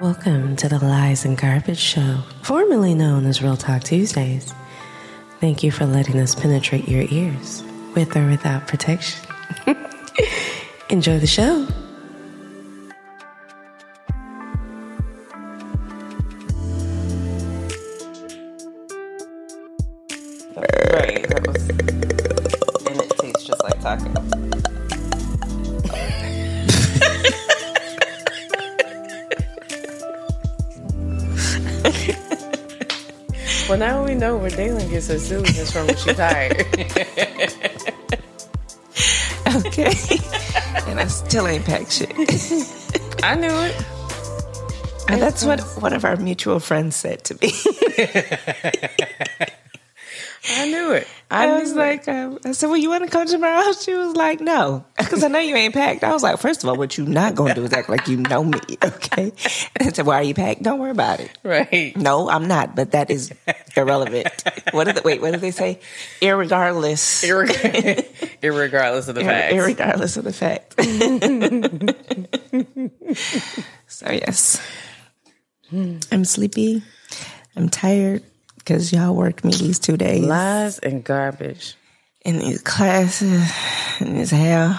Welcome 0.00 0.54
to 0.58 0.68
the 0.68 0.78
Lies 0.78 1.24
and 1.24 1.36
Garbage 1.36 1.80
Show, 1.80 2.20
formerly 2.42 2.94
known 2.94 3.26
as 3.26 3.42
Real 3.42 3.56
Talk 3.56 3.82
Tuesdays. 3.82 4.54
Thank 5.40 5.64
you 5.64 5.72
for 5.72 5.86
letting 5.86 6.20
us 6.20 6.36
penetrate 6.36 6.88
your 6.88 7.02
ears, 7.10 7.64
with 7.96 8.16
or 8.16 8.28
without 8.28 8.68
protection. 8.68 9.28
Enjoy 10.88 11.18
the 11.18 11.26
show. 11.26 11.66
Where 35.06 35.18
Dalen 35.18 35.44
gets 35.44 35.72
her 35.72 35.80
from 35.80 35.86
when 35.86 35.96
she's 35.96 36.16
tired. 36.16 36.66
Okay. 39.48 39.94
and 40.90 41.00
I 41.00 41.06
still 41.06 41.46
ain't 41.46 41.64
packed 41.64 41.92
shit. 41.92 42.12
I 43.22 43.34
knew 43.34 43.48
it. 43.48 43.74
And 45.08 45.22
that's 45.22 45.42
what 45.44 45.60
one 45.80 45.94
of 45.94 46.04
our 46.04 46.16
mutual 46.16 46.60
friends 46.60 46.96
said 46.96 47.24
to 47.24 47.34
me. 47.34 47.50
I 50.50 50.66
knew 50.70 50.92
it. 50.92 51.06
I 51.30 51.60
was 51.60 51.74
like, 51.74 52.08
um, 52.08 52.38
I 52.44 52.52
said, 52.52 52.68
well, 52.68 52.78
you 52.78 52.88
want 52.88 53.04
to 53.04 53.10
come 53.10 53.26
to 53.26 53.36
my 53.36 53.50
house? 53.50 53.84
She 53.84 53.92
was 53.94 54.16
like, 54.16 54.40
no, 54.40 54.84
because 54.98 55.22
I 55.22 55.28
know 55.28 55.38
you 55.38 55.54
ain't 55.56 55.74
packed. 55.74 56.02
I 56.02 56.12
was 56.12 56.22
like, 56.22 56.38
first 56.38 56.62
of 56.62 56.70
all, 56.70 56.76
what 56.76 56.96
you 56.96 57.04
not 57.04 57.34
going 57.34 57.50
to 57.54 57.60
do 57.60 57.64
is 57.64 57.72
act 57.72 57.90
like 57.90 58.08
you 58.08 58.16
know 58.16 58.44
me, 58.44 58.58
okay? 58.82 59.32
And 59.76 59.88
I 59.88 59.92
said, 59.92 60.06
why 60.06 60.16
are 60.16 60.22
you 60.22 60.32
packed? 60.32 60.62
Don't 60.62 60.78
worry 60.78 60.90
about 60.90 61.20
it. 61.20 61.30
right. 61.42 61.94
No, 61.96 62.30
I'm 62.30 62.48
not, 62.48 62.74
but 62.74 62.92
that 62.92 63.10
is 63.10 63.30
irrelevant. 63.76 64.28
what 64.72 64.84
did 64.84 65.04
wait, 65.04 65.20
what 65.20 65.32
did 65.32 65.40
they 65.42 65.50
say? 65.50 65.80
Irregardless. 66.22 67.24
Irreg- 67.28 68.40
Irregardless 68.40 69.08
of 69.08 69.14
the 69.14 69.24
fact. 69.24 69.54
Irregardless 69.54 70.16
of 70.16 70.24
the 70.24 70.32
fact. 70.32 70.74
so 73.86 74.10
yes, 74.10 74.62
I'm 75.72 76.24
sleepy. 76.24 76.82
I'm 77.54 77.68
tired 77.68 78.22
because 78.68 78.92
y'all 78.92 79.14
worked 79.14 79.44
me 79.44 79.52
these 79.52 79.78
two 79.78 79.96
days 79.96 80.22
Lies 80.26 80.78
and 80.80 81.02
garbage. 81.02 81.74
in 82.22 82.38
these 82.38 82.60
classes 82.60 83.50
and 83.98 84.14
this 84.18 84.30
hell. 84.30 84.78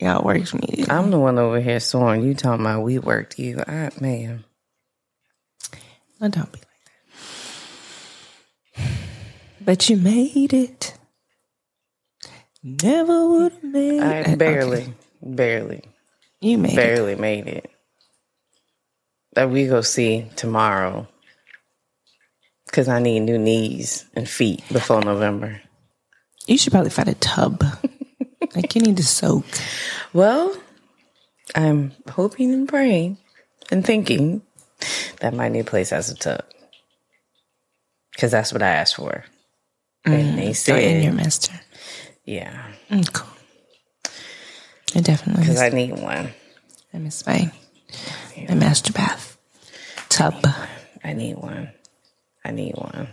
Y'all 0.00 0.24
worked 0.24 0.52
me. 0.54 0.84
I'm 0.88 1.12
the 1.12 1.20
one 1.20 1.38
over 1.38 1.60
here 1.60 1.78
sworn. 1.78 2.24
You 2.24 2.34
talking 2.34 2.66
about 2.66 2.82
we 2.82 2.98
worked 2.98 3.38
you. 3.38 3.60
I, 3.64 3.90
man. 4.00 4.44
Oh, 6.20 6.28
don't 6.28 6.50
be 6.52 6.58
like 6.58 6.68
that. 8.76 8.84
But 9.64 9.88
you 9.88 9.96
made 9.96 10.52
it. 10.52 10.94
Never 12.64 13.28
would 13.28 13.52
have 13.52 13.62
made 13.62 14.00
I 14.02 14.14
it. 14.32 14.38
barely, 14.38 14.82
Okay. 14.82 14.92
barely, 15.22 15.82
You 16.40 16.58
made 16.58 16.72
it. 16.72 16.76
barely 16.76 17.14
made 17.14 17.46
it. 17.46 17.70
That 19.34 19.50
we 19.50 19.68
go 19.68 19.80
see 19.82 20.26
tomorrow. 20.34 21.06
Because 22.68 22.88
I 22.88 23.00
need 23.00 23.20
new 23.20 23.38
knees 23.38 24.04
and 24.14 24.28
feet 24.28 24.62
before 24.72 25.00
November. 25.02 25.60
You 26.46 26.56
should 26.58 26.72
probably 26.72 26.90
find 26.90 27.08
a 27.08 27.14
tub. 27.14 27.64
like 28.54 28.74
you 28.74 28.82
need 28.82 28.96
to 28.98 29.02
soak. 29.02 29.44
Well, 30.12 30.54
I'm 31.54 31.92
hoping 32.10 32.52
and 32.52 32.68
praying 32.68 33.18
and 33.70 33.84
thinking 33.84 34.42
that 35.20 35.34
my 35.34 35.48
new 35.48 35.64
place 35.64 35.90
has 35.90 36.10
a 36.10 36.14
tub. 36.14 36.44
Because 38.12 38.30
that's 38.30 38.52
what 38.52 38.62
I 38.62 38.68
asked 38.68 38.96
for. 38.96 39.24
And 40.04 40.38
they 40.38 40.52
So 40.52 40.74
said, 40.74 40.82
in 40.82 41.02
your 41.02 41.12
master. 41.12 41.52
yeah, 42.24 42.62
Mm, 42.90 43.12
cool. 43.12 43.28
I 44.94 45.00
definitely 45.00 45.42
because 45.42 45.60
I 45.60 45.68
need 45.68 45.92
one. 45.98 46.30
I 46.94 46.98
miss 46.98 47.26
my, 47.26 47.52
my 48.48 48.54
master 48.54 48.92
bath 48.92 49.36
tub. 50.08 50.34
I 51.04 51.12
need 51.12 51.36
one. 51.36 51.52
I 51.52 51.54
need 51.54 51.64
one. 51.64 51.70
I 52.48 52.50
need 52.50 52.74
one. 52.74 53.08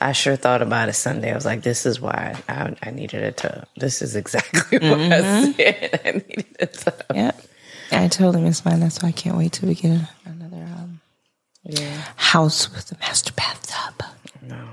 I 0.00 0.12
sure 0.12 0.36
thought 0.36 0.62
about 0.62 0.88
it 0.88 0.94
Sunday. 0.94 1.30
I 1.30 1.34
was 1.34 1.44
like, 1.44 1.62
this 1.62 1.86
is 1.86 2.00
why 2.00 2.36
I, 2.48 2.74
I 2.82 2.90
needed 2.90 3.22
a 3.22 3.32
tub. 3.32 3.66
This 3.76 4.02
is 4.02 4.16
exactly 4.16 4.78
what 4.90 5.00
I 5.00 5.52
said. 5.52 6.00
I 6.04 6.10
needed 6.12 6.56
a 6.58 6.66
tub. 6.66 6.94
Yeah. 7.14 7.32
I 7.92 8.08
totally 8.08 8.42
miss 8.42 8.64
mine. 8.64 8.80
That's 8.80 9.02
why 9.02 9.10
I 9.10 9.12
can't 9.12 9.36
wait 9.36 9.52
till 9.52 9.68
we 9.68 9.74
get 9.74 10.00
another 10.24 10.56
um, 10.56 11.00
Yeah. 11.64 12.02
house 12.16 12.70
with 12.74 12.90
a 12.92 12.98
master 12.98 13.32
bathtub. 13.34 14.02
No. 14.42 14.68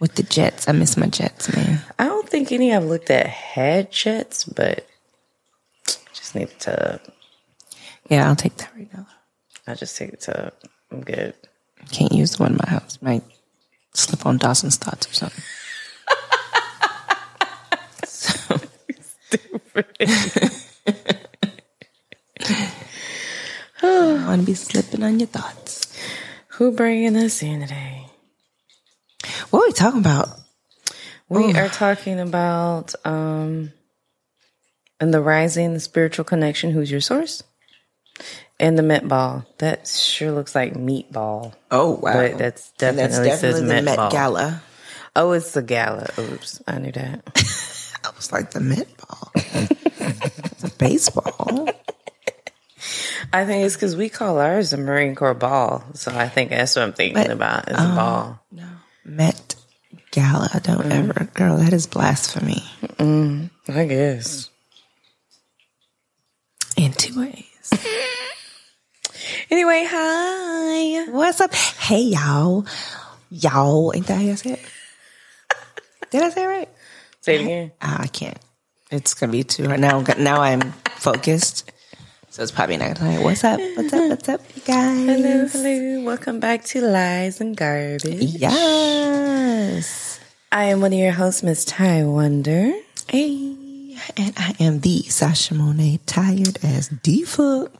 With 0.00 0.16
the 0.16 0.24
jets. 0.24 0.68
I 0.68 0.72
miss 0.72 0.96
my 0.96 1.06
jets, 1.06 1.54
man. 1.56 1.80
I 1.98 2.04
don't 2.06 2.28
think 2.28 2.52
any 2.52 2.74
I've 2.74 2.84
looked 2.84 3.10
at 3.10 3.26
had 3.26 3.90
jets, 3.90 4.44
but 4.44 4.86
just 6.12 6.34
need 6.34 6.48
a 6.50 6.54
tub. 6.58 7.00
Yeah, 8.10 8.28
I'll 8.28 8.36
take 8.36 8.56
that 8.58 8.70
right 8.76 8.92
now. 8.92 9.06
I'll 9.66 9.76
just 9.76 9.96
take 9.96 10.12
a 10.12 10.16
tub. 10.16 10.52
I'm 10.92 11.00
good. 11.00 11.34
Can't 11.92 12.12
use 12.12 12.32
the 12.36 12.42
one 12.42 12.52
in 12.52 12.58
my 12.62 12.70
house. 12.70 12.98
Might 13.00 13.22
slip 13.96 14.26
on 14.26 14.38
Dawson's 14.38 14.76
thoughts 14.76 15.08
or 15.08 15.14
something. 15.14 15.44
so, 18.06 18.58
I 23.82 24.24
want 24.26 24.42
to 24.42 24.46
be 24.46 24.54
slipping 24.54 25.02
on 25.02 25.18
your 25.18 25.28
thoughts. 25.28 25.92
Who 26.48 26.72
bringing 26.72 27.16
us 27.16 27.42
in 27.42 27.60
today? 27.60 28.06
What 29.50 29.62
are 29.62 29.68
we 29.68 29.72
talking 29.72 30.00
about? 30.00 30.28
We 31.28 31.54
are 31.54 31.68
talking 31.68 32.20
about 32.20 32.94
um 33.04 33.72
and 35.00 35.12
the 35.12 35.20
rising, 35.20 35.74
the 35.74 35.80
spiritual 35.80 36.24
connection. 36.24 36.70
Who's 36.70 36.90
your 36.90 37.00
source? 37.00 37.42
And 38.58 38.78
the 38.78 38.82
Met 38.82 39.06
Ball. 39.06 39.44
That 39.58 39.86
sure 39.86 40.32
looks 40.32 40.54
like 40.54 40.74
meatball. 40.74 41.52
Oh 41.70 41.92
wow, 41.92 42.14
But 42.14 42.38
that's 42.38 42.72
And 42.80 42.96
definitely, 42.96 43.30
says 43.32 43.60
the 43.60 43.66
Met, 43.66 43.96
Ball. 43.96 44.10
Gala. 44.10 44.62
Oh, 45.14 45.32
it's 45.32 45.52
the 45.52 45.62
gala. 45.62 46.08
Oops, 46.18 46.62
I 46.66 46.78
knew 46.78 46.92
that. 46.92 47.22
I 48.04 48.10
was 48.16 48.32
like 48.32 48.50
the 48.50 48.60
Met 48.60 48.88
Ball. 48.96 49.30
it's 49.34 50.64
a 50.64 50.70
baseball. 50.78 51.68
I 53.32 53.44
think 53.44 53.64
it's 53.64 53.74
because 53.74 53.96
we 53.96 54.08
call 54.08 54.38
ours 54.38 54.70
the 54.70 54.76
Marine 54.76 55.14
Corps 55.14 55.34
ball. 55.34 55.84
So 55.94 56.12
I 56.14 56.28
think 56.28 56.50
that's 56.50 56.76
what 56.76 56.82
I'm 56.82 56.92
thinking 56.92 57.22
But, 57.22 57.30
about 57.30 57.68
is 57.70 57.78
a 57.78 57.82
oh, 57.82 57.94
ball. 57.96 58.40
No, 58.52 58.68
Met 59.04 59.56
Gala. 60.12 60.60
Don't 60.62 60.86
mm. 60.86 60.92
ever, 60.92 61.28
girl. 61.34 61.56
That 61.56 61.72
is 61.72 61.86
blasphemy 61.86 62.62
I 63.68 63.84
guess. 63.86 64.50
in 66.76 66.92
two 66.92 67.18
ways. 67.18 67.70
Anyway, 69.50 69.86
hi. 69.88 71.10
What's 71.10 71.40
up? 71.40 71.54
Hey 71.54 72.00
y'all, 72.02 72.66
y'all. 73.30 73.92
Ain't 73.94 74.06
that 74.08 74.16
how 74.16 74.20
you 74.22 74.36
say 74.36 74.52
it? 74.54 74.60
Did 76.10 76.22
I 76.22 76.30
say 76.30 76.42
it 76.44 76.46
right? 76.46 76.68
Say 77.20 77.36
it 77.36 77.40
again. 77.42 77.72
Ah, 77.80 78.02
I 78.02 78.06
can't. 78.08 78.38
It's 78.90 79.14
gonna 79.14 79.30
be 79.32 79.44
too 79.44 79.66
hard 79.68 79.78
now. 79.80 80.00
Now 80.18 80.40
I'm 80.40 80.72
focused, 80.96 81.70
so 82.30 82.42
it's 82.42 82.50
probably 82.50 82.76
not 82.76 82.98
gonna. 82.98 83.20
What's 83.22 83.44
up? 83.44 83.60
What's 83.60 83.92
up? 83.92 84.10
What's 84.10 84.28
up, 84.28 84.40
you 84.56 84.62
guys? 84.66 85.06
Hello, 85.06 85.46
hello. 85.46 86.04
Welcome 86.04 86.40
back 86.40 86.64
to 86.64 86.80
Lies 86.80 87.40
and 87.40 87.56
Garbage. 87.56 88.22
Yes. 88.22 90.18
I 90.50 90.64
am 90.66 90.80
one 90.80 90.92
of 90.92 90.98
your 90.98 91.12
hosts, 91.12 91.44
Miss 91.44 91.64
Ty 91.64 92.04
Wonder. 92.04 92.72
Hey, 93.08 93.55
and 94.16 94.32
I 94.36 94.54
am 94.60 94.80
the 94.80 95.02
Sasha 95.02 95.54
Monet, 95.54 96.00
tired 96.06 96.58
as 96.62 96.88
D 96.88 97.24
fuck. 97.24 97.70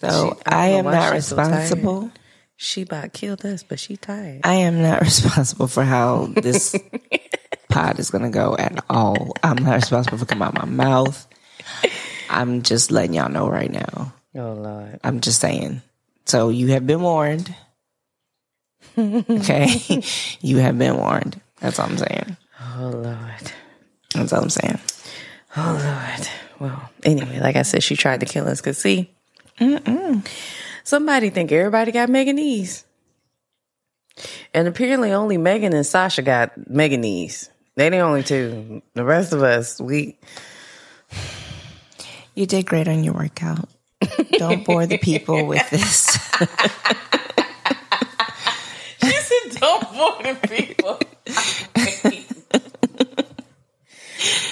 So 0.00 0.38
I, 0.46 0.66
I 0.66 0.66
am 0.68 0.84
not 0.84 1.14
she's 1.14 1.26
so 1.26 1.36
responsible. 1.36 2.10
She 2.56 2.82
about 2.82 3.12
killed 3.12 3.44
us, 3.44 3.62
but 3.62 3.80
she 3.80 3.96
tired. 3.96 4.40
I 4.44 4.54
am 4.54 4.80
not 4.80 5.00
responsible 5.02 5.66
for 5.66 5.82
how 5.84 6.26
this 6.26 6.76
pod 7.68 7.98
is 7.98 8.10
gonna 8.10 8.30
go 8.30 8.56
at 8.56 8.84
all. 8.88 9.34
I'm 9.42 9.62
not 9.62 9.74
responsible 9.76 10.18
for 10.18 10.26
coming 10.26 10.46
out 10.46 10.54
my 10.54 10.64
mouth. 10.64 11.26
I'm 12.30 12.62
just 12.62 12.90
letting 12.90 13.14
y'all 13.14 13.28
know 13.28 13.48
right 13.48 13.70
now. 13.70 14.12
Oh 14.36 14.52
Lord. 14.52 15.00
I'm 15.04 15.20
just 15.20 15.40
saying. 15.40 15.82
So 16.26 16.48
you 16.48 16.68
have 16.68 16.86
been 16.86 17.02
warned. 17.02 17.54
Okay, 18.96 20.02
you 20.40 20.58
have 20.58 20.78
been 20.78 20.96
warned. 20.96 21.40
That's 21.58 21.80
all 21.80 21.86
I'm 21.86 21.98
saying. 21.98 22.36
Oh 22.60 22.90
Lord. 22.94 23.52
That's 24.14 24.32
all 24.32 24.42
I'm 24.42 24.50
saying. 24.50 24.78
Oh 25.56 25.80
Lord. 25.82 26.28
Well, 26.60 26.90
anyway, 27.04 27.40
like 27.40 27.56
I 27.56 27.62
said, 27.62 27.82
she 27.82 27.96
tried 27.96 28.20
to 28.20 28.26
kill 28.26 28.48
us. 28.48 28.60
Cause 28.60 28.78
see, 28.78 29.10
somebody 30.84 31.30
think 31.30 31.52
everybody 31.52 31.92
got 31.92 32.08
Meganese, 32.08 32.84
and 34.52 34.66
apparently 34.68 35.12
only 35.12 35.36
Megan 35.36 35.72
and 35.74 35.86
Sasha 35.86 36.22
got 36.22 36.58
Meganese. 36.58 37.50
They 37.76 37.88
the 37.90 37.98
only 37.98 38.22
two. 38.22 38.82
The 38.94 39.04
rest 39.04 39.32
of 39.32 39.42
us, 39.42 39.80
we 39.80 40.16
You 42.34 42.46
did 42.46 42.66
great 42.66 42.88
on 42.88 43.02
your 43.04 43.14
workout. 43.14 43.68
don't 44.32 44.64
bore 44.64 44.86
the 44.86 44.98
people 44.98 45.46
with 45.46 45.68
this. 45.70 46.12
She 49.02 49.10
said, 49.12 49.60
"Don't 49.60 49.92
bore 49.92 50.22
the 50.22 50.38
people." 50.48 51.00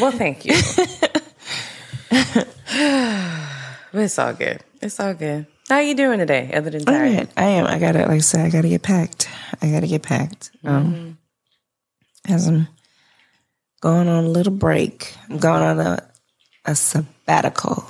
well, 0.00 0.12
thank 0.12 0.44
you. 0.44 0.55
but 3.93 4.03
it's 4.03 4.19
all 4.19 4.32
good. 4.32 4.61
It's 4.81 4.99
all 5.00 5.14
good. 5.14 5.47
How 5.69 5.79
you 5.79 5.94
doing 5.94 6.19
today? 6.19 6.50
Other 6.53 6.70
than 6.70 6.85
tired? 6.85 7.17
right, 7.17 7.29
I 7.37 7.44
am. 7.44 7.67
I 7.67 7.79
gotta, 7.79 8.00
like 8.00 8.11
I 8.11 8.19
said, 8.19 8.44
I 8.47 8.50
gotta 8.50 8.69
get 8.69 8.82
packed. 8.82 9.29
I 9.62 9.70
gotta 9.70 9.87
get 9.87 10.03
packed. 10.03 10.50
Um, 10.64 11.19
as 12.29 12.47
I'm 12.47 12.69
going 13.81 14.09
on 14.09 14.25
a 14.25 14.29
little 14.29 14.53
break, 14.53 15.14
I'm 15.29 15.38
going 15.38 15.62
on 15.62 15.81
a 15.81 16.12
a 16.65 16.75
sabbatical. 16.75 17.87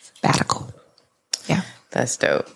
Sabbatical. 0.00 0.72
Yeah. 1.46 1.62
That's 1.90 2.16
dope. 2.16 2.48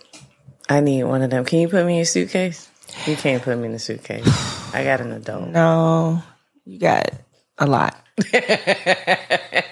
I 0.69 0.81
need 0.81 1.05
one 1.05 1.23
of 1.23 1.31
them. 1.31 1.45
Can 1.45 1.61
you 1.61 1.69
put 1.69 1.85
me 1.87 1.97
in 1.97 2.03
a 2.03 2.07
suitcase? 2.07 2.69
You 3.07 3.17
can't 3.17 3.43
put 3.43 3.59
me 3.59 3.67
in 3.67 3.75
a 3.75 3.79
suitcase. 3.79 4.27
I 4.75 4.85
got 4.85 5.01
an 5.01 5.13
adult. 5.13 5.49
No, 5.49 6.23
you 6.67 6.79
got 6.79 7.11
a 7.59 7.67
lot. 7.67 7.97
I 8.35 9.65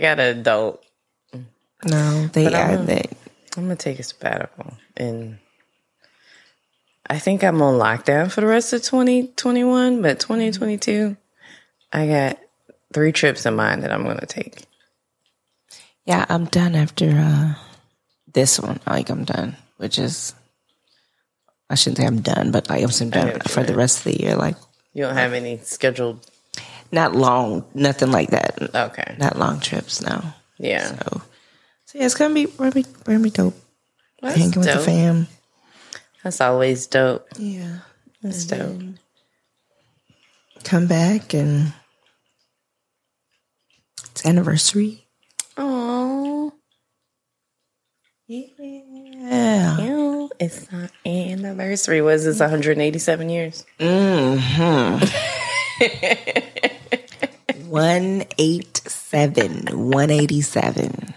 got 0.00 0.20
an 0.20 0.38
adult. 0.38 0.84
No, 1.84 2.26
they 2.28 2.44
But 2.44 2.54
I'm 2.54 2.78
are. 2.78 2.82
a- 2.82 2.86
They, 2.86 3.08
I'm 3.56 3.64
gonna 3.64 3.76
take 3.76 3.98
a 3.98 4.02
sabbatical, 4.02 4.74
and 4.96 5.38
I 7.08 7.18
think 7.18 7.42
I'm 7.44 7.60
on 7.62 7.78
lockdown 7.78 8.30
for 8.30 8.40
the 8.40 8.46
rest 8.46 8.72
of 8.72 8.82
2021. 8.82 10.00
But 10.02 10.20
2022, 10.20 11.16
I 11.92 12.06
got 12.06 12.38
three 12.92 13.12
trips 13.12 13.44
in 13.46 13.54
mind 13.56 13.82
that 13.82 13.92
I'm 13.92 14.04
gonna 14.04 14.26
take. 14.26 14.64
yeah, 16.06 16.24
I'm 16.28 16.46
done 16.46 16.74
after 16.74 17.10
uh, 17.10 17.54
this 18.32 18.58
one. 18.60 18.80
Like 18.86 19.10
I'm 19.10 19.24
done, 19.24 19.56
which 19.76 19.98
is 19.98 20.34
I 21.70 21.74
shouldn't 21.76 21.98
say 21.98 22.06
I'm 22.06 22.20
done, 22.22 22.50
but 22.50 22.68
like 22.68 22.82
I'm 22.82 23.10
done 23.10 23.40
for 23.48 23.62
the 23.62 23.74
rest 23.74 23.98
of 23.98 24.04
the 24.12 24.20
year. 24.22 24.36
Like 24.36 24.56
You 24.94 25.02
don't 25.04 25.14
have 25.16 25.32
any 25.32 25.58
scheduled? 25.58 26.26
not 26.92 27.14
long, 27.14 27.64
nothing 27.74 28.10
like 28.10 28.30
that. 28.30 28.74
Okay. 28.74 29.16
Not 29.18 29.38
long 29.38 29.60
trips, 29.60 30.00
no. 30.00 30.22
Yeah. 30.58 30.86
So, 30.88 31.22
so 31.86 31.98
yeah, 31.98 32.04
it's 32.06 32.14
gonna 32.14 32.34
be 32.34 32.46
really, 32.58 32.84
really 33.06 33.30
dope. 33.30 33.54
That's 34.22 34.36
Hanging 34.36 34.50
dope. 34.52 34.64
with 34.64 34.74
the 34.74 34.80
fam. 34.80 35.26
That's 36.22 36.40
always 36.40 36.86
dope. 36.86 37.26
Yeah. 37.38 37.78
That's 38.22 38.44
dope. 38.44 38.80
Come 40.64 40.86
back 40.86 41.34
and 41.34 41.72
it's 44.12 44.24
anniversary. 44.24 45.06
Oh. 45.58 46.52
Yeah. 48.26 48.46
yeah. 49.78 50.28
It's 50.40 50.72
not 50.72 50.90
anniversary. 51.04 52.00
Was 52.00 52.24
this 52.24 52.40
187 52.40 53.28
years? 53.28 53.66
Mm-hmm. 53.78 55.04
187. 57.74 59.66
187. 59.66 61.14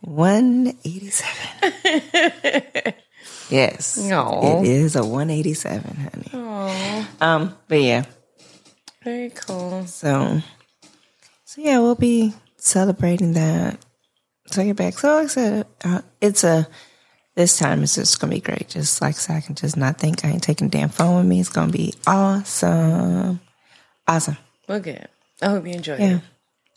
187. 0.00 2.94
Yes. 3.50 3.98
No. 3.98 4.62
It 4.62 4.68
is 4.68 4.96
a 4.96 5.04
187, 5.04 5.96
honey. 5.96 6.30
Aww. 6.32 7.06
Um, 7.20 7.54
but 7.68 7.82
yeah. 7.82 8.04
Very 9.04 9.28
cool. 9.28 9.84
So 9.86 10.40
so 11.44 11.60
yeah, 11.60 11.80
we'll 11.80 11.96
be 11.96 12.32
celebrating 12.56 13.34
that. 13.34 13.78
Take 14.50 14.68
it 14.68 14.76
back. 14.76 14.98
So 14.98 15.18
I 15.18 15.26
said, 15.26 15.66
uh, 15.84 16.00
it's 16.22 16.44
a 16.44 16.66
this 17.38 17.56
time 17.56 17.84
it's 17.84 17.94
just 17.94 18.18
gonna 18.18 18.34
be 18.34 18.40
great. 18.40 18.68
Just 18.68 19.00
like 19.00 19.14
I 19.30 19.36
I 19.36 19.40
can 19.40 19.54
just 19.54 19.76
not 19.76 19.96
think 19.96 20.24
I 20.24 20.28
ain't 20.30 20.42
taking 20.42 20.66
a 20.66 20.70
damn 20.70 20.88
phone 20.88 21.18
with 21.18 21.26
me. 21.26 21.38
It's 21.38 21.48
gonna 21.48 21.70
be 21.70 21.94
awesome. 22.04 23.38
Awesome. 24.08 24.36
Well, 24.66 24.80
good. 24.80 25.06
I 25.40 25.50
hope 25.50 25.64
you 25.64 25.72
enjoy 25.74 25.96
Yeah. 25.98 26.16
it. 26.16 26.22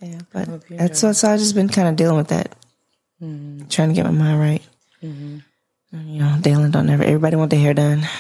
Yeah. 0.01 0.19
But 0.31 0.61
that's 0.69 1.01
what 1.01 1.15
so 1.15 1.31
I've 1.31 1.39
just 1.39 1.55
been 1.55 1.67
kind 1.67 1.87
of 1.87 1.95
dealing 1.95 2.17
with 2.17 2.27
that. 2.27 2.55
Mm-hmm. 3.21 3.69
Trying 3.69 3.89
to 3.89 3.95
get 3.95 4.05
my 4.05 4.11
mind 4.11 4.39
right. 4.39 4.61
Mm-hmm. 5.03 5.37
And, 5.93 6.13
You 6.13 6.19
know, 6.21 6.37
Dalen 6.39 6.69
don't 6.69 6.89
ever 6.91 7.03
everybody 7.03 7.35
want 7.37 7.49
their 7.49 7.59
hair 7.59 7.73
done. 7.73 8.03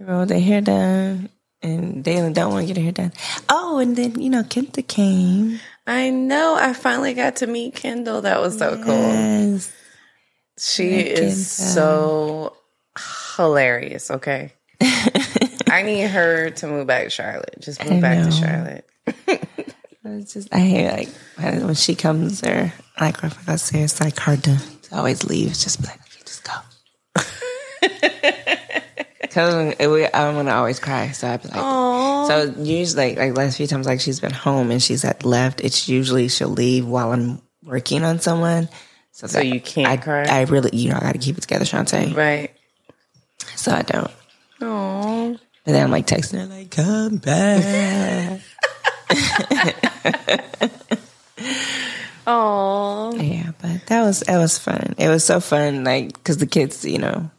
Everyone 0.00 0.18
want 0.18 0.28
their 0.30 0.40
hair 0.40 0.60
done. 0.60 1.28
And 1.62 2.02
Dalen 2.02 2.32
don't 2.32 2.52
want 2.52 2.66
to 2.66 2.74
get 2.74 2.76
her 2.78 2.82
hair 2.82 2.92
done. 2.92 3.12
Oh, 3.48 3.78
and 3.78 3.94
then, 3.94 4.18
you 4.20 4.30
know, 4.30 4.42
Kendall 4.42 4.82
came. 4.82 5.60
I 5.90 6.10
know. 6.10 6.54
I 6.54 6.72
finally 6.72 7.14
got 7.14 7.36
to 7.36 7.48
meet 7.48 7.74
Kendall. 7.74 8.20
That 8.22 8.40
was 8.40 8.56
so 8.56 8.76
cool. 8.76 8.94
Yes. 8.94 9.72
She 10.56 10.90
is 10.90 11.50
so 11.50 12.56
hilarious. 13.36 14.08
Okay. 14.08 14.52
I 14.80 15.82
need 15.82 16.06
her 16.06 16.50
to 16.50 16.66
move 16.68 16.86
back 16.86 17.04
to 17.04 17.10
Charlotte. 17.10 17.56
Just 17.58 17.84
move 17.84 17.94
I 17.94 18.00
back 18.00 18.18
know. 18.18 18.24
to 18.26 18.30
Charlotte. 18.30 18.86
It's 20.02 20.32
just 20.32 20.52
I 20.52 20.60
hear 20.60 20.90
like 20.92 21.08
when 21.36 21.74
she 21.74 21.94
comes 21.94 22.40
there, 22.40 22.72
like 23.00 23.22
if 23.22 23.48
I 23.48 23.56
go 23.56 23.82
it's 23.84 24.00
like 24.00 24.18
hard 24.18 24.42
to, 24.44 24.58
to 24.82 24.96
always 24.96 25.24
leave. 25.24 25.50
It's 25.50 25.62
just 25.62 25.84
like, 25.86 26.00
okay, 26.00 26.22
just 26.24 26.42
go. 26.42 26.52
Because 29.30 29.54
I'm 30.12 30.34
gonna 30.34 30.50
always 30.50 30.80
cry, 30.80 31.12
so 31.12 31.28
I'd 31.28 31.42
be 31.42 31.48
like, 31.48 31.56
so 31.56 32.54
usually 32.58 33.14
like 33.14 33.36
last 33.36 33.56
few 33.56 33.68
times 33.68 33.86
like 33.86 34.00
she's 34.00 34.18
been 34.18 34.32
home 34.32 34.72
and 34.72 34.82
she's 34.82 35.04
at 35.04 35.24
left, 35.24 35.60
it's 35.60 35.88
usually 35.88 36.28
she'll 36.28 36.48
leave 36.48 36.84
while 36.86 37.12
I'm 37.12 37.40
working 37.62 38.02
on 38.02 38.18
someone. 38.18 38.68
So, 39.12 39.26
that 39.28 39.46
you 39.46 39.60
can't 39.60 39.88
I, 39.88 39.96
cry? 39.98 40.24
I 40.24 40.42
really, 40.42 40.70
you 40.76 40.90
know, 40.90 40.96
I 40.96 41.00
got 41.00 41.12
to 41.12 41.18
keep 41.18 41.36
it 41.36 41.42
together, 41.42 41.64
Shantae. 41.64 42.16
Right. 42.16 42.50
So 43.54 43.72
I 43.72 43.82
don't. 43.82 44.10
Oh. 44.62 45.38
And 45.66 45.74
then 45.74 45.84
I'm 45.84 45.90
like 45.90 46.06
texting 46.06 46.40
her 46.40 46.46
like, 46.46 46.70
come 46.70 47.18
back. 47.18 48.40
Oh. 52.26 53.12
Yeah, 53.16 53.50
but 53.60 53.86
that 53.86 54.02
was 54.04 54.20
that 54.20 54.38
was 54.38 54.56
fun. 54.58 54.94
It 54.98 55.08
was 55.08 55.24
so 55.24 55.40
fun, 55.40 55.82
like 55.82 56.12
because 56.12 56.36
the 56.36 56.46
kids, 56.46 56.84
you 56.84 56.98
know, 56.98 57.30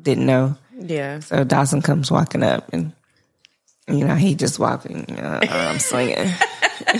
didn't 0.00 0.26
know. 0.26 0.56
Yeah. 0.76 1.20
So 1.20 1.44
Dawson 1.44 1.82
comes 1.82 2.10
walking 2.10 2.42
up, 2.42 2.72
and 2.72 2.92
you 3.88 4.04
know 4.04 4.14
he 4.14 4.34
just 4.34 4.58
walking. 4.58 5.04
Uh, 5.18 5.40
I'm 5.48 5.78
swinging 5.78 6.30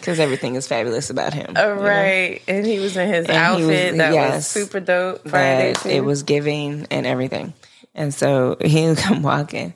because 0.00 0.18
everything 0.20 0.54
is 0.54 0.66
fabulous 0.66 1.10
about 1.10 1.34
him. 1.34 1.52
Oh, 1.56 1.74
right. 1.74 2.40
And 2.48 2.64
he 2.64 2.78
was 2.78 2.96
in 2.96 3.08
his 3.08 3.26
And 3.26 3.56
he 3.58 3.64
was- 3.66 3.74
outfit 3.76 3.96
that 3.98 4.14
was 4.34 4.46
super 4.46 4.80
dope 4.80 5.28
Friday 5.28 5.74
too. 5.74 5.88
it 5.88 6.04
was 6.04 6.22
giving 6.22 6.86
and 6.90 7.06
everything, 7.06 7.52
and 7.94 8.12
so 8.14 8.56
he 8.60 8.94
come 8.96 9.22
walking, 9.22 9.74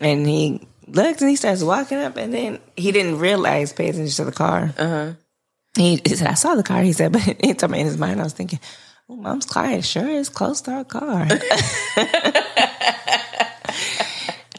and 0.00 0.26
he 0.26 0.66
looked 0.88 1.20
and 1.20 1.30
he 1.30 1.36
starts 1.36 1.62
walking 1.62 1.98
up, 1.98 2.16
and 2.16 2.32
then 2.34 2.58
he 2.76 2.92
didn't 2.92 3.18
realize 3.18 3.72
pay 3.72 3.88
attention 3.88 4.14
to 4.16 4.30
the 4.30 4.32
car. 4.36 4.72
Uh 4.78 4.88
huh. 4.88 5.12
He, 5.76 6.00
he 6.04 6.16
said, 6.16 6.26
"I 6.28 6.34
saw 6.34 6.54
the 6.54 6.62
car." 6.62 6.82
He 6.82 6.92
said, 6.92 7.12
but 7.12 7.22
told 7.58 7.70
me 7.72 7.80
in 7.80 7.86
his 7.86 7.96
mind, 7.98 8.20
I 8.20 8.24
was 8.24 8.32
thinking, 8.34 8.60
"Oh, 9.08 9.16
mom's 9.16 9.46
car 9.46 9.80
sure 9.82 10.08
is 10.08 10.28
close 10.28 10.60
to 10.62 10.72
our 10.72 10.84
car." 10.84 11.26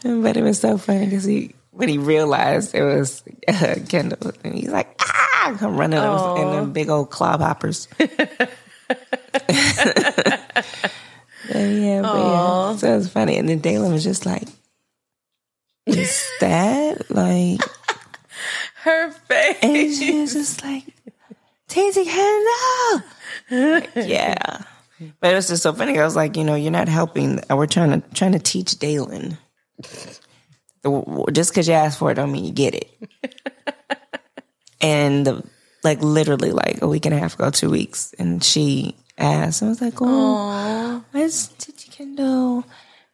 but 0.02 0.36
it 0.36 0.42
was 0.42 0.60
so 0.60 0.78
funny 0.78 1.06
because 1.06 1.24
he 1.24 1.54
when 1.70 1.88
he 1.88 1.98
realized 1.98 2.74
it 2.74 2.82
was 2.82 3.22
uh, 3.48 3.76
Kendall, 3.88 4.32
and 4.44 4.54
he's 4.54 4.70
like, 4.70 4.94
"Ah!" 5.00 5.56
come 5.58 5.76
running 5.76 5.98
up 5.98 6.38
in 6.38 6.50
them 6.50 6.72
big 6.72 6.88
old 6.88 7.10
clob 7.10 7.40
hoppers. 7.40 7.88
yeah, 7.98 8.08
but 12.02 12.18
yeah, 12.18 12.76
so 12.76 12.92
it 12.92 12.96
was 12.96 13.08
funny. 13.08 13.36
And 13.38 13.48
then 13.48 13.58
Dalen 13.58 13.92
was 13.92 14.04
just 14.04 14.26
like, 14.26 14.48
"Is 15.86 16.28
that 16.40 17.10
like?" 17.10 17.60
her 18.84 19.10
face. 19.10 19.58
And 19.62 19.94
she 19.94 20.20
was 20.20 20.34
just 20.34 20.62
like, 20.62 20.84
Tazy, 21.68 22.04
hello. 22.06 23.02
Like, 23.50 23.90
yeah. 23.94 24.62
But 25.20 25.32
it 25.32 25.34
was 25.34 25.48
just 25.48 25.62
so 25.62 25.72
funny. 25.72 25.98
I 25.98 26.04
was 26.04 26.16
like, 26.16 26.36
you 26.36 26.44
know, 26.44 26.54
you're 26.54 26.70
not 26.70 26.88
helping. 26.88 27.40
We're 27.50 27.66
trying 27.66 28.00
to 28.00 28.08
trying 28.14 28.32
to 28.32 28.38
teach 28.38 28.78
Dalen. 28.78 29.36
Just 31.32 31.50
because 31.50 31.66
you 31.66 31.74
ask 31.74 31.98
for 31.98 32.10
it, 32.10 32.14
don't 32.14 32.30
mean 32.30 32.44
you 32.44 32.52
get 32.52 32.74
it. 32.74 32.90
and 34.80 35.26
the, 35.26 35.42
like 35.82 36.00
literally, 36.02 36.52
like 36.52 36.82
a 36.82 36.88
week 36.88 37.06
and 37.06 37.14
a 37.14 37.18
half 37.18 37.34
ago, 37.34 37.50
two 37.50 37.70
weeks, 37.70 38.14
and 38.18 38.44
she 38.44 38.96
asked, 39.18 39.62
and 39.62 39.68
I 39.68 39.70
was 39.70 39.80
like, 39.80 39.94
oh, 40.00 41.02
where's 41.12 41.48
Titi 41.58 41.90
Kendall, 41.90 42.64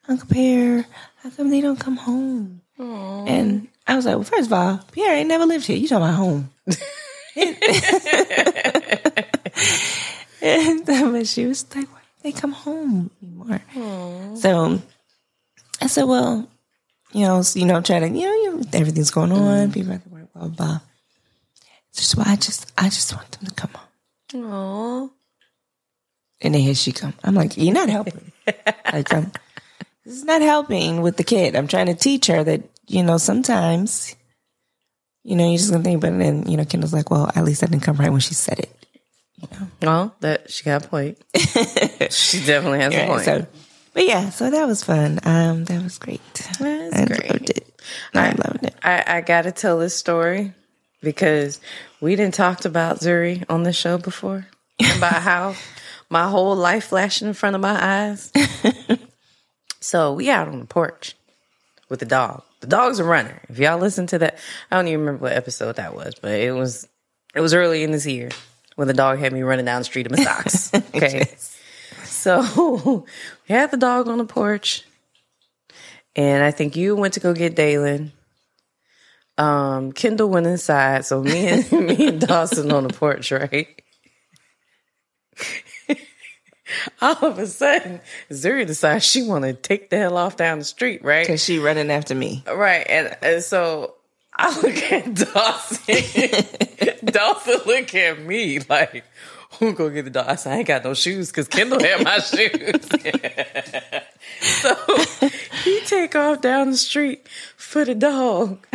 Uncle 0.08 0.28
Pierre? 0.28 0.84
How 1.22 1.30
come 1.30 1.50
they 1.50 1.60
don't 1.60 1.78
come 1.80 1.96
home? 1.96 2.62
And 2.78 3.68
I 3.86 3.96
was 3.96 4.06
like, 4.06 4.14
well, 4.14 4.24
first 4.24 4.46
of 4.46 4.52
all, 4.52 4.80
Pierre 4.92 5.14
ain't 5.14 5.28
never 5.28 5.44
lived 5.44 5.66
here. 5.66 5.76
You 5.76 5.86
talking 5.86 6.04
about 6.04 6.16
home? 6.16 6.50
and 10.42 10.86
but 10.86 11.26
she 11.26 11.46
was 11.46 11.64
like, 11.74 11.88
why 11.92 12.00
don't 12.00 12.22
they 12.22 12.32
come 12.32 12.52
home 12.52 13.10
anymore? 13.22 13.60
So 14.36 14.80
I 15.80 15.86
said, 15.86 16.04
well, 16.04 16.48
you 17.12 17.24
know, 17.24 17.42
you 17.54 17.64
know, 17.64 17.80
try 17.80 17.98
to, 17.98 18.08
you 18.08 18.26
know, 18.26 18.34
you 18.34 18.56
know 18.56 18.62
everything's 18.72 19.10
going 19.10 19.32
on. 19.32 19.68
Mm. 19.68 19.74
People 19.74 19.92
at 19.92 20.04
the 20.04 20.10
work, 20.10 20.32
blah, 20.32 20.48
blah. 20.48 20.80
Just 21.94 22.16
why 22.16 22.24
I 22.26 22.36
just, 22.36 22.72
I 22.78 22.84
just 22.84 23.12
want 23.14 23.30
them 23.32 23.48
to 23.48 23.54
come 23.54 23.70
home. 23.70 23.86
Aww. 24.32 25.10
And 26.42 26.54
then 26.54 26.62
here 26.62 26.74
she 26.74 26.92
come. 26.92 27.14
I'm 27.24 27.34
like, 27.34 27.56
you're 27.56 27.74
not 27.74 27.88
helping. 27.88 28.32
like, 28.46 29.12
I'm, 29.12 29.32
this 30.04 30.14
is 30.14 30.24
not 30.24 30.40
helping 30.40 31.02
with 31.02 31.16
the 31.16 31.24
kid. 31.24 31.56
I'm 31.56 31.66
trying 31.66 31.86
to 31.86 31.94
teach 31.94 32.28
her 32.28 32.42
that, 32.44 32.62
you 32.86 33.02
know, 33.02 33.18
sometimes, 33.18 34.14
you 35.22 35.36
know, 35.36 35.46
you're 35.46 35.58
just 35.58 35.70
gonna 35.70 35.84
think, 35.84 36.00
but 36.00 36.16
then, 36.16 36.48
you 36.48 36.56
know, 36.56 36.64
Kendall's 36.64 36.94
like, 36.94 37.10
well, 37.10 37.30
at 37.34 37.44
least 37.44 37.62
I 37.62 37.66
didn't 37.66 37.82
come 37.82 37.96
right 37.96 38.10
when 38.10 38.20
she 38.20 38.34
said 38.34 38.60
it. 38.60 38.79
Well, 39.82 40.14
that 40.20 40.50
she 40.50 40.64
got 40.64 40.84
a 40.84 40.88
point. 40.88 41.18
she 42.10 42.44
definitely 42.44 42.80
has 42.80 42.94
a 42.94 43.06
point. 43.06 43.24
so, 43.24 43.46
but 43.94 44.06
yeah, 44.06 44.30
so 44.30 44.50
that 44.50 44.66
was 44.66 44.84
fun. 44.84 45.18
Um, 45.24 45.64
that 45.64 45.82
was 45.82 45.98
great. 45.98 46.20
That's 46.34 46.60
I 46.60 47.04
great. 47.06 47.30
loved 47.30 47.50
it. 47.50 47.80
I 48.14 48.28
loved 48.30 48.64
it. 48.64 48.74
I, 48.82 49.04
I 49.06 49.20
got 49.20 49.42
to 49.42 49.52
tell 49.52 49.78
this 49.78 49.96
story 49.96 50.52
because 51.02 51.60
we 52.00 52.16
didn't 52.16 52.34
talked 52.34 52.64
about 52.64 53.00
Zuri 53.00 53.44
on 53.48 53.62
the 53.62 53.72
show 53.72 53.98
before 53.98 54.46
about 54.96 55.12
how 55.22 55.54
my 56.08 56.28
whole 56.28 56.56
life 56.56 56.86
flashing 56.86 57.28
in 57.28 57.34
front 57.34 57.56
of 57.56 57.62
my 57.62 57.78
eyes. 57.80 58.32
so 59.80 60.12
we 60.12 60.30
out 60.30 60.48
on 60.48 60.60
the 60.60 60.66
porch 60.66 61.16
with 61.88 62.00
the 62.00 62.06
dog. 62.06 62.42
The 62.60 62.66
dog's 62.66 62.98
a 62.98 63.04
runner. 63.04 63.40
If 63.48 63.58
y'all 63.58 63.78
listen 63.78 64.06
to 64.08 64.18
that, 64.18 64.38
I 64.70 64.76
don't 64.76 64.88
even 64.88 65.00
remember 65.00 65.22
what 65.22 65.32
episode 65.32 65.76
that 65.76 65.94
was, 65.94 66.14
but 66.20 66.32
it 66.32 66.52
was 66.52 66.86
it 67.34 67.40
was 67.40 67.54
early 67.54 67.82
in 67.82 67.90
this 67.90 68.06
year 68.06 68.30
when 68.76 68.88
the 68.88 68.94
dog 68.94 69.18
had 69.18 69.32
me 69.32 69.42
running 69.42 69.64
down 69.64 69.80
the 69.80 69.84
street 69.84 70.06
in 70.06 70.16
my 70.16 70.22
socks. 70.22 70.72
Okay. 70.94 71.28
So 72.04 73.06
we 73.48 73.54
had 73.54 73.70
the 73.70 73.76
dog 73.76 74.08
on 74.08 74.18
the 74.18 74.24
porch. 74.24 74.84
And 76.16 76.42
I 76.42 76.50
think 76.50 76.76
you 76.76 76.96
went 76.96 77.14
to 77.14 77.20
go 77.20 77.32
get 77.32 77.54
Dalen. 77.54 78.12
Um, 79.38 79.92
Kendall 79.92 80.28
went 80.28 80.46
inside, 80.46 81.06
so 81.06 81.22
me 81.22 81.48
and 81.48 81.72
me 81.86 82.08
and 82.08 82.20
Dawson 82.20 82.70
on 82.72 82.86
the 82.86 82.92
porch, 82.92 83.32
right? 83.32 83.68
All 87.00 87.24
of 87.24 87.38
a 87.38 87.46
sudden, 87.46 88.00
Zuri 88.30 88.66
decides 88.66 89.04
she 89.04 89.22
want 89.22 89.44
to 89.44 89.54
take 89.54 89.88
the 89.88 89.96
hell 89.96 90.16
off 90.16 90.36
down 90.36 90.58
the 90.58 90.64
street, 90.64 91.02
right? 91.02 91.26
Cause 91.26 91.42
she 91.42 91.58
running 91.58 91.90
after 91.90 92.14
me. 92.14 92.44
Right, 92.46 92.86
and, 92.88 93.16
and 93.22 93.42
so 93.42 93.94
I 94.34 94.60
look 94.60 94.76
at 94.92 95.14
Dawson. 95.14 97.04
Dawson 97.04 97.60
look 97.66 97.94
at 97.94 98.20
me 98.20 98.60
like, 98.68 99.04
"Who 99.58 99.72
go 99.74 99.90
get 99.90 100.04
the 100.04 100.10
dog?" 100.10 100.26
I 100.28 100.36
said, 100.36 100.52
"I 100.52 100.56
ain't 100.58 100.68
got 100.68 100.84
no 100.84 100.94
shoes 100.94 101.28
because 101.28 101.48
Kendall 101.48 101.80
had 101.80 102.04
my 102.04 102.18
shoes." 102.20 102.88
so 104.40 104.74
he 105.64 105.80
take 105.84 106.14
off 106.14 106.40
down 106.40 106.70
the 106.70 106.76
street 106.76 107.28
for 107.56 107.84
the 107.84 107.94
dog. 107.94 108.66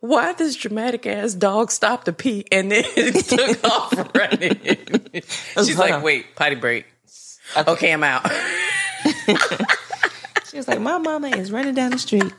Why 0.00 0.32
this 0.32 0.56
dramatic 0.56 1.06
ass 1.06 1.34
dog 1.34 1.70
stopped 1.70 2.06
to 2.06 2.12
pee 2.12 2.46
and 2.50 2.70
then 2.70 2.84
took 2.84 3.64
off 3.64 3.92
running? 4.14 4.58
She's 5.56 5.78
like, 5.78 5.94
on. 5.94 6.02
"Wait, 6.02 6.34
potty 6.36 6.54
break." 6.54 6.86
Okay, 7.56 7.92
I'm 7.92 8.04
out. 8.04 8.30
She 10.50 10.56
was 10.56 10.66
like, 10.66 10.80
my 10.80 10.98
mama 10.98 11.28
is 11.28 11.52
running 11.52 11.74
down 11.74 11.92
the 11.92 11.98
street. 11.98 12.32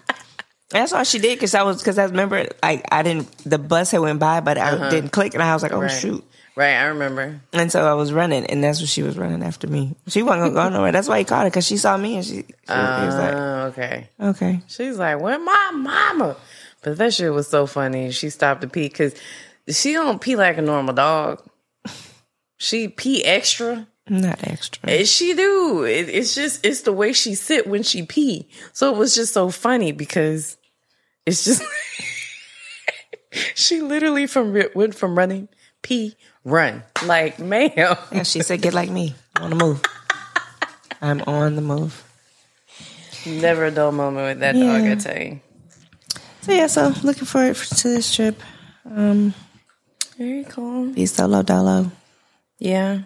That's 0.71 0.93
all 0.93 1.03
she 1.03 1.19
did 1.19 1.37
because 1.37 1.53
I 1.53 1.63
was 1.63 1.77
because 1.81 1.97
I 1.97 2.05
remember 2.05 2.47
like 2.63 2.85
I 2.91 3.03
didn't 3.03 3.27
the 3.39 3.57
bus 3.57 3.91
had 3.91 3.99
went 3.99 4.19
by 4.19 4.39
but 4.39 4.57
I 4.57 4.71
uh-huh. 4.71 4.89
didn't 4.89 5.09
click 5.11 5.33
and 5.33 5.43
I 5.43 5.53
was 5.53 5.63
like 5.63 5.73
oh 5.73 5.81
Right. 5.81 5.91
shoot 5.91 6.23
Right, 6.53 6.75
I 6.75 6.85
remember. 6.87 7.39
and 7.53 7.71
so 7.71 7.85
I 7.85 7.93
was 7.93 8.11
running 8.11 8.45
and 8.45 8.61
that's 8.63 8.81
what 8.81 8.89
she 8.89 9.03
was 9.03 9.17
running 9.17 9.41
after 9.41 9.67
me. 9.67 9.95
She 10.07 10.21
wasn't 10.21 10.53
gonna 10.53 10.69
go 10.69 10.75
nowhere. 10.75 10.91
That's 10.91 11.07
why 11.07 11.19
he 11.19 11.23
caught 11.23 11.43
her 11.43 11.49
because 11.49 11.65
she 11.65 11.77
saw 11.77 11.95
me 11.95 12.17
and 12.17 12.25
she, 12.25 12.33
she 12.33 12.43
was 12.67 13.15
like 13.15 13.33
Oh, 13.33 13.65
okay. 13.71 14.09
okay 14.19 14.61
She's 14.67 14.97
like, 14.97 15.19
"Where 15.21 15.39
my 15.39 15.71
mama?" 15.73 16.35
But 16.83 16.97
that 16.97 17.13
shit 17.13 17.31
was 17.31 17.47
so 17.47 17.67
funny. 17.67 18.11
She 18.11 18.29
stopped 18.29 18.61
to 18.61 18.67
pee 18.67 18.89
because 18.89 19.15
she 19.69 19.93
don't 19.93 20.19
pee 20.19 20.35
like 20.35 20.57
a 20.57 20.61
normal 20.61 20.93
dog. 20.93 21.41
She 22.57 22.87
pee 22.89 23.23
extra. 23.23 23.87
not 24.09 24.45
extra. 24.47 25.05
She 25.05 25.33
do. 25.33 25.83
It, 25.83 26.09
it's 26.09 26.35
just 26.35 26.65
it's 26.65 26.81
the 26.81 26.93
way 26.93 27.13
she 27.13 27.33
sit 27.35 27.65
when 27.67 27.83
she 27.83 28.03
pee. 28.03 28.49
So 28.73 28.93
it 28.93 28.97
was 28.97 29.15
just 29.15 29.33
so 29.33 29.49
funny 29.49 29.91
because 29.91 30.57
it's 31.31 31.45
just 31.45 31.63
she 33.55 33.81
literally 33.81 34.27
from 34.27 34.53
went 34.75 34.95
from 34.95 35.17
running 35.17 35.47
pee 35.81 36.15
run 36.43 36.83
like 37.05 37.39
ma'am. 37.39 37.97
And 38.11 38.27
she 38.27 38.41
said 38.41 38.61
get 38.61 38.73
like 38.73 38.89
me 38.89 39.15
I'm 39.35 39.43
on 39.43 39.49
the 39.49 39.55
move. 39.55 39.81
I'm 41.01 41.21
on 41.21 41.55
the 41.55 41.61
move. 41.61 42.03
Never 43.25 43.65
a 43.65 43.71
dull 43.71 43.91
moment 43.91 44.27
with 44.27 44.39
that 44.39 44.53
dog. 44.53 44.81
I 44.81 44.95
tell 44.95 45.17
you. 45.17 45.39
So 46.41 46.51
yeah, 46.51 46.67
so 46.67 46.93
looking 47.03 47.25
forward 47.25 47.55
to 47.55 47.87
this 47.87 48.13
trip. 48.13 48.41
Um, 48.85 49.33
Very 50.17 50.43
cool. 50.43 50.87
be 50.91 51.05
solo 51.05 51.43
dolo. 51.43 51.91
Yeah. 52.59 53.01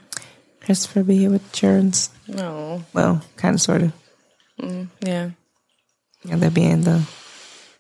Christopher 0.62 1.04
be 1.04 1.18
here 1.18 1.30
with 1.30 1.52
Churns. 1.52 2.10
No. 2.28 2.84
Well, 2.94 3.22
kind 3.38 3.56
of, 3.56 3.62
sort 3.62 3.84
of. 3.84 3.94
Yeah. 5.02 5.32
Yeah, 6.24 6.36
they'll 6.38 6.50
be 6.50 6.64
in 6.64 6.82
the 6.82 7.08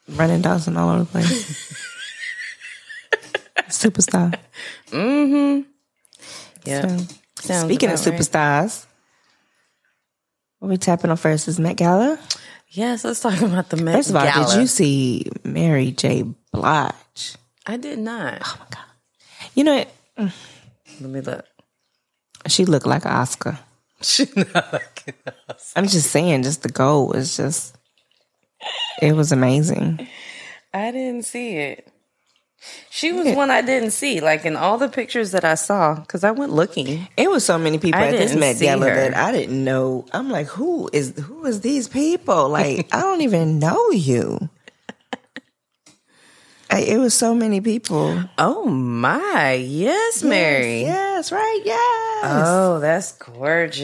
running 0.10 0.42
Dawson 0.42 0.78
all 0.78 0.90
over 0.90 1.04
the 1.04 1.06
place. 1.06 1.74
Superstar. 3.70 4.36
Mm-hmm. 4.92 5.70
Yeah. 6.66 6.98
So, 7.40 7.66
speaking 7.66 7.90
of 7.90 8.00
about 8.00 8.08
right. 8.08 8.20
superstars, 8.20 8.86
what 10.60 10.70
we 10.70 10.78
tapping 10.78 11.12
on 11.12 11.18
first 11.18 11.48
is 11.48 11.60
Met 11.60 11.78
Gala. 11.78 12.20
Yes, 12.70 13.04
let's 13.04 13.20
talk 13.20 13.40
about 13.42 13.70
the 13.70 13.78
Met 13.78 13.96
First 13.96 14.10
of 14.10 14.16
all, 14.16 14.24
Gala. 14.24 14.52
did 14.52 14.62
you 14.62 14.68
see 14.68 15.30
Mary 15.44 15.92
J. 15.92 16.24
Blige? 16.52 17.36
I 17.66 17.78
did 17.78 18.00
not. 18.00 18.42
Oh 18.44 18.58
my 18.60 18.66
god! 18.70 18.84
You 19.54 19.64
know, 19.64 19.86
what? 20.16 20.34
Let 21.02 21.10
me 21.10 21.22
look. 21.22 21.46
she 22.48 22.66
looked 22.66 22.86
like 22.86 23.06
Oscar. 23.06 23.60
She 24.02 24.26
not 24.36 24.74
looking 24.74 25.14
us. 25.50 25.74
I'm 25.76 25.88
just 25.88 26.12
saying, 26.12 26.44
just 26.44 26.64
the 26.64 26.70
goal 26.70 27.08
was 27.08 27.38
just, 27.38 27.76
it 29.01 29.13
was 29.13 29.31
amazing. 29.31 30.07
I 30.74 30.91
didn't 30.91 31.24
see 31.24 31.55
it. 31.57 31.88
She 32.89 33.12
was 33.12 33.36
one 33.36 33.51
I 33.51 33.62
didn't 33.62 33.91
see, 33.91 34.22
like 34.22 34.45
in 34.45 34.55
all 34.55 34.77
the 34.77 34.89
pictures 34.89 35.31
that 35.31 35.45
I 35.45 35.55
saw, 35.55 35.95
because 35.95 36.24
I 36.24 36.31
went 36.31 36.53
looking. 36.53 37.07
It 37.17 37.29
was 37.29 37.45
so 37.45 37.57
many 37.57 37.77
people 37.77 38.01
I 38.01 38.07
at 38.07 38.12
this 38.12 38.36
Met 38.36 38.60
Gala 38.60 38.89
her. 38.89 38.95
that 38.95 39.15
I 39.15 39.31
didn't 39.31 39.63
know. 39.63 40.05
I'm 40.13 40.29
like, 40.29 40.48
who 40.48 40.89
is 40.91 41.13
who 41.17 41.45
is 41.45 41.62
these 41.62 41.88
people? 41.88 42.50
Like, 42.50 42.88
I 42.93 43.01
don't 43.01 43.22
even 43.22 43.60
know 43.60 43.91
you. 43.91 44.50
I, 46.72 46.79
it 46.79 46.98
was 46.98 47.13
so 47.13 47.36
many 47.36 47.62
people. 47.62 48.24
Oh 48.38 48.65
my, 48.65 49.53
yes, 49.53 50.24
Mary. 50.24 50.81
Yes, 50.81 51.31
right, 51.31 51.62
yes. 51.63 52.24
Oh, 52.25 52.79
that's 52.79 53.12
gorgeous. 53.13 53.81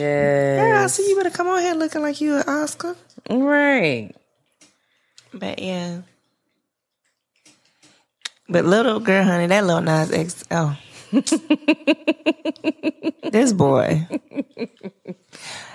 Girl, 0.59 0.89
see. 0.89 1.07
you 1.07 1.15
better 1.15 1.29
come 1.29 1.47
on 1.47 1.61
here 1.61 1.75
looking 1.75 2.01
like 2.01 2.19
you 2.19 2.37
an 2.37 2.43
Oscar. 2.47 2.95
Right. 3.29 4.15
But 5.33 5.59
yeah. 5.59 6.01
But 8.49 8.65
little 8.65 8.99
girl, 8.99 9.23
honey, 9.23 9.47
that 9.47 9.65
little 9.65 9.81
Nas 9.81 10.11
X. 10.11 10.43
Oh, 10.51 10.77
this 13.31 13.53
boy. 13.53 14.07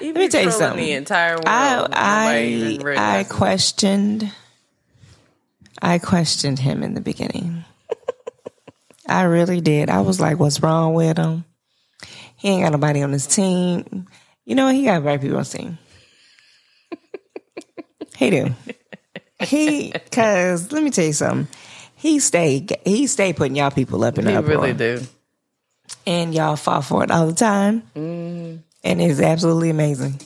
Let 0.00 0.14
me 0.14 0.28
tell 0.28 0.44
you 0.44 0.50
something. 0.50 0.84
The 0.84 0.92
entire 0.92 1.34
world. 1.34 1.44
I 1.46 1.88
I 1.92 3.18
I 3.18 3.24
questioned 3.24 4.30
I 5.80 5.98
questioned 5.98 6.58
him 6.58 6.82
in 6.82 6.94
the 6.94 7.00
beginning. 7.00 7.64
I 9.08 9.22
really 9.22 9.60
did. 9.60 9.88
I 9.88 10.00
was 10.00 10.20
like, 10.20 10.38
what's 10.38 10.62
wrong 10.62 10.94
with 10.94 11.16
him? 11.16 11.44
He 12.36 12.48
ain't 12.48 12.64
got 12.64 12.72
nobody 12.72 13.02
on 13.02 13.12
his 13.12 13.26
team. 13.26 14.06
You 14.44 14.54
know, 14.54 14.68
he 14.68 14.84
got 14.84 15.02
white 15.02 15.20
people 15.20 15.36
on 15.36 15.44
his 15.44 15.52
team. 15.52 15.78
he 18.16 18.30
do. 18.30 18.54
He 19.40 19.92
cause 20.10 20.72
let 20.72 20.82
me 20.82 20.90
tell 20.90 21.04
you 21.04 21.12
something. 21.12 21.48
He 21.96 22.20
stayed 22.20 22.76
he 22.84 23.06
stayed 23.06 23.36
putting 23.36 23.56
y'all 23.56 23.70
people 23.70 24.02
up 24.04 24.18
in 24.18 24.24
the 24.24 24.30
He 24.30 24.36
uproar. 24.36 24.62
really 24.62 24.72
do. 24.74 25.02
And 26.06 26.34
y'all 26.34 26.56
fought 26.56 26.84
for 26.84 27.04
it 27.04 27.10
all 27.10 27.26
the 27.26 27.34
time. 27.34 27.82
Mm-hmm. 27.94 28.56
And 28.84 29.00
it's 29.02 29.20
absolutely 29.20 29.70
amazing. 29.70 30.20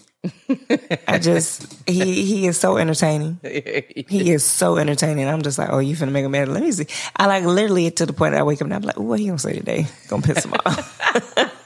I 1.09 1.19
just 1.19 1.67
he 1.89 2.25
he 2.25 2.47
is 2.47 2.59
so 2.59 2.77
entertaining. 2.77 3.41
He 3.45 4.31
is 4.33 4.45
so 4.45 4.77
entertaining. 4.77 5.27
I'm 5.27 5.41
just 5.43 5.59
like, 5.59 5.71
oh, 5.71 5.79
you 5.79 5.97
finna 5.97 6.13
make 6.13 6.25
him 6.25 6.33
mad. 6.33 6.49
Let 6.49 6.63
me 6.63 6.73
see. 6.73 6.87
I 7.17 7.27
like 7.27 7.45
literally 7.45 7.91
to 7.91 8.07
the 8.07 8.13
point 8.13 8.33
that 8.33 8.41
I 8.41 8.43
wake 8.43 8.61
up 8.61 8.67
and 8.67 8.75
I'm 8.75 8.83
like, 8.83 8.99
"Ooh, 8.99 9.03
what 9.05 9.19
he 9.21 9.27
gonna 9.27 9.39
say 9.39 9.55
today? 9.55 9.87
Gonna 10.09 10.23
piss 10.23 10.45
him 10.45 10.53
off. 10.67 10.99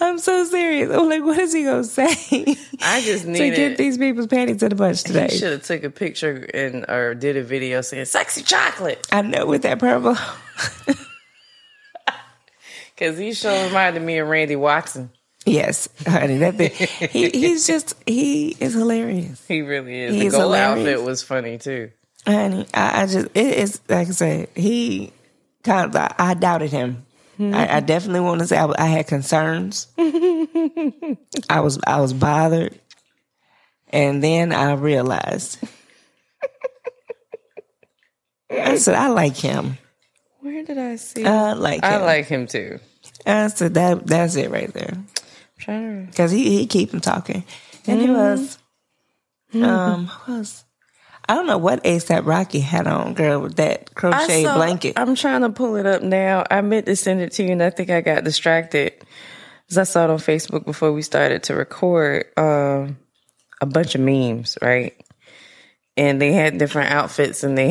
I'm 0.00 0.18
so 0.18 0.44
serious. 0.44 0.90
I'm 0.90 1.08
like, 1.08 1.22
what 1.22 1.38
is 1.38 1.52
he 1.52 1.64
gonna 1.64 1.84
say 1.84 2.10
I 2.82 3.00
just 3.00 3.26
need 3.26 3.38
to 3.50 3.56
get 3.56 3.78
these 3.78 3.96
people's 3.98 4.26
panties 4.26 4.62
in 4.62 4.72
a 4.72 4.74
bunch 4.74 5.02
today? 5.04 5.28
He 5.30 5.38
should 5.38 5.52
have 5.52 5.62
took 5.62 5.84
a 5.84 5.90
picture 5.90 6.48
and 6.52 6.84
or 6.88 7.14
did 7.14 7.36
a 7.36 7.42
video 7.42 7.80
saying 7.80 8.04
"sexy 8.04 8.42
chocolate" 8.42 9.06
I 9.10 9.22
know 9.22 9.46
with 9.46 9.62
that 9.62 9.78
purple. 9.78 10.16
because 12.94 13.18
he 13.18 13.32
sure 13.32 13.66
reminded 13.66 14.02
me 14.02 14.18
of 14.18 14.28
Randy 14.28 14.56
Watson. 14.56 15.10
Yes, 15.46 15.88
honey. 16.04 16.38
That 16.38 16.56
thing, 16.56 16.70
he 17.10 17.30
he's 17.30 17.66
just 17.66 17.94
he 18.04 18.56
is 18.58 18.74
hilarious. 18.74 19.46
He 19.46 19.62
really 19.62 20.00
is. 20.00 20.14
He's 20.14 20.32
the 20.32 20.38
gold 20.38 20.54
hilarious. 20.54 20.88
outfit 20.88 21.02
was 21.06 21.22
funny 21.22 21.56
too. 21.58 21.90
Honey, 22.26 22.66
I, 22.74 23.02
I 23.02 23.06
just 23.06 23.28
it 23.32 23.58
is 23.58 23.80
like 23.88 24.08
I 24.08 24.10
said. 24.10 24.48
He 24.56 25.12
kind 25.62 25.88
of 25.88 25.96
I, 25.96 26.14
I 26.18 26.34
doubted 26.34 26.72
him. 26.72 27.05
I, 27.38 27.42
I 27.42 27.66
mm-hmm. 27.66 27.86
definitely 27.86 28.20
want 28.20 28.40
to 28.40 28.46
say 28.46 28.56
I, 28.56 28.72
I 28.78 28.86
had 28.86 29.06
concerns. 29.06 29.88
I 29.98 31.60
was 31.60 31.78
I 31.86 32.00
was 32.00 32.12
bothered, 32.12 32.78
and 33.90 34.24
then 34.24 34.52
I 34.52 34.72
realized. 34.72 35.58
I 38.50 38.76
said 38.76 38.94
I 38.94 39.08
like 39.08 39.36
him. 39.36 39.76
Where 40.40 40.64
did 40.64 40.78
I 40.78 40.96
see? 40.96 41.24
I 41.24 41.52
like 41.52 41.82
him. 41.82 41.92
I 41.92 41.96
like 41.98 42.26
him 42.26 42.46
too. 42.46 42.78
I 43.26 43.48
said 43.48 43.74
that 43.74 44.06
that's 44.06 44.36
it 44.36 44.50
right 44.50 44.72
there. 44.72 44.94
I'm 45.68 46.06
to 46.06 46.06
because 46.06 46.30
he 46.30 46.58
he 46.58 46.66
keep 46.66 46.92
him 46.92 47.00
talking, 47.00 47.44
and 47.86 48.00
he 48.00 48.06
mm-hmm. 48.06 48.16
was, 48.16 48.58
mm-hmm. 49.52 49.64
um, 49.64 50.06
who 50.06 50.38
was 50.38 50.65
I 51.28 51.34
don't 51.34 51.46
know 51.46 51.58
what 51.58 51.82
ASAP 51.82 52.24
Rocky 52.24 52.60
had 52.60 52.86
on, 52.86 53.14
girl, 53.14 53.40
with 53.40 53.56
that 53.56 53.94
crochet 53.94 54.44
saw- 54.44 54.56
blanket. 54.56 54.94
I'm 54.96 55.16
trying 55.16 55.40
to 55.40 55.50
pull 55.50 55.76
it 55.76 55.86
up 55.86 56.02
now. 56.02 56.44
I 56.50 56.60
meant 56.60 56.86
to 56.86 56.96
send 56.96 57.20
it 57.20 57.32
to 57.32 57.44
you, 57.44 57.52
and 57.52 57.62
I 57.62 57.70
think 57.70 57.90
I 57.90 58.00
got 58.00 58.24
distracted 58.24 58.92
because 59.64 59.78
I 59.78 59.84
saw 59.84 60.04
it 60.04 60.10
on 60.10 60.18
Facebook 60.18 60.64
before 60.64 60.92
we 60.92 61.02
started 61.02 61.42
to 61.44 61.54
record. 61.54 62.26
Um, 62.36 62.98
a 63.60 63.66
bunch 63.66 63.94
of 63.94 64.00
memes, 64.02 64.56
right? 64.62 64.94
And 65.96 66.20
they 66.20 66.32
had 66.32 66.58
different 66.58 66.92
outfits, 66.92 67.42
and 67.42 67.56
they 67.56 67.70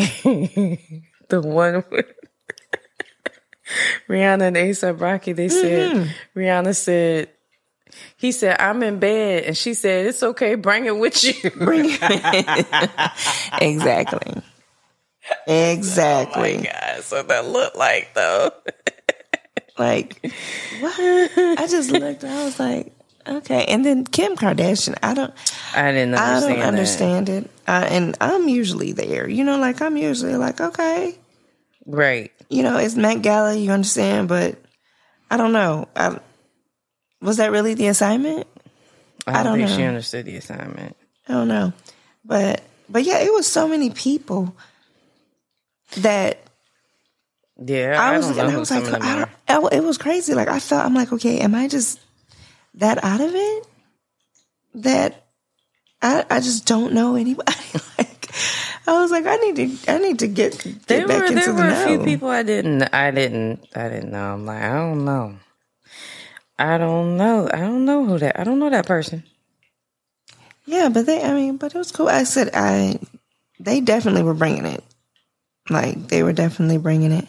the 1.30 1.42
one 1.42 1.84
with 1.92 2.08
Rihanna 4.10 4.42
and 4.42 4.56
ASAP 4.56 5.00
Rocky. 5.00 5.34
They 5.34 5.50
said 5.50 6.14
Rihanna 6.36 6.76
said. 6.76 7.30
He 8.18 8.32
said, 8.32 8.60
I'm 8.60 8.82
in 8.84 9.00
bed. 9.00 9.44
And 9.44 9.58
she 9.58 9.74
said, 9.74 10.06
It's 10.08 10.24
okay, 10.24 10.56
bring 10.56 10.86
it 10.86 10.98
with 10.98 11.24
you. 11.24 11.52
Bring 11.56 11.86
it. 11.90 12.68
exactly, 13.62 14.42
exactly. 15.48 16.58
Oh 16.60 16.64
God, 16.64 17.04
so 17.04 17.24
that 17.24 17.46
looked 17.48 17.75
like 17.75 18.14
though. 18.14 18.52
Like 19.78 20.22
what? 20.80 20.98
I 21.00 21.68
just 21.70 21.92
looked. 21.92 22.24
I 22.24 22.46
was 22.46 22.58
like, 22.62 22.94
okay. 23.28 23.66
And 23.66 23.84
then 23.84 24.06
Kim 24.06 24.38
Kardashian. 24.38 24.98
I 25.04 25.14
don't. 25.14 25.34
I 25.75 25.92
didn't 25.92 26.16
I 26.16 26.40
don't 26.40 26.60
that. 26.60 26.66
understand 26.66 27.28
it. 27.28 27.52
Uh, 27.68 27.86
and 27.90 28.16
I'm 28.22 28.48
usually 28.48 28.94
there. 28.94 29.28
You 29.28 29.44
know, 29.44 29.58
like 29.58 29.82
I'm 29.82 29.98
usually 29.98 30.38
like, 30.38 30.62
okay. 30.62 31.18
Right. 31.86 32.32
you 32.50 32.64
know, 32.64 32.78
it's 32.78 32.96
Met 32.96 33.22
Gala, 33.22 33.54
you 33.56 33.72
understand, 33.72 34.28
but 34.30 34.58
I 35.30 35.38
don't 35.38 35.52
know. 35.52 35.88
I, 35.96 36.20
was 37.22 37.38
that 37.38 37.51
really 37.51 37.74
the 37.74 37.88
assignment? 37.88 38.48
I 39.27 39.43
don't, 39.43 39.57
don't 39.57 39.67
think 39.67 39.79
she 39.79 39.84
understood 39.86 40.25
the 40.25 40.38
assignment. 40.38 40.95
I 41.27 41.34
don't 41.34 41.48
know. 41.48 41.74
But 42.24 42.62
but 42.89 43.03
yeah, 43.03 43.19
it 43.19 43.34
was 43.34 43.48
so 43.48 43.67
many 43.67 43.89
people 43.89 44.55
that 45.98 46.39
Yeah, 47.57 47.95
I, 48.00 48.13
I, 48.13 48.17
was 48.17 48.36
know 48.36 48.43
I 48.43 48.57
was 48.57 48.72
like, 48.72 49.01
I 49.01 49.27
don't, 49.48 49.74
it 49.74 49.84
was 49.84 49.98
crazy. 49.98 50.34
Like 50.34 50.48
I 50.48 50.60
felt 50.60 50.86
I'm 50.86 50.93
like, 50.93 51.12
okay, 51.13 51.39
am 51.39 51.55
I 51.55 51.67
just 51.67 52.00
that 52.75 53.03
out 53.03 53.22
of 53.22 53.31
it? 53.34 53.67
That 54.75 55.25
I 56.01 56.25
I 56.29 56.39
just 56.39 56.65
don't 56.65 56.93
know 56.93 57.15
anybody. 57.15 57.51
like 57.98 58.31
I 58.86 59.01
was 59.01 59.10
like, 59.10 59.25
I 59.25 59.38
need 59.38 59.55
to 59.55 59.91
I 59.91 59.98
need 59.98 60.19
to 60.19 60.27
get 60.27 60.62
get 60.63 60.88
There 60.88 61.07
back 61.07 61.19
were 61.19 61.25
into 61.25 61.36
there 61.36 61.53
the 61.53 61.62
were 61.62 61.69
a 61.69 61.88
few 61.88 62.03
people 62.03 62.27
I 62.27 62.43
didn't 62.43 62.84
I 62.93 63.10
didn't 63.12 63.65
I 63.75 63.89
didn't 63.89 64.12
know. 64.12 64.34
I'm 64.34 64.45
like 64.45 64.62
I 64.62 64.74
don't 64.74 65.05
know. 65.05 65.38
I 66.58 66.78
don't 66.78 67.18
know. 67.18 67.50
I 67.52 67.58
don't 67.58 67.86
know 67.86 68.06
who 68.06 68.18
that. 68.20 68.40
I 68.40 68.44
don't 68.44 68.60
know 68.60 68.70
that 68.70 68.86
person. 68.86 69.24
Yeah, 70.66 70.90
but 70.90 71.06
they, 71.06 71.22
I 71.22 71.34
mean, 71.34 71.58
but 71.58 71.76
it 71.76 71.78
was 71.78 71.92
cool. 71.92 72.08
I 72.08 72.24
said, 72.24 72.50
I, 72.54 73.00
they 73.60 73.82
definitely 73.82 74.24
were 74.24 74.34
bringing 74.34 74.66
it. 74.66 74.84
Like, 75.70 76.08
they 76.08 76.24
were 76.24 76.34
definitely 76.34 76.78
bringing 76.78 77.12
it. 77.12 77.28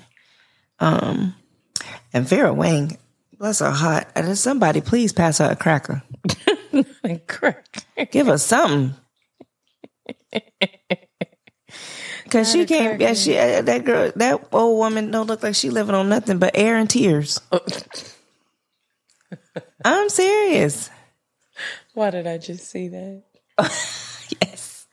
Um, 0.78 1.34
and 2.12 2.26
Vera 2.26 2.52
Wang, 2.52 2.96
bless 3.38 3.58
her 3.60 3.70
heart. 3.70 4.06
And 4.14 4.38
somebody, 4.38 4.80
please 4.80 5.12
pass 5.12 5.38
her 5.38 5.50
a 5.50 5.56
cracker. 5.56 6.02
Like 7.02 7.26
crack. 7.26 7.86
Give 8.10 8.26
her 8.26 8.36
something. 8.36 8.94
Cause 12.28 12.50
she 12.50 12.66
can't, 12.66 13.00
yeah, 13.00 13.14
she, 13.14 13.38
uh, 13.38 13.62
that 13.62 13.84
girl, 13.84 14.12
that 14.16 14.48
old 14.52 14.78
woman 14.78 15.10
don't 15.10 15.26
look 15.26 15.42
like 15.42 15.54
she 15.54 15.70
living 15.70 15.94
on 15.94 16.10
nothing 16.10 16.38
but 16.38 16.50
air 16.56 16.76
and 16.76 16.90
tears. 16.90 17.40
I'm 19.84 20.08
serious. 20.08 20.90
Why 21.94 22.10
did 22.10 22.26
I 22.26 22.38
just 22.38 22.68
see 22.68 22.88
that? 22.88 23.22
Yes. 24.42 24.88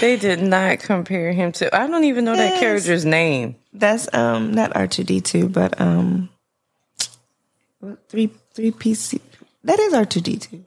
They 0.00 0.16
did 0.16 0.40
not 0.40 0.78
compare 0.78 1.30
him 1.32 1.52
to. 1.52 1.74
I 1.76 1.86
don't 1.86 2.04
even 2.04 2.24
know 2.24 2.34
that 2.34 2.58
character's 2.58 3.04
name. 3.04 3.56
That's 3.74 4.08
um 4.14 4.52
not 4.52 4.74
R 4.74 4.86
two 4.86 5.04
D 5.04 5.20
two, 5.20 5.48
but 5.48 5.78
um 5.78 6.30
three 8.08 8.30
three 8.54 8.70
PC. 8.70 9.20
That 9.64 9.78
is 9.78 9.92
R 9.92 10.06
two 10.06 10.22
D 10.22 10.38
two. 10.38 10.64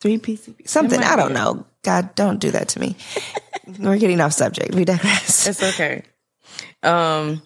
Three 0.00 0.18
PCP 0.18 0.68
something. 0.68 1.00
I 1.02 1.16
don't 1.16 1.34
know. 1.34 1.66
God, 1.82 2.14
don't 2.14 2.38
do 2.38 2.52
that 2.52 2.68
to 2.70 2.80
me. 2.80 2.96
We're 3.78 3.98
getting 3.98 4.20
off 4.20 4.32
subject. 4.32 4.74
We 4.74 4.84
digress. 4.84 5.46
It's 5.46 5.62
okay. 5.62 6.04
Um, 6.82 7.42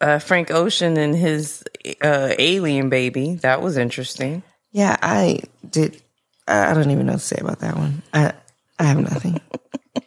uh, 0.00 0.18
Frank 0.18 0.50
Ocean 0.50 0.96
and 0.98 1.16
his 1.16 1.64
uh, 2.02 2.34
alien 2.38 2.88
baby. 2.88 3.34
That 3.36 3.62
was 3.62 3.76
interesting. 3.76 4.42
Yeah, 4.72 4.96
I 5.02 5.40
did. 5.68 6.00
I 6.48 6.74
don't 6.74 6.90
even 6.90 7.06
know 7.06 7.12
what 7.14 7.20
to 7.20 7.26
say 7.26 7.38
about 7.40 7.60
that 7.60 7.76
one. 7.76 8.02
I 8.12 8.32
I 8.78 8.84
have 8.84 8.98
nothing. 9.00 9.40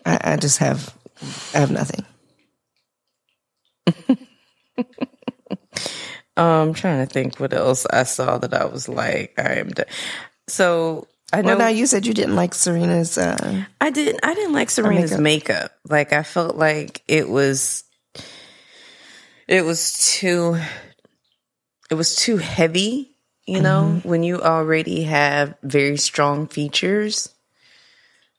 I, 0.06 0.20
I 0.34 0.36
just 0.38 0.60
have 0.60 0.94
I 1.54 1.60
have 1.60 1.72
nothing. 1.72 2.06
Um, 6.38 6.70
I'm 6.70 6.74
trying 6.74 7.06
to 7.06 7.12
think 7.14 7.38
what 7.38 7.54
else 7.54 7.86
I 7.88 8.04
saw 8.04 8.38
that 8.38 8.54
I 8.54 8.64
was 8.64 8.88
like, 8.88 9.34
I 9.38 9.56
am. 9.56 9.72
Done. 9.72 9.88
So 10.48 11.06
I 11.34 11.42
know 11.42 11.50
Well, 11.50 11.58
now 11.58 11.68
you 11.68 11.86
said 11.86 12.06
you 12.06 12.14
didn't 12.14 12.38
like 12.38 12.54
Serena's. 12.54 13.18
Uh, 13.18 13.66
I 13.82 13.90
didn't. 13.90 14.22
I 14.24 14.34
didn't 14.36 14.54
like 14.54 14.70
Serena's 14.70 15.12
makeup. 15.20 15.20
makeup. 15.20 15.72
Like 15.90 16.14
I 16.14 16.24
felt 16.24 16.56
like 16.56 17.04
it 17.10 17.28
was. 17.28 17.84
It 19.50 19.66
was 19.66 20.12
too. 20.14 20.58
It 21.90 21.96
was 21.96 22.16
too 22.16 22.38
heavy. 22.38 23.12
You 23.46 23.62
know, 23.62 23.96
mm-hmm. 23.96 24.08
when 24.08 24.22
you 24.22 24.42
already 24.42 25.04
have 25.06 25.56
very 25.64 25.98
strong 25.98 26.46
features, 26.46 27.34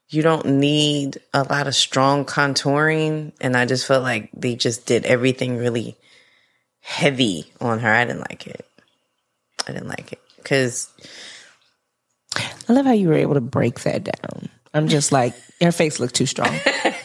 you 0.08 0.22
don't 0.22 0.46
need 0.46 1.20
a 1.34 1.42
lot 1.42 1.66
of 1.66 1.74
strong 1.74 2.24
contouring. 2.24 3.32
And 3.40 3.56
I 3.56 3.66
just 3.66 3.86
felt 3.86 4.04
like 4.04 4.30
they 4.32 4.54
just 4.54 4.86
did 4.86 5.04
everything 5.04 5.56
really 5.56 5.96
heavy 6.80 7.50
on 7.60 7.80
her. 7.80 7.92
I 7.92 8.04
didn't 8.04 8.20
like 8.20 8.46
it. 8.46 8.64
I 9.66 9.72
didn't 9.72 9.88
like 9.88 10.12
it 10.12 10.20
because 10.36 10.88
I 12.36 12.72
love 12.72 12.86
how 12.86 12.92
you 12.92 13.08
were 13.08 13.14
able 13.14 13.34
to 13.34 13.40
break 13.40 13.80
that 13.80 14.04
down. 14.04 14.48
I'm 14.72 14.88
just 14.88 15.10
like, 15.10 15.34
her 15.60 15.72
face 15.72 15.98
looked 15.98 16.14
too 16.14 16.26
strong. 16.26 16.54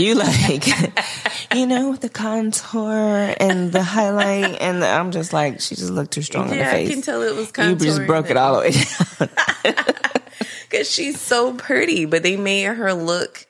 you 0.06 0.14
like, 0.14 0.66
you 1.54 1.66
know, 1.66 1.90
with 1.90 2.00
the 2.00 2.08
contour 2.08 3.34
and 3.38 3.70
the 3.72 3.82
highlight, 3.82 4.60
and 4.60 4.82
the, 4.82 4.86
I'm 4.86 5.10
just 5.10 5.32
like, 5.32 5.60
she 5.60 5.74
just 5.74 5.90
looked 5.90 6.12
too 6.12 6.22
strong 6.22 6.44
in 6.44 6.50
the 6.50 6.56
yeah, 6.56 6.68
I 6.68 6.72
face. 6.72 6.90
can 6.90 7.02
tell 7.02 7.22
it 7.22 7.34
was 7.34 7.52
you 7.58 7.76
just 7.76 8.06
broke 8.06 8.30
it 8.30 8.36
all 8.36 8.60
the 8.60 8.60
way 8.60 8.70
down. 9.64 9.84
because 10.68 10.90
she's 10.90 11.20
so 11.20 11.54
pretty, 11.54 12.06
but 12.06 12.22
they 12.22 12.36
made 12.36 12.64
her 12.64 12.94
look. 12.94 13.46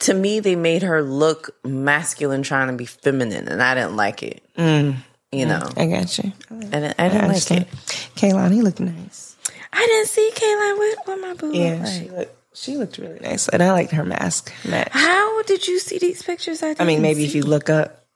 To 0.00 0.12
me, 0.12 0.40
they 0.40 0.56
made 0.56 0.82
her 0.82 1.02
look 1.02 1.56
masculine, 1.64 2.42
trying 2.42 2.68
to 2.68 2.74
be 2.74 2.84
feminine, 2.84 3.48
and 3.48 3.62
I 3.62 3.74
didn't 3.74 3.96
like 3.96 4.22
it. 4.22 4.42
Mm. 4.58 4.96
You 5.32 5.46
mm. 5.46 5.48
know, 5.48 5.70
I 5.76 5.86
got 5.86 6.18
you. 6.18 6.32
I 6.50 6.54
didn't, 6.54 6.94
I 6.98 7.06
I 7.06 7.08
didn't 7.08 7.22
like 7.22 7.24
understand. 7.24 7.62
it. 7.62 7.68
Kaylon, 8.14 8.52
he 8.52 8.60
looked 8.60 8.80
nice. 8.80 9.36
I 9.72 9.86
didn't 9.86 10.08
see 10.08 10.30
Kaylin 10.34 10.78
with, 10.78 10.98
with 11.06 11.20
my 11.20 11.34
boo. 11.34 11.56
Yeah, 11.56 11.78
look 11.82 11.86
she 11.86 12.00
like. 12.00 12.12
looked. 12.18 12.45
She 12.56 12.78
looked 12.78 12.96
really 12.96 13.20
nice, 13.20 13.48
and 13.48 13.62
I 13.62 13.70
liked 13.72 13.92
her 13.92 14.02
mask 14.02 14.50
match. 14.64 14.88
How 14.90 15.42
did 15.42 15.68
you 15.68 15.78
see 15.78 15.98
these 15.98 16.22
pictures? 16.22 16.62
I, 16.62 16.74
I 16.78 16.84
mean, 16.86 17.02
maybe 17.02 17.22
if 17.22 17.34
you 17.34 17.42
look 17.42 17.68
up, 17.68 18.06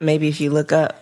maybe 0.00 0.26
if 0.26 0.40
you 0.40 0.50
look 0.50 0.72
up, 0.72 1.00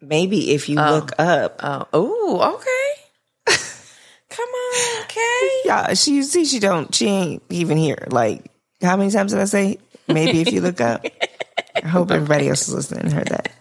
maybe 0.00 0.50
if 0.50 0.68
you 0.68 0.76
oh. 0.76 0.90
look 0.90 1.12
up, 1.20 1.60
Oh, 1.62 1.86
oh, 1.92 2.54
okay. 2.56 3.56
Come 4.28 4.48
on, 4.48 5.02
okay. 5.04 5.50
Yeah, 5.66 5.94
she 5.94 6.16
you 6.16 6.24
see 6.24 6.44
she 6.44 6.58
don't 6.58 6.92
she 6.92 7.06
ain't 7.06 7.42
even 7.48 7.78
here. 7.78 8.08
Like 8.10 8.50
how 8.82 8.96
many 8.96 9.12
times 9.12 9.30
did 9.30 9.40
I 9.40 9.44
say? 9.44 9.78
Maybe 10.08 10.40
if 10.40 10.50
you 10.50 10.62
look 10.62 10.80
up. 10.80 11.06
I 11.76 11.86
hope 11.86 12.10
everybody 12.10 12.48
else 12.48 12.66
is 12.66 12.74
listening 12.74 13.04
and 13.04 13.12
heard 13.12 13.28
that. 13.28 13.52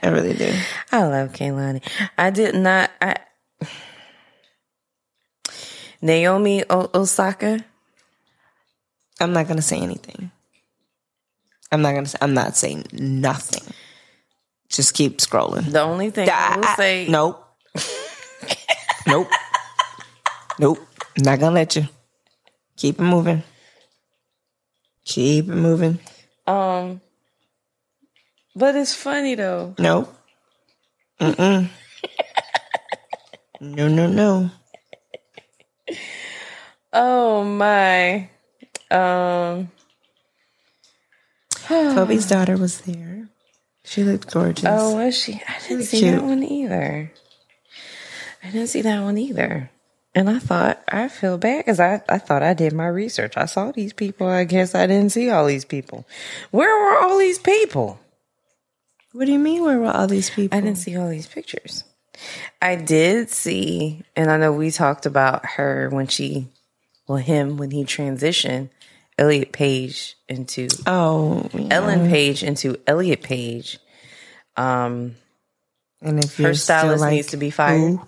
I 0.00 0.10
really 0.10 0.34
do. 0.34 0.54
I 0.92 1.04
love 1.06 1.32
Kehlani. 1.32 1.82
I 2.16 2.30
did 2.30 2.54
not. 2.54 2.92
I 3.00 3.16
Naomi 6.02 6.64
o- 6.68 6.90
Osaka. 6.94 7.64
I'm 9.20 9.32
not 9.32 9.46
gonna 9.48 9.62
say 9.62 9.78
anything. 9.78 10.30
I'm 11.70 11.80
not 11.82 11.94
gonna 11.94 12.06
say 12.06 12.18
I'm 12.20 12.34
not 12.34 12.56
saying 12.56 12.86
nothing. 12.92 13.62
Just 14.68 14.94
keep 14.94 15.18
scrolling. 15.18 15.70
The 15.70 15.80
only 15.82 16.10
thing 16.10 16.28
I 16.28 16.56
will 16.56 16.64
I- 16.64 16.74
say, 16.76 17.06
nope. 17.08 17.38
Nope. 19.06 19.28
nope. 20.58 20.78
Not 21.18 21.38
gonna 21.40 21.54
let 21.54 21.76
you. 21.76 21.88
Keep 22.76 22.98
it 22.98 23.02
moving. 23.02 23.42
Keep 25.04 25.48
it 25.48 25.54
moving. 25.54 25.98
Um, 26.46 27.00
but 28.56 28.74
it's 28.74 28.94
funny 28.94 29.34
though. 29.34 29.74
Nope. 29.78 30.12
Mm-mm. 31.20 31.68
no, 33.60 33.88
no, 33.88 34.06
no. 34.08 34.50
Oh 36.92 37.42
my. 37.42 38.28
Um. 38.90 39.70
Kobe's 41.68 42.28
daughter 42.28 42.56
was 42.56 42.82
there. 42.82 43.28
She 43.84 44.04
looked 44.04 44.30
gorgeous. 44.32 44.66
Oh, 44.68 44.96
was 44.96 45.18
she? 45.18 45.42
I 45.48 45.58
didn't 45.66 45.84
see 45.84 46.00
cute. 46.00 46.14
that 46.16 46.24
one 46.24 46.42
either. 46.42 47.12
I 48.44 48.50
didn't 48.50 48.68
see 48.68 48.82
that 48.82 49.02
one 49.02 49.18
either. 49.18 49.70
And 50.14 50.28
I 50.28 50.38
thought, 50.38 50.82
I 50.86 51.08
feel 51.08 51.38
bad 51.38 51.60
because 51.60 51.80
I, 51.80 52.02
I 52.08 52.18
thought 52.18 52.42
I 52.42 52.52
did 52.52 52.74
my 52.74 52.86
research. 52.86 53.36
I 53.36 53.46
saw 53.46 53.72
these 53.72 53.94
people. 53.94 54.26
I 54.26 54.44
guess 54.44 54.74
I 54.74 54.86
didn't 54.86 55.10
see 55.10 55.30
all 55.30 55.46
these 55.46 55.64
people. 55.64 56.06
Where 56.50 56.78
were 56.78 56.98
all 56.98 57.18
these 57.18 57.38
people? 57.38 57.98
What 59.12 59.24
do 59.24 59.32
you 59.32 59.38
mean? 59.38 59.64
Where 59.64 59.78
were 59.78 59.90
all 59.90 60.06
these 60.06 60.28
people? 60.28 60.56
I 60.56 60.60
didn't 60.60 60.78
see 60.78 60.96
all 60.96 61.08
these 61.08 61.26
pictures. 61.26 61.84
I 62.60 62.76
did 62.76 63.30
see, 63.30 64.02
and 64.16 64.30
I 64.30 64.36
know 64.36 64.52
we 64.52 64.70
talked 64.70 65.06
about 65.06 65.44
her 65.46 65.88
when 65.90 66.06
she, 66.06 66.48
well, 67.08 67.18
him 67.18 67.56
when 67.56 67.70
he 67.70 67.84
transitioned 67.84 68.70
Elliot 69.18 69.52
Page 69.52 70.16
into 70.28 70.68
Oh, 70.86 71.48
yeah. 71.52 71.68
Ellen 71.70 72.08
Page 72.08 72.42
into 72.42 72.76
Elliot 72.86 73.22
Page. 73.22 73.78
Um, 74.56 75.16
And 76.00 76.22
if 76.22 76.36
her 76.38 76.54
stylist 76.54 77.00
like, 77.00 77.12
needs 77.12 77.28
to 77.28 77.36
be 77.36 77.50
fired. 77.50 77.78
"Who?" 77.78 78.06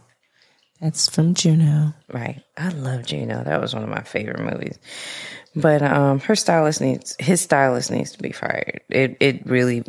That's 0.80 1.08
from 1.08 1.34
Juno. 1.34 1.94
Right. 2.12 2.42
I 2.58 2.68
love 2.70 3.06
Juno. 3.06 3.42
That 3.44 3.60
was 3.60 3.72
one 3.74 3.82
of 3.84 3.88
my 3.88 4.02
favorite 4.02 4.40
movies. 4.40 4.78
But 5.56 5.82
um 5.82 6.18
her 6.20 6.34
stylist 6.34 6.80
needs 6.80 7.14
his 7.18 7.40
stylist 7.40 7.90
needs 7.90 8.12
to 8.12 8.18
be 8.18 8.32
fired. 8.32 8.80
It 8.90 9.16
it 9.20 9.46
really 9.46 9.84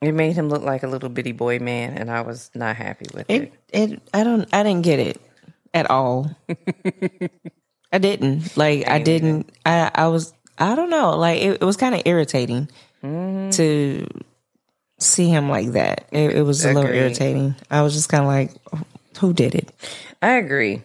it 0.00 0.12
made 0.12 0.34
him 0.34 0.48
look 0.48 0.62
like 0.62 0.82
a 0.82 0.86
little 0.88 1.08
bitty 1.08 1.32
boy 1.32 1.58
man 1.58 1.98
and 1.98 2.10
I 2.10 2.20
was 2.22 2.50
not 2.54 2.76
happy 2.76 3.06
with 3.14 3.28
it. 3.28 3.52
It, 3.72 3.92
it, 3.92 4.02
I 4.14 4.24
don't, 4.24 4.48
I 4.52 4.62
didn't 4.62 4.82
get 4.82 4.98
it 5.00 5.20
at 5.74 5.90
all. 5.90 6.34
I 7.92 7.98
didn't 7.98 8.56
like, 8.56 8.88
I 8.88 8.98
didn't, 8.98 9.50
I, 9.64 9.90
I 9.94 10.06
was, 10.08 10.32
I 10.58 10.74
don't 10.74 10.90
know, 10.90 11.16
like 11.16 11.40
it, 11.40 11.62
it 11.62 11.64
was 11.64 11.76
kind 11.76 11.94
of 11.94 12.02
irritating 12.04 12.68
Mm-hmm. 13.02 13.50
to 13.50 14.08
see 14.98 15.28
him 15.28 15.48
like 15.48 15.68
that. 15.74 16.08
It, 16.10 16.34
it 16.38 16.42
was 16.42 16.64
a 16.64 16.72
little 16.72 16.90
irritating. 16.90 17.54
I 17.70 17.82
was 17.82 17.94
just 17.94 18.08
kind 18.08 18.24
of 18.24 18.28
like, 18.28 18.50
who 19.20 19.32
did 19.32 19.54
it? 19.54 19.70
I 20.20 20.32
agree. 20.32 20.82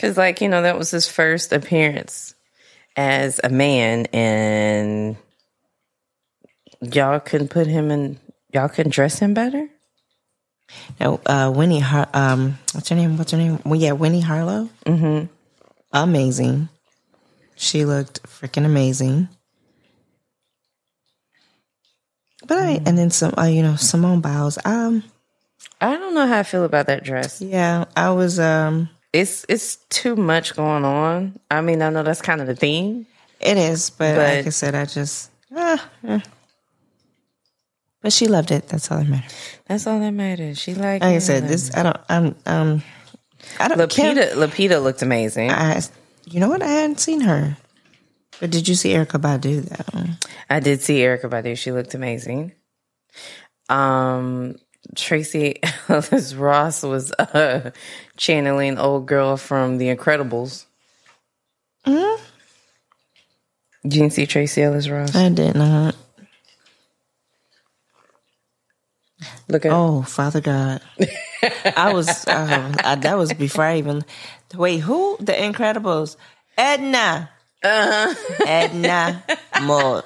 Cuz 0.00 0.16
like, 0.18 0.40
you 0.40 0.48
know, 0.48 0.62
that 0.62 0.76
was 0.76 0.90
his 0.90 1.06
first 1.08 1.52
appearance 1.52 2.34
as 2.96 3.40
a 3.44 3.48
man 3.50 4.06
and 4.06 5.16
y'all 6.82 7.20
couldn't 7.20 7.48
put 7.48 7.66
him 7.66 7.90
in 7.90 8.18
y'all 8.52 8.68
couldn't 8.68 8.92
dress 8.92 9.18
him 9.18 9.32
better? 9.34 9.68
No, 11.00 11.20
uh, 11.26 11.52
Winnie, 11.54 11.80
Har- 11.80 12.08
um, 12.14 12.58
what's 12.72 12.88
her 12.88 12.96
name? 12.96 13.18
What's 13.18 13.32
her 13.32 13.38
name? 13.38 13.60
Well, 13.64 13.78
yeah, 13.78 13.92
Winnie 13.92 14.20
Harlow. 14.22 14.68
Mm-hmm. 14.86 15.26
Amazing. 15.92 16.68
She 17.56 17.84
looked 17.84 18.22
freaking 18.22 18.64
amazing. 18.64 19.28
But 22.46 22.58
I, 22.58 22.80
and 22.86 22.98
then 22.98 23.10
some, 23.10 23.34
uh, 23.38 23.44
you 23.44 23.62
know, 23.62 23.76
Simone 23.76 24.20
Biles. 24.20 24.58
Um, 24.64 25.04
I 25.80 25.96
don't 25.96 26.14
know 26.14 26.26
how 26.26 26.38
I 26.38 26.42
feel 26.42 26.64
about 26.64 26.86
that 26.86 27.04
dress. 27.04 27.40
yeah, 27.40 27.84
I 27.96 28.10
was, 28.10 28.40
um, 28.40 28.88
it's 29.12 29.44
it's 29.48 29.76
too 29.90 30.16
much 30.16 30.56
going 30.56 30.84
on. 30.84 31.38
I 31.50 31.60
mean, 31.60 31.82
I 31.82 31.90
know 31.90 32.02
that's 32.02 32.22
kind 32.22 32.40
of 32.40 32.46
the 32.46 32.56
theme. 32.56 33.06
it 33.40 33.58
is, 33.58 33.90
but, 33.90 34.16
But- 34.16 34.36
like 34.36 34.46
I 34.46 34.50
said, 34.50 34.74
I 34.74 34.86
just, 34.86 35.30
eh. 35.54 36.20
But 38.02 38.12
she 38.12 38.26
loved 38.26 38.50
it. 38.50 38.68
That's 38.68 38.90
all 38.90 38.98
that 38.98 39.08
matters. 39.08 39.32
That's 39.68 39.86
all 39.86 40.00
that 40.00 40.10
matters. 40.10 40.58
She 40.58 40.74
liked. 40.74 41.04
Like 41.04 41.14
I 41.14 41.18
said, 41.18 41.48
this, 41.48 41.74
I 41.74 41.82
don't, 41.84 41.96
I'm, 42.08 42.34
um, 42.46 42.82
I 43.60 43.68
don't, 43.68 43.88
Kim, 43.90 44.16
Lupita. 44.16 44.32
Lupita 44.32 44.82
looked 44.82 45.02
amazing. 45.02 45.50
I, 45.50 45.80
you 46.24 46.40
know 46.40 46.48
what? 46.48 46.62
I 46.62 46.68
hadn't 46.68 46.98
seen 47.00 47.20
her. 47.20 47.56
But 48.40 48.50
did 48.50 48.66
you 48.66 48.74
see 48.74 48.90
Erykah 48.92 49.20
Badu 49.20 49.62
though? 49.62 50.04
I 50.50 50.58
did 50.58 50.80
see 50.82 50.98
Erykah 50.98 51.30
Badu. 51.30 51.56
She 51.56 51.70
looked 51.70 51.94
amazing. 51.94 52.52
Um, 53.68 54.56
Tracee 54.96 55.60
Ellis 55.88 56.34
Ross 56.34 56.82
was 56.82 57.12
uh, 57.12 57.70
channeling 58.16 58.78
old 58.78 59.06
girl 59.06 59.36
from 59.36 59.78
The 59.78 59.94
Incredibles. 59.94 60.64
Mhm. 61.86 62.18
You 63.84 63.90
didn't 63.90 64.12
see 64.12 64.26
Tracee 64.26 64.62
Ellis 64.62 64.88
Ross? 64.88 65.14
I 65.14 65.28
did 65.28 65.54
not. 65.54 65.94
Look 69.52 69.66
at 69.66 69.72
Oh, 69.72 70.00
Father 70.02 70.40
God. 70.40 70.80
I 71.76 71.92
was, 71.92 72.26
uh, 72.26 72.72
I, 72.82 72.94
that 72.94 73.18
was 73.18 73.34
before 73.34 73.64
I 73.64 73.76
even, 73.78 74.02
wait, 74.54 74.78
who? 74.78 75.18
The 75.20 75.32
Incredibles. 75.32 76.16
Edna. 76.56 77.28
Uh-huh. 77.62 78.14
Edna 78.46 79.22
Moore. 79.62 80.02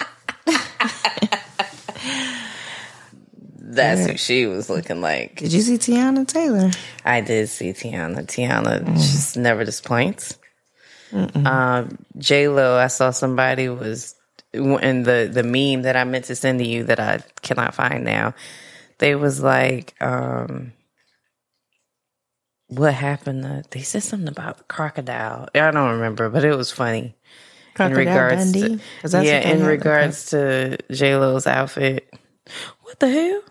that's 3.59 4.06
who 4.06 4.16
she 4.16 4.46
was 4.46 4.68
looking 4.68 5.00
like. 5.00 5.37
Did 5.37 5.52
you 5.52 5.61
see 5.61 5.78
Teyana 5.78 6.26
Taylor? 6.26 6.72
I 7.04 7.20
did 7.20 7.48
see 7.48 7.72
Teyana. 7.72 8.26
Teyana 8.26 8.85
just 8.96 9.37
never 9.37 9.64
disappoints. 9.64 10.38
Um, 11.12 11.98
J 12.18 12.48
Lo, 12.48 12.76
I 12.76 12.88
saw 12.88 13.11
somebody 13.11 13.68
was 13.68 14.16
in 14.52 15.02
the 15.04 15.30
the 15.32 15.42
meme 15.42 15.82
that 15.82 15.96
I 15.96 16.04
meant 16.04 16.26
to 16.26 16.37
send 16.37 16.59
to 16.59 16.66
you 16.66 16.85
that 16.85 17.00
I 17.00 17.20
cannot 17.42 17.74
find 17.74 18.04
now. 18.04 18.35
They 18.98 19.14
was 19.14 19.42
like, 19.42 19.94
um, 20.00 20.72
what 22.68 22.94
happened? 22.94 23.42
To, 23.42 23.64
they 23.70 23.82
said 23.82 24.02
something 24.02 24.28
about 24.28 24.59
the 24.59 24.64
crocodile. 24.64 25.48
I 25.54 25.70
don't 25.70 25.92
remember, 25.92 26.30
but 26.30 26.44
it 26.44 26.56
was 26.56 26.70
funny. 26.70 27.14
Crocodile 27.74 28.00
in 28.00 28.06
regards 28.06 28.52
Dundee? 28.52 28.80
to 29.04 29.24
yeah, 29.24 29.50
in 29.50 29.64
regards 29.64 30.30
to 30.30 30.78
J 30.90 31.16
Lo's 31.16 31.46
outfit. 31.46 32.09
What 32.82 33.00
the 33.00 33.11
hell? 33.11 33.42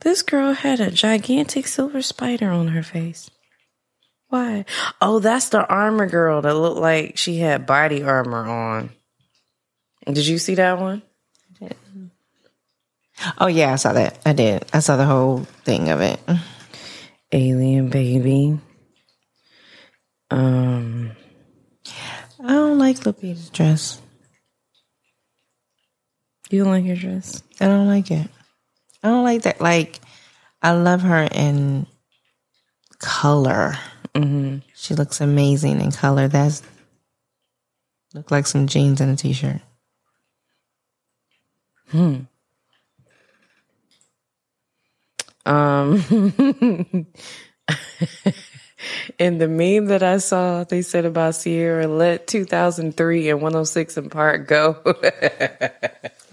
This 0.00 0.22
girl 0.22 0.52
had 0.52 0.80
a 0.80 0.90
gigantic 0.90 1.66
silver 1.66 2.02
spider 2.02 2.50
on 2.50 2.68
her 2.68 2.82
face. 2.82 3.30
Why? 4.28 4.64
Oh, 5.00 5.18
that's 5.18 5.48
the 5.48 5.66
armor 5.66 6.06
girl 6.06 6.42
that 6.42 6.54
looked 6.54 6.80
like 6.80 7.16
she 7.16 7.38
had 7.38 7.66
body 7.66 8.02
armor 8.02 8.44
on. 8.46 8.90
Did 10.06 10.26
you 10.26 10.38
see 10.38 10.56
that 10.56 10.78
one? 10.78 11.02
Oh, 13.38 13.46
yeah, 13.46 13.72
I 13.72 13.76
saw 13.76 13.92
that. 13.92 14.18
I 14.26 14.32
did. 14.32 14.64
I 14.72 14.80
saw 14.80 14.96
the 14.96 15.06
whole 15.06 15.40
thing 15.64 15.90
of 15.90 16.00
it. 16.00 16.20
Alien 17.32 17.88
baby. 17.88 18.58
Um, 20.30 21.12
I 22.42 22.48
don't 22.48 22.78
like 22.78 22.98
Lupita's 22.98 23.50
dress. 23.50 24.00
you 26.50 26.62
don't 26.64 26.72
like 26.72 26.84
your 26.84 26.96
dress? 26.96 27.42
I 27.60 27.66
don't 27.66 27.86
like 27.86 28.10
it. 28.10 28.28
I 29.02 29.08
don't 29.08 29.24
like 29.24 29.42
that. 29.42 29.60
Like, 29.60 30.00
I 30.62 30.72
love 30.72 31.02
her 31.02 31.28
in 31.30 31.86
color. 32.98 33.78
Mm-hmm. 34.14 34.58
She 34.74 34.94
looks 34.94 35.20
amazing 35.20 35.80
in 35.80 35.92
color. 35.92 36.28
That's 36.28 36.62
look 38.14 38.30
like 38.30 38.46
some 38.46 38.66
jeans 38.66 39.00
and 39.00 39.12
a 39.12 39.16
t-shirt. 39.16 39.60
Um, 45.46 45.96
in 49.18 49.38
the 49.38 49.48
meme 49.48 49.86
that 49.86 50.02
I 50.02 50.18
saw, 50.18 50.64
they 50.64 50.82
said 50.82 51.04
about 51.04 51.34
Ciara, 51.42 51.86
let 51.86 52.26
2003 52.26 53.30
and 53.30 53.40
106 53.40 53.96
and 53.96 54.10
Park 54.10 54.48
go. 54.48 54.76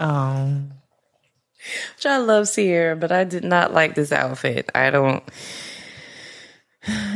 Oh, 0.04 0.64
Which 1.96 2.06
I 2.08 2.18
love 2.18 2.52
Ciara, 2.52 2.96
but 2.96 3.12
I 3.12 3.24
did 3.24 3.44
not 3.44 3.72
like 3.72 3.94
this 3.94 4.12
outfit. 4.12 4.68
I 4.74 4.90
don't. 4.90 5.24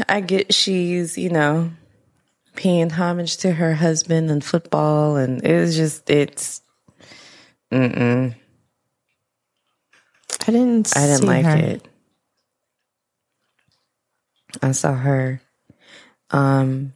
I 0.08 0.21
get 0.21 0.53
she's, 0.53 1.17
you 1.17 1.29
know, 1.31 1.71
paying 2.55 2.91
homage 2.91 3.38
to 3.38 3.53
her 3.53 3.73
husband 3.73 4.29
and 4.29 4.43
football, 4.43 5.15
and 5.15 5.43
it's 5.43 5.75
just, 5.75 6.08
it's. 6.12 6.62
Mm-mm. 7.71 8.36
I 10.47 10.51
didn't. 10.51 10.95
I 10.95 11.08
didn't 11.08 11.25
like 11.27 11.45
her. 11.45 11.55
it. 11.55 11.88
I 14.62 14.71
saw 14.71 14.93
her. 14.93 15.41
Um, 16.31 16.93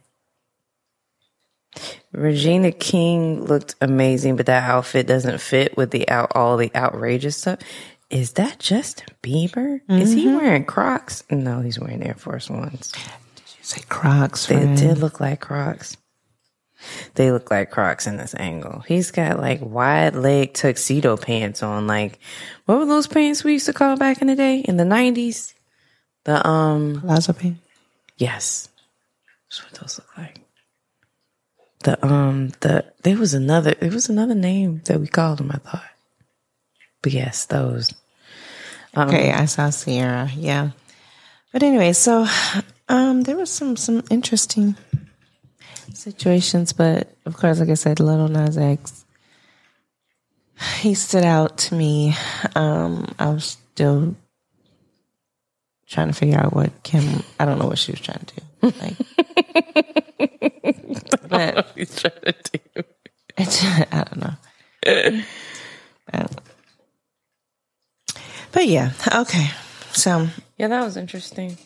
Regina 2.12 2.72
King 2.72 3.44
looked 3.44 3.76
amazing, 3.80 4.36
but 4.36 4.46
that 4.46 4.68
outfit 4.68 5.06
doesn't 5.06 5.40
fit 5.40 5.76
with 5.76 5.90
the 5.90 6.08
out 6.08 6.32
all 6.34 6.56
the 6.56 6.74
outrageous 6.74 7.36
stuff. 7.36 7.60
is 8.08 8.32
that 8.32 8.58
Justin 8.58 9.06
Bieber? 9.22 9.80
Is 9.88 10.12
he 10.12 10.26
wearing 10.26 10.64
Crocs? 10.64 11.22
No, 11.30 11.60
he's 11.60 11.78
wearing 11.78 12.02
Air 12.02 12.14
Force 12.14 12.50
Ones. 12.50 12.92
Did 12.92 13.44
you 13.58 13.62
say 13.64 13.82
Crocs. 13.88 14.46
They 14.46 14.74
did 14.74 14.98
look 14.98 15.20
like 15.20 15.40
Crocs. 15.40 15.96
They 17.14 17.30
look 17.30 17.50
like 17.50 17.70
Crocs 17.70 18.06
in 18.06 18.16
this 18.16 18.34
angle. 18.34 18.80
He's 18.80 19.10
got 19.10 19.38
like 19.38 19.60
wide 19.62 20.14
leg 20.14 20.54
tuxedo 20.54 21.16
pants 21.16 21.62
on. 21.62 21.86
Like, 21.86 22.18
what 22.66 22.78
were 22.78 22.86
those 22.86 23.06
pants 23.06 23.44
we 23.44 23.52
used 23.52 23.66
to 23.66 23.72
call 23.72 23.96
back 23.96 24.20
in 24.20 24.28
the 24.28 24.36
day 24.36 24.60
in 24.60 24.76
the 24.76 24.84
nineties? 24.84 25.54
The 26.24 26.46
um, 26.46 27.00
Palazzo 27.00 27.32
pant. 27.32 27.58
yes, 28.16 28.68
that's 29.48 29.64
what 29.64 29.80
those 29.80 29.98
look 29.98 30.18
like. 30.18 30.40
The 31.82 32.06
um, 32.06 32.52
the 32.60 32.84
there 33.02 33.16
was 33.16 33.34
another 33.34 33.74
there 33.74 33.90
was 33.90 34.08
another 34.08 34.34
name 34.34 34.82
that 34.84 35.00
we 35.00 35.06
called 35.06 35.38
them. 35.38 35.50
I 35.50 35.58
thought, 35.58 35.84
but 37.02 37.12
yes, 37.12 37.46
those. 37.46 37.94
Okay, 38.96 39.32
I 39.32 39.44
saw 39.46 39.70
Ciara. 39.70 40.30
Yeah, 40.34 40.70
but 41.52 41.62
anyway, 41.62 41.92
so 41.92 42.26
um, 42.88 43.22
there 43.22 43.36
was 43.36 43.50
some 43.50 43.76
some 43.76 44.02
interesting 44.10 44.76
situations, 46.00 46.72
but 46.72 47.08
of 47.26 47.36
course, 47.36 47.60
like 47.60 47.68
I 47.68 47.74
said, 47.74 48.00
Little 48.00 48.28
Nas 48.28 48.56
X, 48.58 49.04
he 50.80 50.94
stood 50.94 51.24
out 51.24 51.58
to 51.58 51.74
me. 51.74 52.14
Um, 52.54 53.14
I 53.18 53.30
was 53.30 53.44
still 53.44 54.16
trying 55.88 56.08
to 56.08 56.12
figure 56.12 56.38
out 56.38 56.54
what 56.54 56.82
Kim. 56.82 57.22
I 57.38 57.44
don't 57.44 57.58
know 57.58 57.66
what 57.66 57.78
she 57.78 57.92
was 57.92 58.00
trying 58.00 58.24
to 58.24 58.34
do. 58.34 58.42
Like, 58.80 58.96
but 61.28 61.72
He's 61.74 61.94
trying 62.00 62.20
to 62.26 62.34
do. 62.52 62.82
I 63.38 64.04
don't 64.04 64.16
know. 64.16 64.34
But, 66.12 66.40
but 68.52 68.66
yeah, 68.66 68.92
okay. 69.14 69.50
So 69.92 70.28
Yeah, 70.58 70.68
that 70.68 70.84
was 70.84 70.96
interesting. 70.96 71.56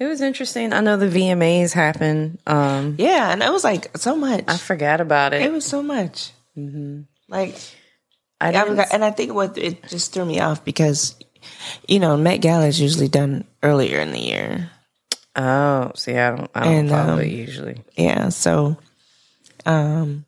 It 0.00 0.06
was 0.06 0.22
interesting. 0.22 0.72
I 0.72 0.80
know 0.80 0.96
the 0.96 1.06
VMAs 1.06 1.74
happened. 1.74 2.38
Um, 2.46 2.96
yeah, 2.98 3.30
and 3.32 3.42
it 3.42 3.52
was 3.52 3.62
like 3.62 3.96
so 3.98 4.16
much. 4.16 4.44
I 4.48 4.56
forgot 4.56 5.02
about 5.02 5.34
it. 5.34 5.42
It 5.42 5.52
was 5.52 5.66
so 5.66 5.82
much. 5.82 6.32
Like, 7.28 7.54
I 8.40 8.52
I 8.52 8.64
was, 8.64 8.78
and 8.92 9.04
I 9.04 9.10
think 9.10 9.34
what 9.34 9.58
it 9.58 9.86
just 9.88 10.14
threw 10.14 10.24
me 10.24 10.40
off 10.40 10.64
because, 10.64 11.14
you 11.86 12.00
know, 12.00 12.16
Met 12.16 12.38
Gala 12.38 12.66
is 12.66 12.80
usually 12.80 13.08
done 13.08 13.44
earlier 13.62 14.00
in 14.00 14.12
the 14.12 14.18
year. 14.20 14.70
oh, 15.36 15.92
see, 15.94 16.16
I 16.16 16.30
don't, 16.34 16.50
I 16.54 16.64
don't 16.64 16.72
And, 16.74 16.88
follow 16.88 17.12
um, 17.12 17.20
it 17.20 17.28
usually. 17.28 17.82
Yeah, 17.96 18.30
so, 18.30 18.78
um, 19.66 20.24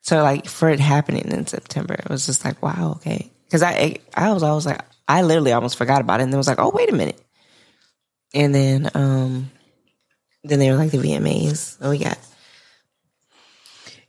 so 0.00 0.22
like 0.22 0.46
for 0.46 0.70
it 0.70 0.80
happening 0.80 1.28
in 1.30 1.46
September, 1.46 1.94
it 1.94 2.08
was 2.08 2.24
just 2.26 2.44
like, 2.46 2.62
wow, 2.62 2.92
okay. 2.96 3.30
Because 3.44 3.62
I, 3.62 3.98
I 4.14 4.32
was 4.32 4.42
always 4.42 4.64
like, 4.66 4.80
I 5.06 5.20
literally 5.22 5.52
almost 5.52 5.76
forgot 5.76 6.00
about 6.00 6.20
it, 6.20 6.24
and 6.24 6.32
then 6.32 6.38
was 6.38 6.48
like, 6.48 6.58
oh, 6.58 6.70
wait 6.74 6.90
a 6.90 6.96
minute. 6.96 7.20
And 8.34 8.54
then, 8.54 8.90
um, 8.94 9.50
then 10.44 10.58
they 10.58 10.70
were 10.70 10.76
like 10.76 10.90
the 10.90 10.98
VMAs. 10.98 11.78
Oh, 11.80 11.96
got 11.96 12.18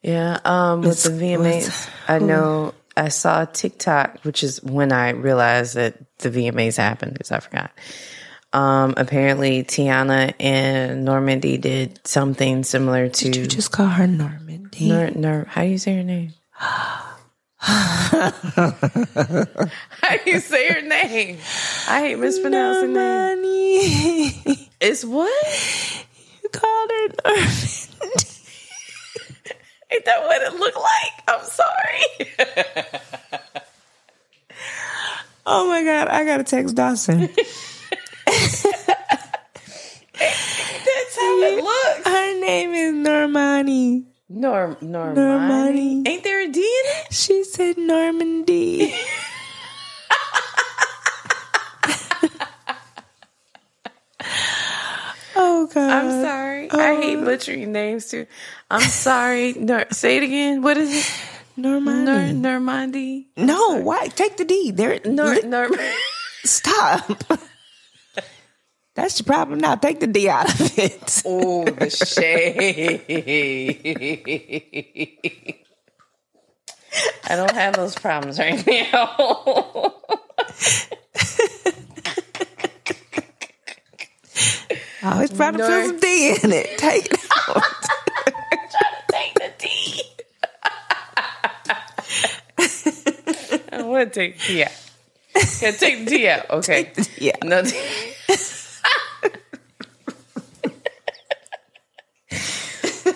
Yeah, 0.01 0.39
um, 0.45 0.81
with 0.81 1.03
the 1.03 1.09
VMAs, 1.09 1.89
I 2.07 2.19
know 2.19 2.73
I 2.95 3.09
saw 3.09 3.45
TikTok, 3.45 4.19
which 4.23 4.43
is 4.43 4.63
when 4.63 4.91
I 4.91 5.09
realized 5.09 5.75
that 5.75 5.97
the 6.19 6.29
VMAs 6.29 6.77
happened 6.77 7.13
because 7.13 7.31
I 7.31 7.39
forgot. 7.39 7.71
Um, 8.53 8.93
apparently, 8.97 9.63
Teyana 9.63 10.33
and 10.39 11.05
Normandy 11.05 11.57
did 11.57 12.05
something 12.07 12.63
similar 12.63 13.09
to. 13.09 13.25
Did 13.25 13.35
you 13.35 13.47
just 13.47 13.71
call 13.71 13.87
her 13.87 14.05
Normandy. 14.05 14.89
Nor, 14.89 15.09
Nor, 15.11 15.45
how 15.45 15.63
do 15.63 15.69
you 15.69 15.79
say 15.79 15.95
her 15.95 16.03
name? 16.03 16.33
how 17.65 18.31
do 20.17 20.31
you 20.31 20.39
say 20.41 20.67
her 20.67 20.81
name? 20.81 21.37
I 21.87 21.99
hate 22.01 22.19
mispronouncing 22.19 22.91
names. 22.93 24.67
It's 24.81 25.05
what? 25.05 26.05
you 26.43 26.49
called 26.49 26.89
her 26.91 27.07
Normandy. 27.23 27.51
Ain't 29.91 30.03
that 30.05 30.23
what 30.23 30.41
it 30.41 30.59
looked 30.59 30.75
like? 30.77 31.23
I'm 31.29 31.45
sorry. 31.45 32.01
Oh 35.45 35.67
my 35.67 35.83
god, 35.83 36.07
I 36.07 36.23
gotta 36.23 36.45
text 36.45 36.73
Dawson. 36.75 37.19
That's 37.19 38.63
how 41.17 41.37
it 41.41 41.61
looks. 41.61 42.07
Her 42.07 42.39
name 42.39 42.71
is 42.73 42.93
Normani. 43.05 44.05
Norm, 44.33 44.75
Normani. 44.77 45.15
Normani. 45.15 46.07
Ain't 46.07 46.23
there 46.23 46.41
a 46.41 46.47
D 46.47 46.59
in 46.59 46.65
it? 46.65 47.13
She 47.13 47.43
said 47.43 47.77
Normandy. 47.77 48.91
oh 55.35 55.69
god. 55.71 55.77
I'm 55.77 56.09
sorry. 56.23 56.71
I 56.71 56.89
oh. 56.89 57.01
hate 57.01 57.17
butchering 57.17 57.71
names 57.71 58.07
too. 58.07 58.25
I'm 58.71 58.81
sorry. 58.81 59.53
Nor- 59.53 59.85
say 59.91 60.17
it 60.17 60.23
again. 60.23 60.63
What 60.63 60.77
is 60.77 60.91
it? 60.95 61.05
Nor- 61.55 61.79
Normani. 61.79 62.33
Normandi. 62.41 63.25
no, 63.37 63.81
why? 63.81 64.07
Take 64.07 64.37
the 64.37 64.45
D. 64.45 64.71
There. 64.71 64.99
Nor- 65.05 65.43
Norm- 65.43 65.75
stop. 66.43 67.23
That's 68.95 69.17
the 69.17 69.23
problem 69.23 69.59
now. 69.59 69.75
Take 69.75 69.99
the 69.99 70.07
D 70.07 70.29
out 70.29 70.53
of 70.53 70.77
it. 70.77 71.23
oh, 71.25 71.65
the 71.65 71.89
shade. 71.89 73.01
I 77.27 77.35
don't 77.35 77.51
have 77.51 77.75
those 77.75 77.95
problems 77.95 78.37
right 78.39 78.65
now. 78.67 79.95
Oh, 85.05 85.19
it's 85.19 85.33
probably 85.33 85.59
Nor- 85.59 85.69
feel 85.69 85.87
some 85.89 85.99
D 85.99 86.37
in 86.43 86.51
it. 86.53 86.77
Take 86.77 87.11
it 87.11 87.19
out. 87.49 87.61
take 89.11 89.33
the 89.33 89.51
D. 89.59 90.01
I 93.69 93.81
want 93.83 94.13
to 94.13 94.19
take 94.19 94.39
the 94.39 94.47
D 94.47 94.63
out. 94.63 94.71
Yeah, 95.61 95.71
take 95.71 95.99
the 95.99 96.05
D 96.05 96.27
out. 96.29 96.49
Okay. 96.51 96.93
Yeah. 97.17 97.35
No. 97.43 97.63
D- 97.63 97.71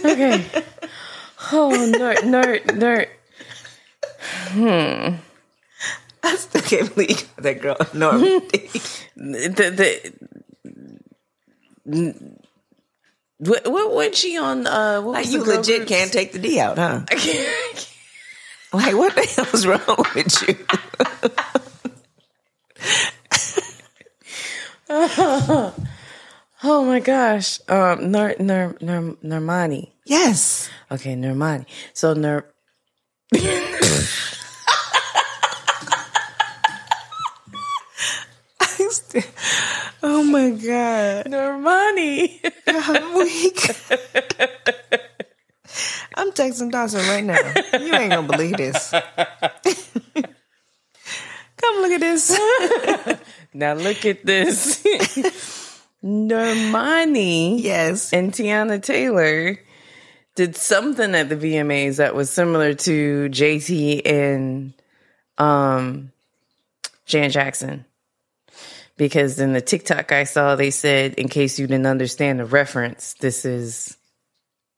okay. 0.08 0.46
Oh, 1.54 1.72
nerd, 1.96 2.18
nerd, 2.18 2.64
nerd. 2.66 3.08
I 6.24 6.36
still 6.36 6.62
can't 6.62 6.94
believe 6.94 7.10
you 7.12 7.16
got 7.16 7.44
that 7.44 7.62
girl 7.62 7.78
Normandy. 7.94 8.70
The 9.16 10.14
the. 11.86 12.14
What, 13.40 13.72
what 13.72 13.94
when 13.94 14.14
she 14.14 14.38
on? 14.38 14.66
Uh, 14.66 15.02
what 15.02 15.14
like 15.14 15.28
you 15.28 15.44
legit 15.44 15.78
group? 15.78 15.88
can't 15.88 16.12
take 16.12 16.32
the 16.34 16.40
D 16.40 16.60
out, 16.60 16.78
huh? 16.78 17.02
I 17.10 17.16
can't, 17.16 17.48
I 17.48 17.72
can't. 17.76 17.94
Like 18.74 18.96
what 18.96 19.16
the 19.16 19.26
hell 19.26 19.48
is 19.54 19.66
wrong 19.68 20.06
with 20.16 20.42
you? 20.48 20.56
Oh 26.70 26.84
my 26.84 27.00
gosh. 27.00 27.62
Um, 27.70 28.12
Nur, 28.12 28.36
Nur, 28.40 28.76
Nur, 28.82 29.16
Nurmani. 29.24 29.88
yes. 30.04 30.70
Okay, 30.92 31.16
Nurmani. 31.16 31.66
So 31.94 32.14
Nur. 32.14 32.44
Oh 40.04 40.24
my 40.24 40.52
god. 40.52 41.26
Nurmani. 41.26 42.40
I'm 42.68 43.18
weak. 43.18 43.60
I'm 46.16 46.32
texting 46.32 46.72
Dawson 46.72 47.08
right 47.08 47.24
now. 47.24 47.40
You 47.80 47.96
ain't 47.96 48.12
gonna 48.12 48.28
believe 48.28 48.58
this. 48.58 48.92
Come 51.58 51.76
look 51.82 51.92
at 51.92 52.00
this. 52.02 52.38
now 53.54 53.74
look 53.74 54.06
at 54.06 54.26
this. 54.26 54.84
Normani 56.08 57.62
Yes. 57.62 58.14
and 58.14 58.32
Teyana 58.32 58.82
Taylor 58.82 59.60
did 60.36 60.56
something 60.56 61.14
at 61.16 61.28
the 61.30 61.36
VMAs 61.36 61.98
that 61.98 62.16
was 62.16 62.30
similar 62.30 62.74
to 62.74 63.28
JT 63.30 64.02
and 64.06 64.74
um 65.38 66.12
Jan 67.06 67.30
Jackson. 67.30 67.86
Because 68.96 69.40
in 69.40 69.54
the 69.54 69.62
TikTok 69.62 70.12
I 70.12 70.24
saw, 70.24 70.56
they 70.56 70.72
said, 70.72 71.16
in 71.16 71.28
case 71.28 71.60
you 71.60 71.68
didn't 71.68 71.86
understand 71.86 72.40
the 72.40 72.46
reference, 72.46 73.14
this 73.16 73.46
is 73.46 73.96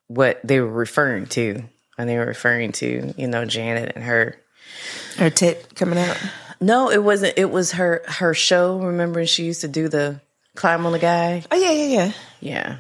what 0.08 0.40
they 0.44 0.60
were 0.60 0.68
referring 0.68 1.28
to. 1.28 1.64
And 1.98 2.10
they 2.10 2.18
were 2.18 2.26
referring 2.26 2.72
to, 2.74 3.14
you 3.18 3.28
know, 3.28 3.46
Janet 3.46 3.94
and 3.96 4.04
her. 4.04 4.36
Her 5.18 5.30
tit 5.30 5.76
coming 5.76 6.00
out. 6.00 6.18
No, 6.60 6.90
it 6.90 7.04
wasn't. 7.04 7.38
It 7.38 7.50
was 7.52 7.74
her 7.74 8.02
her 8.08 8.34
show. 8.34 8.80
Remember, 8.80 9.26
she 9.26 9.46
used 9.46 9.62
to 9.62 9.68
do 9.68 9.88
the 9.88 10.22
climb 10.56 10.86
on 10.86 10.92
the 10.92 11.00
guy. 11.00 11.44
Oh 11.52 11.56
yeah, 11.56 11.72
yeah, 11.72 11.86
yeah. 11.86 12.12
Yeah. 12.40 12.78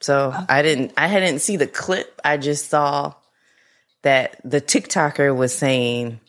So 0.00 0.34
I 0.48 0.62
didn't. 0.62 0.92
I 0.96 1.06
hadn't 1.06 1.40
see 1.40 1.56
the 1.56 1.66
clip. 1.66 2.20
I 2.24 2.36
just 2.36 2.68
saw 2.70 3.14
that 4.02 4.40
the 4.44 4.60
TikToker 4.60 5.34
was 5.34 5.54
saying 5.54 6.20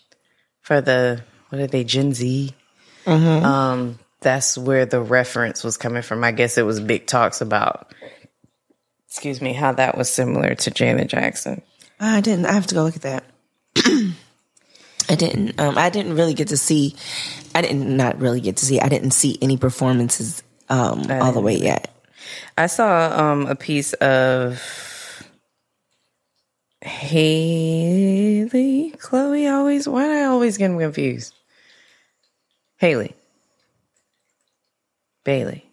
for 0.62 0.79
the 0.81 1.23
what 1.49 1.62
are 1.62 1.67
they 1.67 1.83
Gen 1.83 2.13
Z? 2.13 2.53
Um, 3.43 3.99
that's 4.21 4.57
where 4.57 4.86
the 4.86 5.01
reference 5.01 5.63
was 5.63 5.77
coming 5.77 6.01
from. 6.01 6.23
I 6.23 6.31
guess 6.31 6.57
it 6.57 6.63
was 6.63 6.79
big 6.79 7.07
talks 7.07 7.41
about. 7.41 7.93
Excuse 9.07 9.41
me, 9.41 9.53
how 9.53 9.73
that 9.73 9.97
was 9.97 10.09
similar 10.09 10.55
to 10.55 10.71
Janet 10.71 11.09
Jackson. 11.09 11.62
I 11.99 12.21
didn't. 12.21 12.45
I 12.45 12.53
have 12.53 12.67
to 12.67 12.75
go 12.75 12.83
look 12.83 12.95
at 12.95 13.01
that. 13.03 13.23
I 15.09 15.15
didn't. 15.15 15.59
Um, 15.59 15.77
I 15.77 15.89
didn't 15.89 16.15
really 16.15 16.33
get 16.33 16.47
to 16.49 16.57
see. 16.57 16.95
I 17.53 17.62
didn't 17.62 17.95
not 17.95 18.19
really 18.19 18.41
get 18.41 18.57
to 18.57 18.65
see. 18.65 18.79
I 18.79 18.89
didn't 18.89 19.12
see 19.12 19.38
any 19.41 19.57
performances 19.57 20.41
um, 20.73 21.05
all 21.12 21.31
the 21.31 21.41
way 21.41 21.55
yet. 21.55 21.89
I 22.57 22.65
saw 22.67 23.31
um, 23.31 23.45
a 23.47 23.55
piece 23.55 23.93
of 23.93 24.62
Haley, 26.81 27.33
Chloe. 28.97 29.47
Always, 29.47 29.88
why 29.88 30.05
do 30.05 30.12
I 30.12 30.23
always 30.23 30.57
get 30.57 30.69
them 30.69 30.79
confused? 30.79 31.33
Haley, 32.77 33.15
Bailey. 35.23 35.65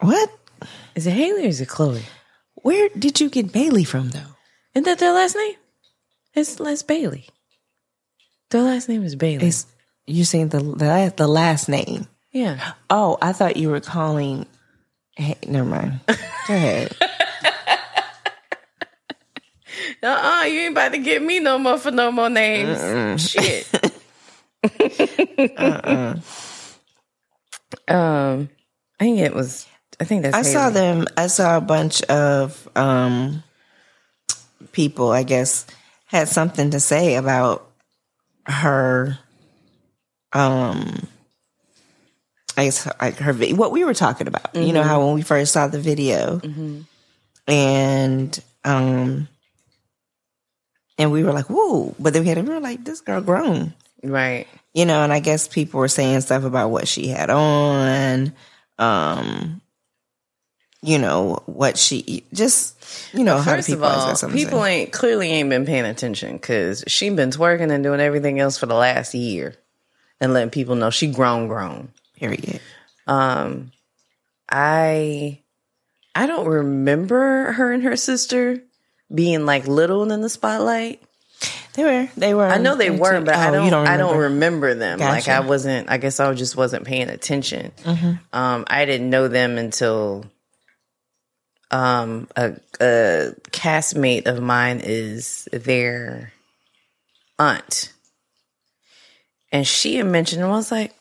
What? 0.00 0.30
Is 0.94 1.06
it 1.06 1.12
Haley 1.12 1.44
or 1.44 1.48
is 1.48 1.60
it 1.60 1.68
Chloe? 1.68 2.02
Where 2.54 2.88
did 2.98 3.20
you 3.20 3.28
get 3.28 3.52
Bailey 3.52 3.84
from, 3.84 4.08
though? 4.10 4.34
Isn't 4.74 4.84
that 4.84 4.98
their 4.98 5.12
last 5.12 5.36
name? 5.36 5.54
It's 6.34 6.58
Les 6.58 6.82
Bailey. 6.82 7.28
Their 8.50 8.62
last 8.62 8.88
name 8.88 9.04
is 9.04 9.14
Bailey. 9.16 9.46
Is 9.46 9.66
you 10.06 10.24
saying 10.24 10.48
the 10.48 10.60
the, 10.60 11.12
the 11.16 11.28
last 11.28 11.68
name? 11.68 12.08
Yeah. 12.36 12.72
Oh, 12.90 13.18
I 13.22 13.32
thought 13.32 13.56
you 13.56 13.70
were 13.70 13.80
calling. 13.80 14.46
Hey, 15.16 15.36
never 15.46 15.68
mind. 15.68 16.00
Go 16.06 16.14
ahead. 16.54 16.94
Uh 20.02 20.06
uh 20.42 20.44
you 20.44 20.60
ain't 20.60 20.72
about 20.72 20.92
to 20.92 20.98
get 20.98 21.22
me 21.22 21.40
no 21.40 21.58
more 21.58 21.78
for 21.78 21.90
no 21.90 22.12
more 22.12 22.30
names. 22.30 23.30
Shit. 23.30 23.68
Um, 27.88 28.48
I 28.98 29.04
think 29.04 29.20
it 29.20 29.34
was. 29.34 29.66
I 30.00 30.04
think 30.04 30.22
that's. 30.22 30.36
I 30.36 30.42
saw 30.42 30.70
them. 30.70 31.06
I 31.16 31.26
saw 31.28 31.56
a 31.56 31.60
bunch 31.60 32.02
of 32.02 32.68
um, 32.76 33.42
people. 34.72 35.10
I 35.10 35.22
guess 35.22 35.66
had 36.06 36.28
something 36.28 36.70
to 36.70 36.80
say 36.80 37.16
about 37.16 37.70
her. 38.46 39.18
Um, 40.32 41.06
I 42.56 42.64
guess 42.64 42.88
like 43.00 43.16
her 43.18 43.32
what 43.54 43.72
we 43.72 43.84
were 43.84 43.94
talking 43.94 44.28
about. 44.28 44.54
You 44.54 44.72
know 44.72 44.82
how 44.82 45.04
when 45.04 45.14
we 45.14 45.22
first 45.22 45.52
saw 45.52 45.66
the 45.68 45.80
video, 45.80 46.40
and 47.46 48.42
um, 48.64 49.28
and 50.98 51.12
we 51.12 51.22
were 51.22 51.32
like, 51.32 51.46
"Whoa!" 51.50 51.94
But 51.98 52.12
then 52.12 52.22
we 52.22 52.28
had 52.28 52.38
we 52.38 52.54
were 52.54 52.60
like, 52.60 52.84
"This 52.84 53.00
girl 53.00 53.20
grown." 53.20 53.74
Right. 54.02 54.46
you 54.72 54.84
know, 54.84 55.02
and 55.02 55.12
I 55.12 55.20
guess 55.20 55.48
people 55.48 55.80
were 55.80 55.88
saying 55.88 56.20
stuff 56.20 56.44
about 56.44 56.70
what 56.70 56.86
she 56.86 57.08
had 57.08 57.30
on, 57.30 58.32
um, 58.78 59.60
you 60.82 60.98
know, 60.98 61.42
what 61.46 61.76
she 61.78 62.22
just, 62.32 62.76
you 63.14 63.24
know, 63.24 63.38
how 63.38 63.56
First 63.56 63.68
of 63.68 63.72
people 63.72 63.86
always 63.86 64.02
all, 64.02 64.06
got 64.08 64.18
something 64.18 64.38
to 64.38 64.44
people 64.44 64.64
ain't 64.64 64.92
clearly 64.92 65.30
ain't 65.30 65.48
been 65.48 65.64
paying 65.66 65.86
attention 65.86 66.36
because 66.36 66.84
she 66.86 67.08
been 67.10 67.30
twerking 67.30 67.72
and 67.72 67.82
doing 67.82 68.00
everything 68.00 68.38
else 68.38 68.58
for 68.58 68.66
the 68.66 68.74
last 68.74 69.14
year, 69.14 69.56
and 70.20 70.32
letting 70.32 70.50
people 70.50 70.76
know 70.76 70.90
she 70.90 71.08
grown, 71.10 71.48
grown. 71.48 71.90
Period. 72.16 72.60
Um, 73.06 73.72
I 74.48 75.40
I 76.14 76.26
don't 76.26 76.48
remember 76.48 77.52
her 77.52 77.72
and 77.72 77.82
her 77.82 77.96
sister 77.96 78.62
being 79.14 79.46
like 79.46 79.68
little 79.68 80.10
in 80.10 80.20
the 80.20 80.28
spotlight. 80.28 81.02
They 81.74 81.84
were, 81.84 82.08
they 82.16 82.32
were. 82.32 82.46
I 82.46 82.56
know 82.56 82.74
they 82.74 82.88
were, 82.88 83.20
but 83.20 83.34
I 83.34 83.50
oh, 83.50 83.52
don't. 83.52 83.70
don't 83.70 83.86
I 83.86 83.98
don't 83.98 84.16
remember. 84.16 84.74
them. 84.74 84.98
Like 84.98 85.28
I 85.28 85.40
wasn't. 85.40 85.90
I 85.90 85.98
guess 85.98 86.18
I 86.18 86.32
just 86.32 86.56
wasn't 86.56 86.86
paying 86.86 87.10
attention. 87.10 87.70
Mm-hmm. 87.82 88.12
Um, 88.32 88.64
I 88.66 88.86
didn't 88.86 89.10
know 89.10 89.28
them 89.28 89.58
until 89.58 90.24
um 91.70 92.28
a, 92.34 92.54
a 92.80 93.34
castmate 93.50 94.26
of 94.26 94.40
mine 94.40 94.80
is 94.82 95.46
their 95.52 96.32
aunt, 97.38 97.92
and 99.52 99.66
she 99.66 99.96
had 99.96 100.06
mentioned. 100.06 100.42
And 100.42 100.50
I 100.50 100.56
was 100.56 100.72
like, 100.72 100.95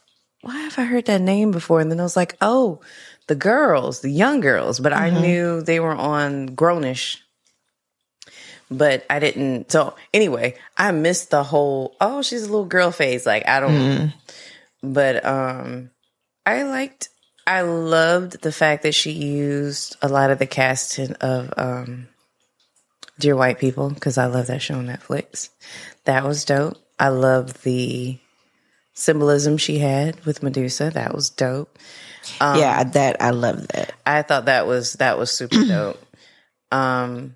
"Why 0.45 0.57
have 0.61 0.77
I 0.79 0.83
heard 0.83 1.05
that 1.05 1.21
name 1.21 1.51
before?" 1.51 1.79
And 1.81 1.91
then 1.91 1.99
I 1.99 2.03
was 2.03 2.15
like, 2.15 2.37
"Oh, 2.39 2.79
the 3.27 3.35
girls, 3.35 4.01
the 4.01 4.11
young 4.11 4.39
girls." 4.39 4.79
But 4.79 4.93
Mm-hmm. 4.93 5.17
I 5.17 5.21
knew 5.21 5.61
they 5.61 5.79
were 5.79 5.95
on 5.95 6.53
Grown-ish 6.53 7.21
but 8.71 9.05
I 9.09 9.19
didn't. 9.19 9.71
So 9.71 9.95
anyway, 10.13 10.55
I 10.77 10.91
missed 10.91 11.29
the 11.29 11.43
whole. 11.43 11.95
Oh, 12.01 12.21
she's 12.21 12.43
a 12.43 12.47
little 12.47 12.65
girl 12.65 12.91
phase. 12.91 13.25
Like 13.25 13.47
I 13.47 13.59
don't. 13.59 14.13
But 14.81 15.25
um, 15.25 15.91
I 16.45 16.63
liked. 16.63 17.09
I 17.47 17.61
loved 17.61 18.41
the 18.41 18.51
fact 18.51 18.83
that 18.83 18.95
she 18.95 19.11
used 19.11 19.97
a 20.01 20.07
lot 20.07 20.31
of 20.31 20.39
the 20.39 20.47
casting 20.47 21.13
of 21.21 21.53
um, 21.57 22.07
Dear 23.19 23.35
White 23.35 23.59
People 23.59 23.91
because 23.91 24.17
I 24.17 24.25
love 24.25 24.47
that 24.47 24.63
show 24.63 24.75
on 24.75 24.87
Netflix. 24.87 25.49
That 26.05 26.23
was 26.23 26.43
dope. 26.43 26.77
I 26.99 27.09
love 27.09 27.61
the 27.61 28.17
symbolism 28.95 29.57
she 29.57 29.77
had 29.77 30.25
with 30.25 30.41
Medusa. 30.41 30.89
That 30.89 31.13
was 31.13 31.29
dope. 31.29 31.77
yeah, 32.41 32.83
that 32.83 33.21
I 33.21 33.29
love 33.29 33.67
that. 33.67 33.93
I 34.05 34.23
thought 34.23 34.45
that 34.45 34.65
was 34.65 34.93
that 34.93 35.19
was 35.19 35.29
super 35.31 35.63
dope. 35.67 36.01
Um, 36.71 37.35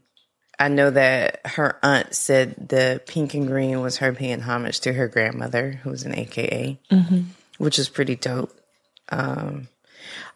I 0.57 0.67
know 0.67 0.89
that 0.89 1.41
her 1.45 1.77
aunt 1.83 2.15
said 2.15 2.67
the 2.69 3.01
pink 3.07 3.33
and 3.33 3.47
green 3.47 3.79
was 3.81 3.97
her 3.97 4.11
paying 4.13 4.41
homage 4.41 4.81
to 4.81 4.91
her 4.93 5.07
grandmother, 5.07 5.71
who 5.83 5.91
was 5.91 6.03
an 6.03 6.15
AKA, 6.17 6.79
which 7.59 7.79
is 7.79 7.87
pretty 7.87 8.15
dope. 8.15 8.51
Um, 9.09 9.69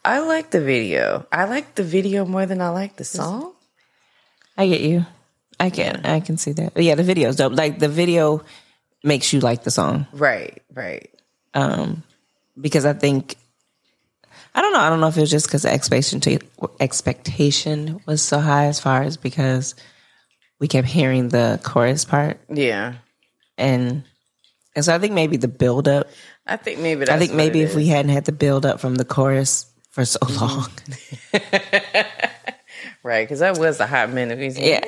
I 0.04 0.20
like 0.20 0.50
the 0.50 0.60
video. 0.62 1.26
I 1.32 1.44
like 1.44 1.74
the 1.74 1.82
video 1.82 2.24
more 2.24 2.46
than 2.46 2.60
I 2.62 2.70
like 2.70 2.96
the 2.96 3.04
song. 3.04 3.52
I 4.56 4.66
get 4.68 4.80
you. 4.80 5.04
I 5.60 5.70
can, 5.70 6.04
I 6.04 6.20
can 6.20 6.36
see 6.36 6.52
that. 6.52 6.74
But 6.74 6.84
yeah, 6.84 6.94
the 6.94 7.02
video's 7.02 7.36
dope. 7.36 7.52
Like 7.52 7.78
the 7.78 7.88
video 7.88 8.42
makes 9.02 9.32
you 9.32 9.40
like 9.40 9.62
the 9.64 9.70
song. 9.70 10.06
Right, 10.12 10.62
right. 10.72 11.10
Um, 11.54 12.02
because 12.60 12.84
I 12.84 12.92
think 12.92 13.36
I 14.54 14.60
don't 14.60 14.72
know. 14.72 14.80
I 14.80 14.88
don't 14.88 15.00
know 15.00 15.08
if 15.08 15.16
it 15.16 15.20
was 15.20 15.30
just 15.30 15.46
because 15.46 15.62
the 15.62 15.72
expectation 15.72 16.40
expectation 16.80 18.00
was 18.06 18.22
so 18.22 18.38
high 18.38 18.66
as 18.66 18.78
far 18.80 19.02
as 19.02 19.16
because 19.16 19.74
we 20.60 20.68
kept 20.68 20.86
hearing 20.86 21.28
the 21.28 21.60
chorus 21.64 22.04
part, 22.04 22.38
Yeah, 22.48 22.94
and 23.58 24.04
and 24.76 24.84
so 24.84 24.94
I 24.94 24.98
think 24.98 25.12
maybe 25.14 25.36
the 25.36 25.48
build 25.48 25.88
up. 25.88 26.08
I 26.46 26.56
think 26.56 26.78
maybe. 26.80 27.08
I 27.08 27.18
think 27.18 27.32
maybe 27.32 27.62
if 27.62 27.74
we 27.74 27.86
hadn't 27.88 28.12
had 28.12 28.26
the 28.26 28.32
build 28.32 28.64
up 28.66 28.80
from 28.80 28.94
the 28.96 29.04
chorus 29.04 29.66
for 29.90 30.04
so 30.04 30.18
Mm-hmm. 30.20 30.44
long, 30.44 30.70
right 33.02 33.24
because 33.26 33.40
that 33.40 33.58
was 33.58 33.80
a 33.80 33.86
hot 33.86 34.10
minute. 34.10 34.38
Yeah. 34.58 34.80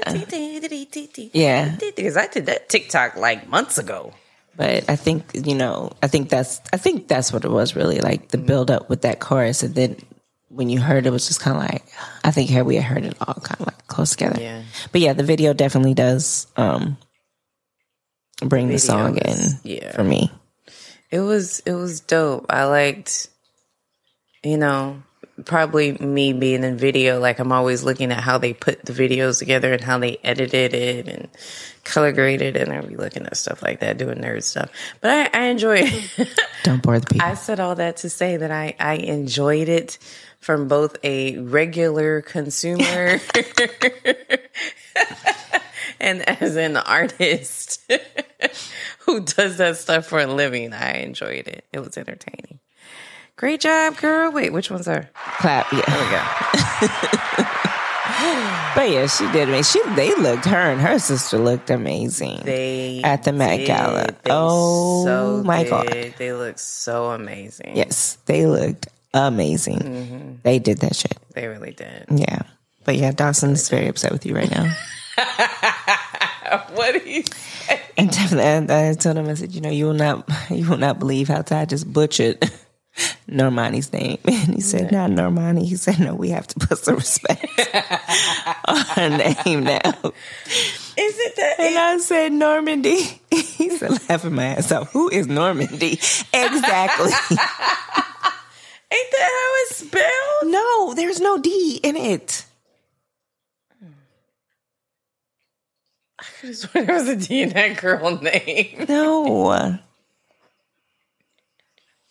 yeah. 1.33 1.77
because 1.97 2.17
I 2.17 2.27
did 2.29 2.47
that 2.47 2.69
TikTok 2.69 3.17
like 3.17 3.49
months 3.49 3.79
ago. 3.79 4.13
But 4.57 4.89
I 4.89 4.97
think 4.97 5.25
you 5.35 5.55
know, 5.55 5.93
I 6.03 6.09
think 6.09 6.29
that's 6.29 6.61
I 6.73 6.77
think 6.77 7.09
that's 7.09 7.33
what 7.33 7.45
it 7.45 7.51
was 7.51 7.77
really 7.77 8.01
like 8.01 8.29
the 8.29 8.39
build 8.39 8.71
up 8.71 8.89
with 8.89 9.03
that 9.03 9.21
chorus, 9.21 9.63
and 9.63 9.75
then 9.75 9.97
when 10.49 10.71
you 10.71 10.81
heard 10.81 11.05
it, 11.05 11.09
it 11.09 11.13
was 11.13 11.27
just 11.27 11.41
kind 11.41 11.57
of 11.57 11.63
like 11.63 11.85
I 12.25 12.31
think 12.31 12.49
here 12.49 12.65
we 12.65 12.77
had 12.77 12.85
heard 12.85 13.05
it 13.05 13.17
all 13.21 13.35
kind 13.35 13.61
of 13.61 13.67
like 13.67 13.87
close 13.87 14.11
together. 14.11 14.41
Yeah. 14.41 14.63
But 14.93 15.01
yeah, 15.01 15.13
the 15.13 15.23
video 15.23 15.53
definitely 15.53 15.95
does 15.95 16.47
um 16.57 16.97
bring 18.45 18.69
the, 18.69 18.77
video 18.77 18.87
song 18.87 19.19
is- 19.19 19.53
in 19.65 19.71
yeah. 19.71 19.93
for 19.93 20.05
me. 20.05 20.31
It 21.11 21.21
was 21.21 21.61
it 21.61 21.73
was 21.73 22.01
dope. 22.01 22.47
I 22.51 22.65
liked, 22.65 23.29
you 24.43 24.57
know, 24.57 25.03
probably 25.45 25.93
me 25.93 26.33
being 26.33 26.65
in 26.65 26.79
video. 26.79 27.21
Like 27.21 27.39
I'm 27.39 27.53
always 27.53 27.85
looking 27.85 28.13
at 28.13 28.21
how 28.21 28.39
they 28.39 28.53
put 28.53 28.85
the 28.85 28.93
videos 28.93 29.39
together 29.39 29.73
and 29.73 29.83
how 29.83 29.99
they 29.99 30.19
edited 30.25 30.75
it 30.75 31.09
and 31.09 31.29
color 31.85 32.13
graded, 32.13 32.57
it. 32.57 32.63
and 32.63 32.73
I'll 32.73 32.87
be 32.87 32.97
looking 32.97 33.27
at 33.27 33.37
stuff 33.37 33.63
like 33.63 33.81
that, 33.81 33.99
doing 33.99 34.19
nerd 34.19 34.43
stuff. 34.43 34.71
But 35.01 35.35
I, 35.35 35.43
I 35.43 35.45
enjoy 35.47 35.81
it. 35.81 36.41
Don't 36.65 36.83
bore 36.83 36.99
the 36.99 37.07
people. 37.07 37.27
I 37.27 37.35
said 37.35 37.61
all 37.61 37.75
that 37.77 37.99
to 37.99 38.11
say 38.11 38.39
that 38.39 38.51
I 38.51 38.75
I 38.81 38.95
enjoyed 38.95 39.69
it 39.69 39.99
from 40.41 40.69
both 40.69 40.97
a 41.03 41.39
regular 41.39 42.23
consumer 42.23 43.21
and 46.01 46.29
as 46.29 46.57
an 46.57 46.77
artist 46.77 47.91
who 49.01 49.21
does 49.21 49.59
that 49.59 49.77
stuff 49.77 50.07
for 50.07 50.21
a 50.21 50.27
living. 50.27 50.73
I 50.73 50.99
enjoyed 50.99 51.49
it. 51.49 51.67
It 51.73 51.81
was 51.81 51.99
entertaining. 51.99 52.61
Great 53.37 53.61
job, 53.61 53.97
girl. 53.99 54.33
Wait, 54.33 54.53
which 54.53 54.71
one's 54.71 54.87
her? 54.87 55.09
Clap, 55.39 55.71
yeah. 55.73 55.83
There 55.87 56.03
we 56.03 56.89
go. 57.39 57.45
But 58.75 58.91
yeah, 58.91 59.07
she 59.07 59.25
did. 59.33 59.49
I 59.49 59.53
mean, 59.53 59.63
she 59.63 59.81
they 59.95 60.15
looked 60.17 60.45
her 60.45 60.57
and 60.71 60.79
her 60.81 60.99
sister 60.99 61.39
looked 61.39 61.71
amazing. 61.71 62.43
They 62.45 63.01
At 63.03 63.25
the 63.25 63.33
Met 63.33 63.57
did. 63.59 63.67
Gala. 63.69 64.07
They 64.23 64.31
Oh, 64.31 65.05
so 65.05 65.43
my 65.45 65.63
did. 65.65 65.71
God. 65.71 66.15
They 66.19 66.33
looked 66.35 66.59
so 66.61 67.07
amazing. 67.11 67.73
yes, 67.77 68.19
they 68.27 68.47
looked 68.47 68.89
amazing. 69.15 69.79
Mm-hmm. 69.79 70.33
They 70.43 70.59
did 70.59 70.79
that 70.79 70.95
shit. 70.95 71.17
They 71.35 71.47
really 71.47 71.73
did. 71.73 72.05
Yeah. 72.11 72.43
But 72.85 72.97
yeah, 72.97 73.13
Dawson's 73.13 73.67
very 73.71 73.87
upset 73.89 74.13
with 74.13 74.27
you 74.27 74.35
right 74.35 74.51
now. 74.51 74.75
What 76.75 76.93
do 77.03 77.11
you 77.11 77.23
say? 77.25 77.81
And 77.97 78.11
definitely, 78.11 78.73
I, 78.75 78.91
I 78.91 78.95
told 78.95 79.17
him, 79.17 79.29
I 79.29 79.35
said, 79.35 79.53
you 79.53 79.61
know, 79.61 79.71
you 79.71 79.87
will 79.87 79.95
not, 79.95 80.29
you 80.51 80.69
will 80.69 80.77
not 80.77 80.99
believe 81.01 81.27
how 81.29 81.43
Ty 81.43 81.65
just 81.65 81.91
butchered 81.93 82.51
Normani's 83.29 83.93
name. 83.93 84.19
And 84.25 84.55
he 84.55 84.61
said, 84.61 84.93
not 84.93 85.11
Normani. 85.11 85.65
He 85.67 85.77
said, 85.77 85.99
no, 85.99 86.15
we 86.15 86.31
have 86.31 86.47
to 86.49 86.59
put 86.67 86.79
some 86.79 86.97
respect 86.97 87.45
on 88.65 88.77
her 88.77 89.09
name 89.11 89.65
now. 89.65 89.81
Is 90.99 91.19
it 91.19 91.37
that? 91.37 91.55
And 91.59 91.79
I 91.79 91.99
said, 91.99 92.33
Normandy. 92.33 93.21
He 93.57 93.71
said, 93.71 93.91
laughing 94.09 94.35
my 94.35 94.45
ass 94.45 94.71
off. 94.71 94.93
Who 94.93 95.09
is 95.09 95.27
Normandy? 95.27 95.93
Exactly. 95.93 97.11
Ain't 98.93 99.11
that 99.11 99.31
how 99.31 99.53
it's 99.65 99.77
spelled? 99.77 100.53
no, 100.53 100.95
there's 100.95 101.21
no 101.21 101.39
D 101.39 101.81
in 101.83 101.97
it. 101.97 102.45
I 106.19 106.25
could 106.41 106.49
have 106.49 106.57
sworn 106.57 106.87
there 106.87 106.95
was 106.97 107.09
a 107.09 107.17
D 107.17 107.43
in 107.43 107.49
that 107.51 107.79
girl 107.81 108.21
name. 108.21 108.85
No. 108.89 109.79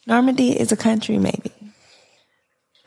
Normandy 0.07 0.59
is 0.59 0.71
a 0.71 0.77
country, 0.77 1.17
maybe. 1.17 1.51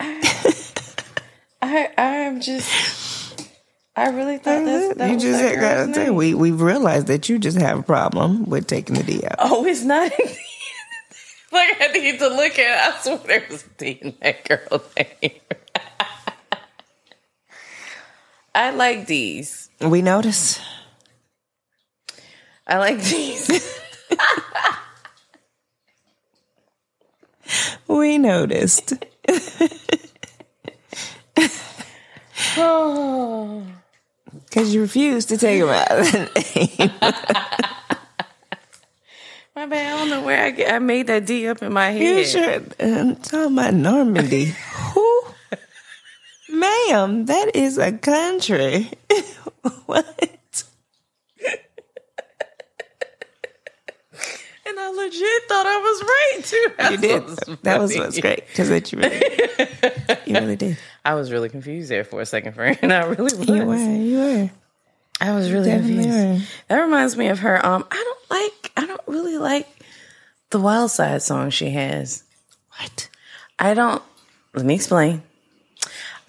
I 0.00 1.90
I'm 1.98 2.40
just. 2.40 3.48
I 3.96 4.10
really 4.10 4.38
thought 4.38 4.64
that's, 4.64 4.94
that 4.98 5.08
you 5.08 5.14
was 5.14 5.22
just 5.24 5.42
that 5.42 5.60
gotta 5.60 5.92
say 5.92 6.10
we 6.10 6.32
we've 6.34 6.60
realized 6.60 7.08
that 7.08 7.28
you 7.28 7.38
just 7.38 7.58
have 7.58 7.80
a 7.80 7.82
problem 7.82 8.44
with 8.44 8.68
taking 8.68 8.94
the 8.94 9.02
D 9.02 9.24
out. 9.26 9.34
Oh, 9.40 9.64
it's 9.66 9.82
not. 9.82 10.12
like 11.52 11.76
I 11.80 11.88
need 11.92 12.20
to 12.20 12.28
look 12.28 12.58
at. 12.58 12.58
it. 12.58 12.94
I 12.94 13.00
swear 13.02 13.18
there 13.26 13.44
was 13.50 13.64
a 13.64 13.68
D 13.76 13.98
in 14.00 14.14
that 14.22 14.48
girl's 14.48 14.88
name. 14.96 15.32
I 18.54 18.70
like 18.70 19.06
D's. 19.06 19.68
We 19.80 20.00
notice. 20.00 20.60
I 22.66 22.78
like 22.78 23.02
D's. 23.02 23.80
We 27.86 28.18
noticed. 28.18 28.92
oh. 32.56 33.64
Because 34.44 34.74
you 34.74 34.80
refused 34.82 35.28
to 35.30 35.38
take 35.38 35.60
him 35.60 35.68
out. 35.70 35.88
My 39.56 39.66
bad. 39.66 39.92
I 39.94 39.98
don't 39.98 40.10
know 40.10 40.22
where 40.22 40.44
I 40.44 40.50
get. 40.50 40.72
I 40.72 40.78
made 40.78 41.08
that 41.08 41.26
D 41.26 41.48
up 41.48 41.62
in 41.62 41.72
my 41.72 41.90
head. 41.90 42.00
you 42.18 42.24
should. 42.24 42.74
I'm 42.78 43.16
talking 43.16 43.52
about 43.54 43.74
Normandy. 43.74 44.54
Who? 44.94 45.24
Ma'am, 46.50 47.26
that 47.26 47.56
is 47.56 47.76
a 47.78 47.92
country. 47.92 48.90
what? 49.86 50.64
And 54.66 54.77
I 54.88 54.90
legit 55.04 55.48
thought 55.48 55.66
I 55.66 55.78
was 55.78 56.02
right 56.02 56.44
too. 56.44 56.92
You 56.92 56.96
did. 56.96 57.26
That 57.26 57.58
That 57.62 57.80
was 57.80 57.96
what's 57.96 58.18
great. 58.20 58.46
Because 58.46 58.68
that 58.70 58.90
you 58.92 58.98
really, 58.98 59.22
you 60.26 60.34
really 60.34 60.56
did. 60.56 60.78
I 61.04 61.14
was 61.14 61.30
really 61.30 61.48
confused 61.48 61.90
there 61.90 62.04
for 62.04 62.20
a 62.20 62.26
second, 62.26 62.54
friend. 62.54 62.78
I 62.92 63.04
really 63.04 63.36
was. 63.36 63.48
You 63.48 63.64
were. 63.64 63.76
You 63.76 64.18
were. 64.18 64.50
I 65.20 65.32
was 65.34 65.50
really 65.52 65.68
Definitely 65.70 66.04
confused. 66.04 66.40
were. 66.42 66.46
That 66.68 66.80
reminds 66.82 67.16
me 67.16 67.28
of 67.28 67.40
her. 67.40 67.64
Um, 67.64 67.84
I 67.90 67.96
don't 67.96 68.30
like. 68.30 68.72
I 68.76 68.86
don't 68.86 69.00
really 69.06 69.36
like 69.38 69.68
the 70.50 70.60
Wild 70.60 70.90
Side 70.90 71.22
song 71.22 71.50
she 71.50 71.70
has. 71.70 72.22
What? 72.78 73.08
I 73.58 73.74
don't. 73.74 74.02
Let 74.54 74.64
me 74.64 74.74
explain. 74.74 75.22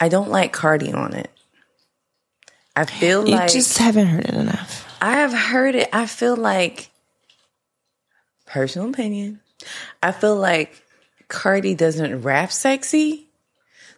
I 0.02 0.10
don't 0.10 0.30
like 0.30 0.52
Cardi 0.54 0.92
on 0.92 1.14
it. 1.14 1.30
I 2.76 2.86
feel 2.86 3.28
You 3.28 3.36
like 3.36 3.52
just 3.52 3.78
haven't 3.78 4.08
heard 4.08 4.26
it 4.26 4.34
enough. 4.34 4.86
I 5.02 5.18
have 5.18 5.34
heard 5.34 5.76
it. 5.76 5.90
I 5.94 6.06
feel 6.06 6.36
like 6.36 6.89
personal 8.50 8.90
opinion. 8.90 9.40
I 10.02 10.12
feel 10.12 10.36
like 10.36 10.82
Cardi 11.28 11.76
doesn't 11.76 12.22
rap 12.22 12.52
sexy. 12.52 13.28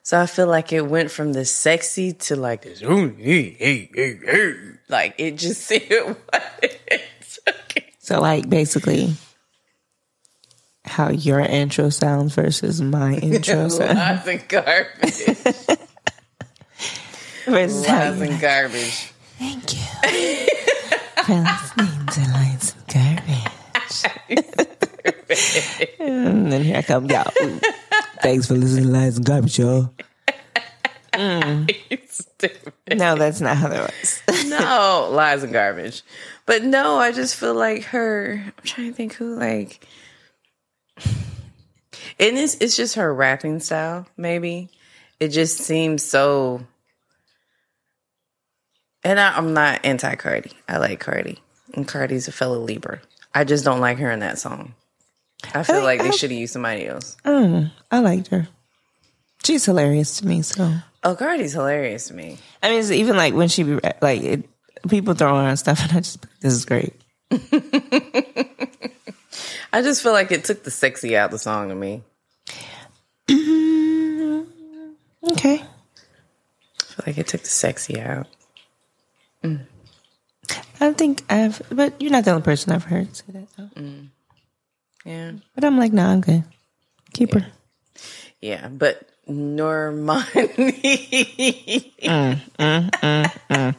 So 0.04 0.20
I 0.20 0.26
feel 0.26 0.48
like 0.48 0.74
it 0.74 0.86
went 0.86 1.12
from 1.12 1.34
the 1.34 1.46
sexy 1.46 2.14
to 2.14 2.36
like 2.36 2.64
this. 2.64 2.82
"Ooh, 2.82 3.10
hey, 3.10 3.52
hey, 3.52 3.90
hey, 3.94 4.20
hey." 4.26 4.54
Like 4.90 5.16
it 5.18 5.38
just 5.38 5.72
it 5.72 6.08
was. 6.08 6.18
So, 8.00 8.20
like, 8.20 8.50
basically, 8.50 9.14
how 10.84 11.12
your 11.12 11.40
intro 11.40 11.90
sounds 11.90 12.34
versus 12.36 12.82
my 12.82 13.14
intro 13.22 13.70
sounds. 13.70 13.96
Lies 13.96 14.28
and 14.28 14.50
garbage. 14.50 14.98
versus 17.46 17.86
how 17.86 18.10
Lies 18.10 18.22
and 18.22 18.42
garbage. 18.42 19.14
Thank 19.38 19.74
you 19.74 19.80
for 21.24 21.40
listening 21.40 22.08
to 22.08 22.22
Lights 22.34 22.74
and 22.76 22.88
Garbage. 22.88 23.31
Mm, 25.32 26.28
and 26.28 26.52
then 26.52 26.64
here 26.64 26.78
I 26.78 26.82
come, 26.82 27.06
y'all. 27.06 27.24
Mm. 27.24 27.64
Thanks 28.22 28.48
for 28.48 28.56
listening 28.56 28.86
to 28.86 28.90
Lights 28.92 29.18
and 29.18 29.26
Garbage, 29.26 29.58
y'all. 29.60 29.94
Mm. 31.14 32.08
Stupid. 32.10 32.74
No, 32.98 33.16
that's 33.16 33.42
not 33.42 33.58
how 33.58 33.70
that 33.70 33.92
was. 33.92 34.50
no, 34.50 35.10
lies 35.12 35.44
and 35.44 35.54
garbage. 35.54 36.04
But 36.46 36.64
no, 36.64 36.98
I 36.98 37.12
just 37.12 37.36
feel 37.36 37.54
like 37.54 37.84
her. 37.86 38.44
I'm 38.46 38.64
trying 38.64 38.90
to 38.90 38.94
think 38.94 39.14
who 39.14 39.36
like. 39.36 39.86
And 42.20 42.38
it's 42.38 42.56
it's 42.56 42.76
just 42.76 42.96
her 42.96 43.14
rapping 43.14 43.60
style. 43.60 44.08
Maybe 44.18 44.70
it 45.20 45.30
just 45.30 45.60
seems 45.60 46.04
so. 46.04 46.66
And 49.04 49.20
I, 49.20 49.36
I'm 49.36 49.54
not 49.54 49.86
anti 49.86 50.16
Cardi. 50.16 50.52
I 50.68 50.78
like 50.78 51.00
Cardi, 51.00 51.42
and 51.74 51.88
Cardi's 51.88 52.28
a 52.28 52.32
fellow 52.32 52.60
Libra. 52.60 53.02
I 53.34 53.44
just 53.44 53.64
don't 53.66 53.80
like 53.80 53.98
her 54.00 54.12
in 54.12 54.20
that 54.20 54.40
song. 54.40 54.74
I 55.54 55.64
feel 55.64 55.78
I- 55.78 55.84
like 55.84 56.02
they 56.02 56.10
I- 56.10 56.12
should 56.12 56.32
have 56.32 56.40
used 56.40 56.54
somebody 56.54 56.86
else. 56.88 57.16
Mm, 57.26 57.72
I 57.90 58.00
liked 58.00 58.28
her. 58.28 58.48
She's 59.44 59.66
hilarious 59.66 60.18
to 60.20 60.28
me, 60.28 60.42
so. 60.44 60.72
Oh, 61.04 61.16
Cardi's 61.16 61.54
hilarious 61.54 62.08
to 62.10 62.14
me. 62.14 62.38
I 62.62 62.70
mean, 62.70 62.80
it's 62.80 62.92
even 62.92 63.18
like 63.18 63.34
when 63.34 63.48
she 63.48 63.64
be 63.64 63.80
like, 64.02 64.22
it, 64.22 64.44
people 64.88 65.16
throw 65.16 65.34
on 65.36 65.58
stuff, 65.58 65.82
and 65.82 65.92
I 65.92 65.96
just, 66.02 66.24
this 66.42 66.54
is 66.54 66.66
great. 66.66 66.94
I 69.74 69.82
just 69.82 70.04
feel 70.04 70.12
like 70.12 70.32
it 70.32 70.44
took 70.44 70.64
the 70.64 70.70
sexy 70.72 71.16
out 71.18 71.26
of 71.26 71.32
the 71.32 71.40
song 71.40 71.70
to 71.70 71.76
me. 71.76 72.04
Okay. 75.32 75.62
I 75.62 76.84
feel 76.84 77.04
like 77.08 77.18
it 77.20 77.28
took 77.28 77.42
the 77.42 77.48
sexy 77.48 78.00
out. 78.02 78.26
I 80.82 80.86
don't 80.86 80.98
think 80.98 81.24
I've, 81.30 81.62
but 81.70 82.02
you're 82.02 82.12
not 82.12 82.26
the 82.26 82.32
only 82.32 82.42
person 82.42 82.74
I've 82.74 82.86
heard 82.86 83.16
say 83.16 83.26
that. 83.30 83.48
Though. 83.56 83.70
Mm. 83.80 84.08
Yeah. 85.06 85.32
But 85.54 85.64
I'm 85.64 85.78
like, 85.78 85.94
nah, 85.94 86.10
I'm 86.12 86.22
good. 86.22 86.44
Keep 87.14 87.36
her. 87.36 87.46
Yeah, 88.42 88.68
but 88.68 89.08
Normani. 89.30 90.32
Mm, 92.02 92.40
mm, 92.60 93.76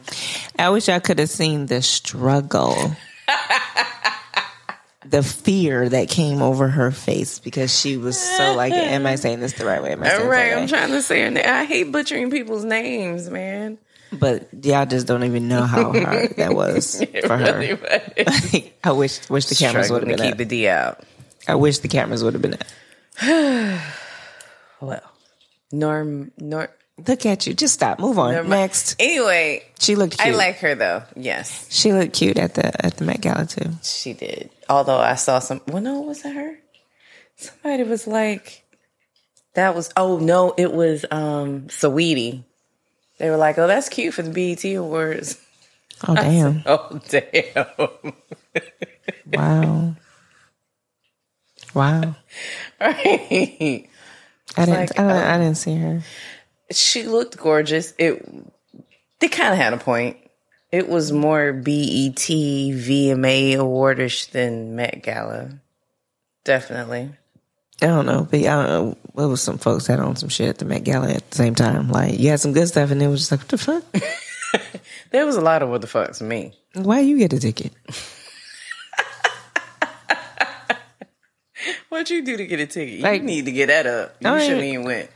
I 0.57 0.69
wish 0.69 0.87
I 0.87 0.99
could 0.99 1.19
have 1.19 1.29
seen 1.29 1.65
the 1.65 1.81
struggle, 1.81 2.95
the 5.05 5.21
fear 5.23 5.89
that 5.89 6.09
came 6.09 6.41
over 6.41 6.69
her 6.69 6.91
face 6.91 7.39
because 7.39 7.77
she 7.77 7.97
was 7.97 8.17
so 8.17 8.55
like, 8.55 8.73
"Am 8.73 9.05
I 9.05 9.15
saying 9.15 9.41
this 9.41 9.53
the 9.53 9.65
right 9.65 9.83
way? 9.83 9.91
Am 9.91 10.03
I 10.03 10.09
saying 10.09 10.29
right, 10.29 10.53
I'm 10.53 10.67
trying 10.67 10.91
to 10.91 11.01
say 11.01 11.21
her 11.21 11.29
name. 11.31 11.43
I 11.45 11.65
hate 11.65 11.91
butchering 11.91 12.31
people's 12.31 12.63
names, 12.63 13.29
man. 13.29 13.77
But 14.19 14.49
y'all 14.65 14.85
just 14.85 15.07
don't 15.07 15.23
even 15.23 15.47
know 15.47 15.63
how 15.63 15.91
hard 15.91 16.35
that 16.37 16.53
was 16.55 17.03
for 17.25 17.37
her. 17.37 17.77
Was. 17.81 18.63
I 18.83 18.91
wish 18.91 19.29
wish 19.29 19.45
the 19.47 19.55
cameras 19.55 19.89
would 19.91 20.03
have 20.07 20.09
to 20.09 20.15
been 20.17 20.25
keep 20.25 20.31
up. 20.33 20.37
the 20.37 20.45
D 20.45 20.67
out. 20.67 21.03
I 21.47 21.55
wish 21.55 21.79
the 21.79 21.87
cameras 21.87 22.23
would 22.23 22.33
have 22.33 22.41
been 22.41 22.53
up. 22.55 23.79
Well, 24.81 25.01
Norm, 25.71 26.31
Norm. 26.37 26.67
Look 27.07 27.25
at 27.25 27.47
you. 27.47 27.53
Just 27.53 27.73
stop. 27.73 27.99
Move 27.99 28.19
on. 28.19 28.33
Mind. 28.35 28.49
Next. 28.49 28.95
Anyway, 28.99 29.63
She 29.79 29.95
looked 29.95 30.19
I 30.21 30.31
like 30.31 30.57
her 30.57 30.75
though. 30.75 31.03
Yes, 31.15 31.67
she 31.71 31.91
looked 31.93 32.13
cute 32.13 32.37
at 32.37 32.53
the 32.55 32.85
at 32.85 32.97
the 32.97 33.05
Met 33.05 33.21
Gala 33.21 33.45
too. 33.45 33.71
she 33.81 34.13
did. 34.13 34.49
Although 34.69 34.97
I 34.99 35.15
saw 35.15 35.39
some. 35.39 35.61
Well, 35.67 35.81
no, 35.81 36.01
was 36.01 36.21
that 36.23 36.35
her? 36.35 36.59
Somebody 37.37 37.83
was 37.83 38.05
like, 38.07 38.63
that 39.55 39.73
was. 39.73 39.91
Oh 39.97 40.19
no, 40.19 40.53
it 40.57 40.71
was 40.71 41.05
um 41.09 41.63
Saweetie. 41.67 42.43
They 43.17 43.29
were 43.29 43.37
like, 43.37 43.57
oh, 43.57 43.67
that's 43.67 43.89
cute 43.89 44.13
for 44.13 44.21
the 44.21 44.31
BET 44.31 44.63
Awards. 44.75 45.39
Oh 46.07 46.15
damn! 46.15 46.63
Oh 46.65 46.99
damn. 47.09 48.13
Wow. 49.31 49.95
Wow. 51.73 52.15
Right. 52.79 53.87
I 54.57 54.65
didn't. 54.65 54.79
like, 54.79 54.99
I, 54.99 55.03
oh. 55.03 55.33
I 55.33 55.37
didn't 55.37 55.55
see 55.55 55.75
her. 55.77 56.03
she 56.69 57.03
looked 57.03 57.37
gorgeous. 57.37 57.93
It 57.97 58.27
they 59.19 59.29
kind 59.29 59.53
of 59.53 59.57
had 59.57 59.73
a 59.73 59.77
point. 59.77 60.17
It 60.71 60.89
was 60.89 61.11
more 61.11 61.53
BET 61.53 62.15
VMA 62.15 63.53
awardish 63.53 64.31
than 64.31 64.75
Met 64.75 65.01
Gala. 65.01 65.59
Definitely. 66.43 67.11
I 67.81 67.87
don't 67.87 68.05
know, 68.05 68.27
but 68.29 68.39
I 68.39 68.43
don't 68.43 68.67
know. 68.67 68.97
Was 69.13 69.41
some 69.41 69.57
folks 69.57 69.87
had 69.87 69.99
on 69.99 70.15
some 70.15 70.29
shit 70.29 70.49
at 70.49 70.57
the 70.57 70.65
Met 70.65 70.83
Gala 70.83 71.09
at 71.11 71.29
the 71.29 71.35
same 71.35 71.55
time. 71.55 71.89
Like 71.89 72.19
you 72.19 72.29
had 72.29 72.39
some 72.39 72.53
good 72.53 72.67
stuff, 72.67 72.91
and 72.91 73.01
it 73.01 73.07
was 73.07 73.21
just 73.21 73.31
like, 73.31 73.41
what 73.41 73.49
the 73.49 73.57
fuck? 73.57 73.83
there 75.11 75.25
was 75.25 75.35
a 75.35 75.41
lot 75.41 75.61
of 75.61 75.69
what 75.69 75.81
the 75.81 75.87
fucks 75.87 76.21
me. 76.21 76.53
Why 76.73 76.99
you 76.99 77.17
get 77.17 77.33
a 77.33 77.39
ticket? 77.39 77.71
what 81.89 82.09
you 82.09 82.23
do 82.23 82.37
to 82.37 82.45
get 82.45 82.59
a 82.59 82.65
ticket? 82.65 83.01
Like, 83.01 83.21
you 83.21 83.27
need 83.27 83.45
to 83.45 83.51
get 83.51 83.67
that 83.67 83.85
up. 83.85 84.15
You 84.19 84.29
I 84.29 84.37
mean, 84.37 84.47
shouldn't 84.47 84.65
even 84.65 84.85
went. 84.85 85.09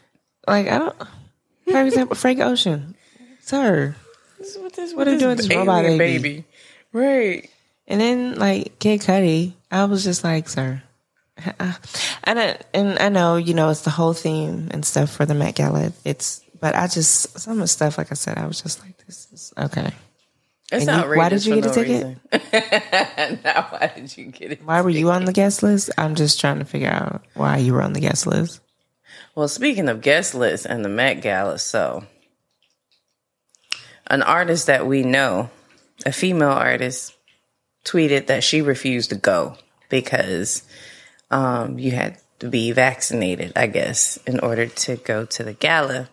Like 0.47 0.67
I 0.67 0.79
don't. 0.79 0.95
For 1.65 1.83
example, 1.83 2.15
Frank 2.15 2.39
Ocean, 2.39 2.95
sir. 3.41 3.95
This, 4.37 4.57
what 4.57 4.73
this, 4.73 4.91
what, 4.93 5.07
what 5.07 5.15
are 5.15 5.17
doing 5.17 5.37
this 5.37 5.49
robot 5.49 5.83
baby? 5.83 5.97
baby? 5.97 6.45
Right. 6.93 7.49
And 7.87 7.99
then 7.99 8.35
like 8.35 8.79
Kid 8.79 9.01
Cudi, 9.01 9.53
I 9.71 9.85
was 9.85 10.03
just 10.03 10.23
like, 10.23 10.47
sir. 10.49 10.83
And 12.23 12.39
I, 12.39 12.57
and 12.73 12.99
I 12.99 13.09
know 13.09 13.37
you 13.37 13.53
know 13.53 13.69
it's 13.69 13.81
the 13.81 13.89
whole 13.89 14.13
theme 14.13 14.67
and 14.71 14.83
stuff 14.83 15.11
for 15.11 15.25
the 15.25 15.33
Met 15.35 15.55
Gala. 15.55 15.91
It's 16.03 16.41
but 16.59 16.75
I 16.75 16.87
just 16.87 17.39
some 17.39 17.53
of 17.53 17.59
the 17.59 17.67
stuff 17.67 17.97
like 17.97 18.11
I 18.11 18.15
said 18.15 18.37
I 18.37 18.45
was 18.47 18.61
just 18.61 18.81
like 18.83 18.97
this 19.05 19.27
is 19.31 19.53
okay. 19.57 19.91
It's 20.71 20.85
And 20.87 21.03
you- 21.09 21.17
why 21.17 21.29
did 21.29 21.45
you 21.45 21.61
get 21.61 21.65
a 21.65 21.73
ticket? 21.73 22.17
now, 23.45 23.67
why 23.69 23.91
did 23.95 24.17
you 24.17 24.25
get 24.25 24.51
it? 24.51 24.65
Why 24.65 24.81
were 24.81 24.89
you 24.89 25.09
on 25.11 25.23
the 25.25 25.31
guest 25.31 25.63
list? 25.63 25.89
I'm 25.97 26.15
just 26.15 26.39
trying 26.41 26.59
to 26.59 26.65
figure 26.65 26.89
out 26.89 27.23
why 27.35 27.57
you 27.57 27.73
were 27.73 27.81
on 27.81 27.93
the 27.93 28.01
guest 28.01 28.27
list. 28.27 28.59
Well, 29.33 29.47
speaking 29.47 29.87
of 29.87 30.01
guest 30.01 30.35
lists 30.35 30.65
and 30.65 30.83
the 30.83 30.89
Met 30.89 31.21
Gala, 31.21 31.59
so 31.59 32.05
an 34.07 34.21
artist 34.23 34.67
that 34.67 34.85
we 34.87 35.03
know, 35.03 35.49
a 36.05 36.11
female 36.11 36.49
artist, 36.49 37.13
tweeted 37.85 38.27
that 38.27 38.43
she 38.43 38.61
refused 38.61 39.11
to 39.11 39.15
go 39.15 39.55
because 39.89 40.63
um, 41.31 41.79
you 41.79 41.91
had 41.91 42.17
to 42.39 42.49
be 42.49 42.71
vaccinated, 42.71 43.53
I 43.55 43.67
guess, 43.67 44.17
in 44.27 44.39
order 44.39 44.67
to 44.67 44.95
go 44.97 45.25
to 45.25 45.43
the 45.43 45.53
gala. 45.53 46.09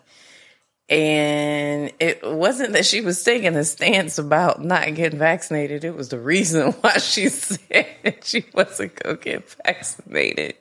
And 0.87 1.91
it 1.99 2.21
wasn't 2.23 2.73
that 2.73 2.85
she 2.85 3.01
was 3.01 3.23
taking 3.23 3.55
a 3.55 3.63
stance 3.63 4.17
about 4.19 4.63
not 4.63 4.93
getting 4.93 5.17
vaccinated. 5.17 5.83
It 5.83 5.95
was 5.95 6.09
the 6.09 6.19
reason 6.19 6.71
why 6.81 6.97
she 6.97 7.29
said 7.29 8.19
she 8.23 8.45
wasn't 8.53 8.95
going 9.01 9.17
to 9.17 9.23
get 9.23 9.49
vaccinated. 9.65 10.55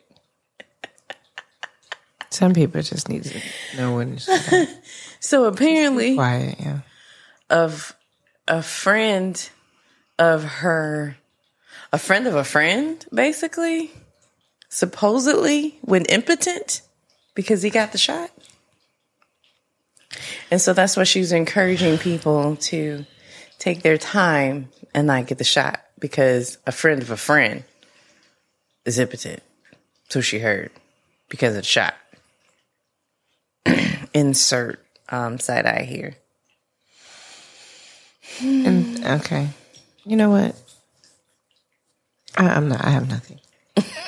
Some 2.31 2.53
people 2.53 2.83
just 2.83 3.09
need 3.09 3.25
to 3.25 3.41
know 3.77 3.95
when 3.95 4.15
it's 4.15 4.29
So 5.21 5.45
apparently, 5.45 6.15
quiet. 6.17 6.57
Yeah. 6.59 6.79
of 7.49 7.95
a 8.49 8.61
friend 8.63 9.49
of 10.19 10.43
her, 10.45 11.17
a 11.93 11.99
friend 11.99 12.27
of 12.27 12.35
a 12.35 12.45
friend, 12.45 13.05
basically, 13.15 13.93
supposedly 14.75 15.79
went 15.83 16.11
impotent 16.11 16.83
because 17.37 17.63
he 17.63 17.71
got 17.71 17.93
the 17.93 17.99
shot. 17.99 18.29
And 20.51 20.61
so 20.61 20.73
that's 20.73 20.97
why 20.97 21.05
she's 21.05 21.31
encouraging 21.31 21.97
people 21.99 22.57
to 22.57 23.07
take 23.61 23.83
their 23.83 23.97
time 23.97 24.69
and 24.93 25.07
not 25.07 25.29
get 25.29 25.39
the 25.39 25.45
shot 25.45 25.81
because 26.01 26.59
a 26.67 26.73
friend 26.73 27.03
of 27.03 27.13
a 27.13 27.17
friend 27.17 27.63
is 28.85 28.99
impotent. 28.99 29.45
So 30.09 30.21
she 30.21 30.41
heard 30.41 30.73
because 31.29 31.55
of 31.55 31.63
the 31.63 31.69
shot. 31.69 31.95
Insert 34.13 34.85
um, 35.09 35.39
side 35.39 35.67
eye 35.67 35.85
here. 35.85 36.17
And 38.41 39.05
okay, 39.05 39.51
you 40.05 40.17
know 40.17 40.31
what? 40.31 40.61
I, 42.37 42.49
I'm 42.49 42.69
not. 42.69 42.85
I 42.85 42.91
have 42.91 43.09
nothing. 43.09 43.39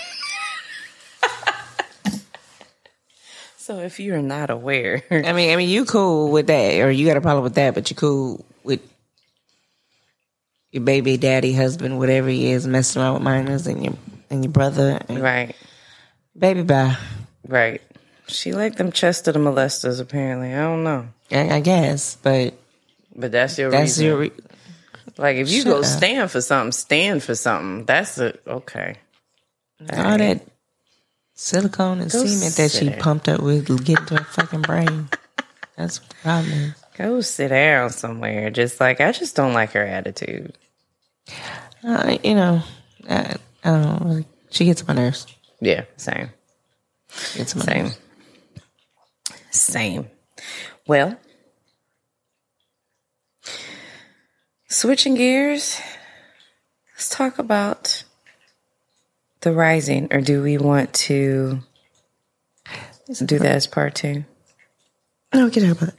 So 3.66 3.80
if 3.80 3.98
you're 3.98 4.22
not 4.22 4.50
aware, 4.50 5.02
I 5.10 5.32
mean, 5.32 5.50
I 5.52 5.56
mean, 5.56 5.68
you 5.68 5.86
cool 5.86 6.30
with 6.30 6.46
that, 6.46 6.80
or 6.82 6.88
you 6.88 7.04
got 7.04 7.16
a 7.16 7.20
problem 7.20 7.42
with 7.42 7.56
that, 7.56 7.74
but 7.74 7.90
you 7.90 7.96
cool 7.96 8.44
with 8.62 8.78
your 10.70 10.84
baby 10.84 11.16
daddy, 11.16 11.52
husband, 11.52 11.98
whatever 11.98 12.28
he 12.28 12.52
is, 12.52 12.64
messing 12.64 13.02
around 13.02 13.14
with 13.14 13.22
minors 13.24 13.66
and 13.66 13.84
your 13.84 13.94
and 14.30 14.44
your 14.44 14.52
brother, 14.52 15.00
and 15.08 15.20
right, 15.20 15.56
baby, 16.38 16.62
bye. 16.62 16.96
right. 17.48 17.82
She 18.28 18.52
liked 18.52 18.78
them 18.78 18.92
chest 18.92 19.26
of 19.26 19.34
the 19.34 19.40
molesters, 19.40 20.00
apparently. 20.00 20.54
I 20.54 20.58
don't 20.62 20.84
know. 20.84 21.08
I, 21.32 21.56
I 21.56 21.60
guess, 21.60 22.18
but 22.22 22.54
But 23.16 23.32
that's 23.32 23.58
your 23.58 23.72
that's 23.72 23.98
reason. 23.98 24.04
your. 24.06 24.16
Re- 24.18 24.32
like 25.18 25.38
if 25.38 25.50
you 25.50 25.62
Shut 25.62 25.72
go 25.72 25.78
up. 25.80 25.84
stand 25.86 26.30
for 26.30 26.40
something, 26.40 26.70
stand 26.70 27.20
for 27.24 27.34
something. 27.34 27.84
That's 27.84 28.16
a 28.18 28.38
okay. 28.48 28.94
all 29.92 30.18
that 30.18 30.42
silicone 31.36 32.00
and 32.00 32.10
Go 32.10 32.26
cement 32.26 32.56
that 32.56 32.70
she 32.72 32.86
sit. 32.86 32.98
pumped 32.98 33.28
up 33.28 33.40
with 33.40 33.84
get 33.84 34.04
to 34.08 34.16
her 34.16 34.24
fucking 34.24 34.62
brain. 34.62 35.08
That's 35.76 36.00
what 36.00 36.08
the 36.08 36.14
problem 36.22 36.52
is. 36.52 36.74
Go 36.96 37.20
sit 37.20 37.48
down 37.48 37.90
somewhere. 37.90 38.50
Just 38.50 38.80
like 38.80 39.00
I 39.00 39.12
just 39.12 39.36
don't 39.36 39.52
like 39.52 39.72
her 39.72 39.84
attitude. 39.84 40.56
Uh, 41.84 42.16
you 42.24 42.34
know, 42.34 42.62
I, 43.08 43.36
I 43.62 43.70
don't 43.70 43.82
know. 44.02 44.14
Like, 44.14 44.26
she 44.50 44.64
gets 44.64 44.82
on 44.82 44.88
my 44.88 44.94
nerves. 45.02 45.26
Yeah, 45.60 45.84
same. 45.96 46.30
It's 47.34 47.54
my 47.54 47.64
Same. 47.64 47.82
nerves. 47.84 47.98
Same. 49.50 50.10
Well, 50.86 51.18
switching 54.68 55.14
gears, 55.14 55.80
let's 56.94 57.08
talk 57.08 57.38
about 57.38 58.04
the 59.46 59.52
rising, 59.52 60.08
or 60.10 60.20
do 60.20 60.42
we 60.42 60.58
want 60.58 60.92
to 60.92 61.60
do 63.24 63.38
that 63.38 63.54
as 63.54 63.68
part 63.68 63.94
two? 63.94 64.24
No, 65.32 65.48
get 65.48 65.62
her 65.62 65.76
butt. 65.76 65.94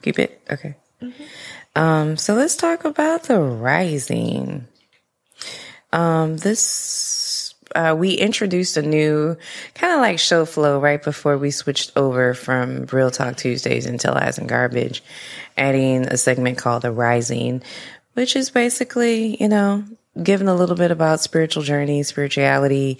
Keep 0.00 0.18
it? 0.18 0.40
Okay. 0.50 0.76
Um, 1.74 2.16
so 2.16 2.32
let's 2.32 2.56
talk 2.56 2.86
about 2.86 3.24
the 3.24 3.38
rising. 3.38 4.66
Um, 5.92 6.38
this, 6.38 7.54
uh, 7.74 7.94
we 7.98 8.14
introduced 8.14 8.78
a 8.78 8.82
new 8.82 9.36
kind 9.74 9.92
of 9.92 10.00
like 10.00 10.18
show 10.18 10.46
flow 10.46 10.80
right 10.80 11.02
before 11.02 11.36
we 11.36 11.50
switched 11.50 11.92
over 11.96 12.32
from 12.32 12.86
Real 12.86 13.10
Talk 13.10 13.36
Tuesdays 13.36 13.84
until 13.84 14.14
Lies 14.14 14.38
and 14.38 14.48
Garbage, 14.48 15.02
adding 15.58 16.06
a 16.06 16.16
segment 16.16 16.56
called 16.56 16.80
The 16.80 16.92
Rising, 16.92 17.62
which 18.14 18.36
is 18.36 18.48
basically, 18.48 19.36
you 19.38 19.48
know, 19.48 19.84
giving 20.22 20.48
a 20.48 20.54
little 20.54 20.76
bit 20.76 20.90
about 20.90 21.20
spiritual 21.20 21.62
journey, 21.62 22.02
spirituality, 22.02 22.98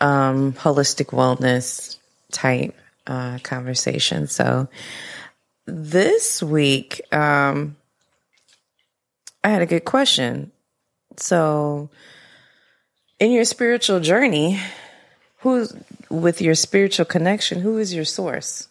um, 0.00 0.52
holistic 0.52 1.06
wellness 1.06 1.98
type, 2.32 2.76
uh, 3.06 3.38
conversation. 3.42 4.26
So, 4.26 4.68
this 5.66 6.42
week, 6.42 7.02
um, 7.12 7.76
I 9.44 9.50
had 9.50 9.62
a 9.62 9.66
good 9.66 9.84
question. 9.84 10.50
So, 11.16 11.90
in 13.18 13.32
your 13.32 13.44
spiritual 13.44 14.00
journey, 14.00 14.60
who, 15.38 15.66
with 16.10 16.40
your 16.40 16.54
spiritual 16.54 17.04
connection, 17.04 17.60
who 17.60 17.78
is 17.78 17.94
your 17.94 18.04
source? 18.04 18.68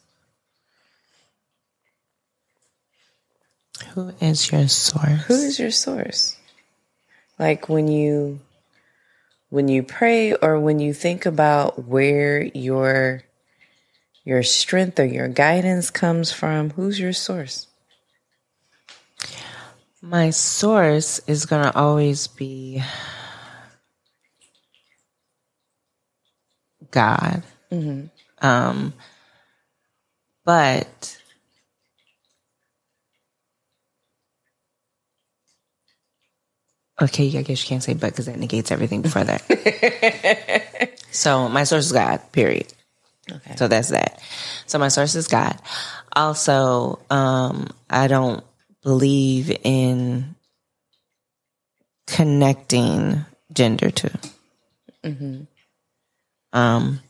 Who 3.94 4.14
is 4.20 4.52
your 4.52 4.68
source? 4.68 5.24
Who 5.28 5.34
is 5.34 5.60
your 5.60 5.72
source? 5.72 6.38
Like 7.40 7.70
when 7.70 7.88
you, 7.88 8.40
when 9.50 9.68
you 9.68 9.84
pray 9.84 10.34
or 10.34 10.60
when 10.60 10.80
you 10.80 10.94
think 10.94 11.26
about 11.26 11.86
where 11.86 12.42
your, 12.44 13.24
your 14.24 14.44
strength 14.44 15.00
or 15.00 15.06
your 15.06 15.28
guidance 15.28 15.90
comes 15.90 16.32
from, 16.32 16.72
who's 16.72 17.00
your 17.00 17.14
source? 17.14 17.68
My 20.02 20.30
source 20.30 21.20
is 21.28 21.46
going 21.46 21.64
to 21.64 21.76
always 21.78 22.28
be 22.28 22.84
God. 26.92 27.44
Um, 28.42 28.94
but 30.46 31.17
okay, 37.02 37.38
I 37.38 37.42
guess 37.42 37.64
you 37.64 37.68
can't 37.68 37.84
say 37.84 37.94
but 37.94 38.12
because 38.12 38.26
that 38.26 38.38
negates 38.38 38.72
everything 38.72 39.02
before 39.02 39.24
that. 39.24 41.00
so 41.12 41.50
my 41.50 41.64
source 41.64 41.86
is 41.86 41.92
God. 41.92 42.22
Period. 42.32 42.74
Okay. 43.32 43.56
So 43.56 43.68
that's 43.68 43.90
that. 43.90 44.22
So 44.66 44.80
my 44.80 44.88
source 44.88 45.16
is 45.16 45.28
God. 45.28 45.60
Also, 46.16 47.00
um, 47.10 47.68
I 47.90 48.08
don't 48.08 48.44
believe 48.84 49.56
in 49.64 50.36
connecting 52.08 53.26
gender 53.54 53.92
to. 53.92 54.12
Um, 56.54 57.02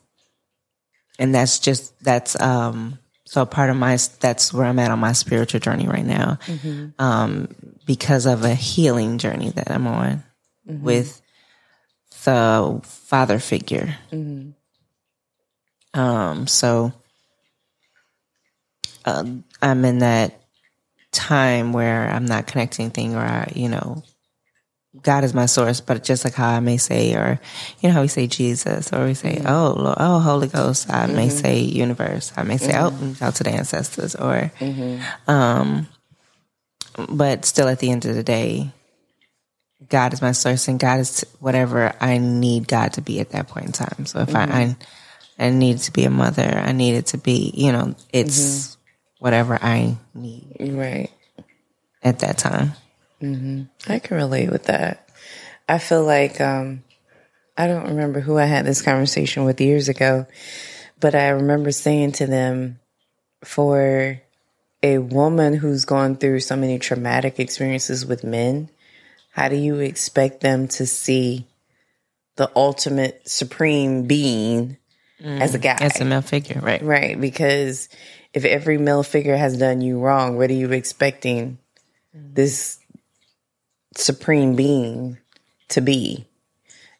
and 1.18 1.34
that's 1.34 1.58
just 1.58 1.98
that's 2.02 2.40
um. 2.40 2.98
So 3.30 3.44
part 3.44 3.68
of 3.68 3.76
my 3.76 3.98
that's 4.20 4.54
where 4.54 4.64
I'm 4.66 4.78
at 4.78 4.90
on 4.90 4.98
my 4.98 5.12
spiritual 5.12 5.60
journey 5.60 5.86
right 5.86 6.04
now, 6.06 6.38
um, 6.98 7.48
because 7.86 8.24
of 8.26 8.42
a 8.42 8.54
healing 8.54 9.18
journey 9.18 9.50
that 9.50 9.70
I'm 9.70 9.86
on 9.86 10.24
with 10.82 11.20
the 12.24 12.80
father 12.84 13.38
figure. 13.38 13.96
Um, 15.94 16.46
so 16.46 16.92
uh, 19.04 19.24
I'm 19.62 19.84
in 19.84 19.98
that 19.98 20.40
time 21.12 21.72
where 21.72 22.08
I'm 22.08 22.24
not 22.26 22.46
connecting 22.46 22.86
anything, 22.86 23.14
or 23.14 23.20
I, 23.20 23.52
you 23.54 23.68
know, 23.68 24.02
God 25.02 25.22
is 25.22 25.34
my 25.34 25.46
source, 25.46 25.80
but 25.80 26.02
just 26.02 26.24
like 26.24 26.34
how 26.34 26.48
I 26.48 26.60
may 26.60 26.78
say, 26.78 27.14
or 27.14 27.38
you 27.80 27.88
know 27.88 27.94
how 27.94 28.00
we 28.00 28.08
say 28.08 28.26
Jesus, 28.26 28.92
or 28.92 29.04
we 29.04 29.14
say, 29.14 29.36
mm-hmm. 29.36 29.46
oh, 29.46 29.74
Lord, 29.76 29.96
oh, 30.00 30.18
Holy 30.18 30.48
Ghost. 30.48 30.88
I 30.90 31.06
mm-hmm. 31.06 31.16
may 31.16 31.28
say 31.28 31.60
universe. 31.60 32.32
I 32.36 32.42
may 32.42 32.56
say, 32.56 32.72
mm-hmm. 32.72 33.22
oh, 33.22 33.26
out 33.26 33.34
to 33.36 33.44
the 33.44 33.50
ancestors, 33.50 34.14
or, 34.14 34.50
mm-hmm. 34.58 35.30
um, 35.30 35.88
but 37.08 37.44
still, 37.44 37.68
at 37.68 37.80
the 37.80 37.90
end 37.90 38.06
of 38.06 38.14
the 38.14 38.22
day, 38.22 38.70
God 39.90 40.14
is 40.14 40.22
my 40.22 40.32
source, 40.32 40.68
and 40.68 40.80
God 40.80 41.00
is 41.00 41.24
whatever 41.38 41.94
I 42.00 42.18
need 42.18 42.66
God 42.66 42.94
to 42.94 43.02
be 43.02 43.20
at 43.20 43.30
that 43.30 43.48
point 43.48 43.66
in 43.66 43.72
time. 43.72 44.06
So 44.06 44.20
if 44.20 44.34
I, 44.34 44.46
mm-hmm. 44.46 45.42
I, 45.42 45.46
I 45.46 45.50
need 45.50 45.78
to 45.80 45.92
be 45.92 46.04
a 46.04 46.10
mother, 46.10 46.42
I 46.42 46.72
need 46.72 46.94
it 46.94 47.06
to 47.08 47.18
be, 47.18 47.52
you 47.54 47.72
know, 47.72 47.94
it's 48.10 48.40
mm-hmm. 48.40 49.24
whatever 49.24 49.58
I 49.60 49.98
need, 50.14 50.56
right, 50.60 51.10
at 52.02 52.20
that 52.20 52.38
time. 52.38 52.72
Mm-hmm. 53.22 53.62
I 53.90 53.98
can 53.98 54.16
relate 54.16 54.50
with 54.50 54.64
that. 54.64 55.08
I 55.68 55.78
feel 55.78 56.04
like 56.04 56.40
um, 56.40 56.84
I 57.56 57.66
don't 57.66 57.88
remember 57.88 58.20
who 58.20 58.38
I 58.38 58.44
had 58.44 58.64
this 58.64 58.82
conversation 58.82 59.44
with 59.44 59.60
years 59.60 59.88
ago, 59.88 60.26
but 61.00 61.14
I 61.14 61.28
remember 61.30 61.72
saying 61.72 62.12
to 62.12 62.26
them, 62.26 62.78
for 63.44 64.20
a 64.82 64.98
woman 64.98 65.54
who's 65.54 65.84
gone 65.84 66.16
through 66.16 66.40
so 66.40 66.56
many 66.56 66.78
traumatic 66.78 67.38
experiences 67.38 68.06
with 68.06 68.24
men, 68.24 68.70
how 69.30 69.48
do 69.48 69.56
you 69.56 69.76
expect 69.78 70.40
them 70.40 70.68
to 70.68 70.86
see 70.86 71.46
the 72.36 72.50
ultimate 72.54 73.28
supreme 73.28 74.06
being 74.06 74.76
mm, 75.22 75.40
as 75.40 75.54
a 75.54 75.58
guy? 75.58 75.76
As 75.80 76.00
a 76.00 76.04
male 76.04 76.22
figure, 76.22 76.60
right? 76.60 76.82
Right. 76.82 77.20
Because 77.20 77.88
if 78.32 78.44
every 78.44 78.78
male 78.78 79.02
figure 79.02 79.36
has 79.36 79.58
done 79.58 79.80
you 79.80 80.00
wrong, 80.00 80.36
what 80.36 80.50
are 80.50 80.54
you 80.54 80.72
expecting 80.72 81.58
mm. 82.16 82.34
this 82.34 82.78
supreme 83.98 84.56
being 84.56 85.18
to 85.68 85.80
be, 85.80 86.26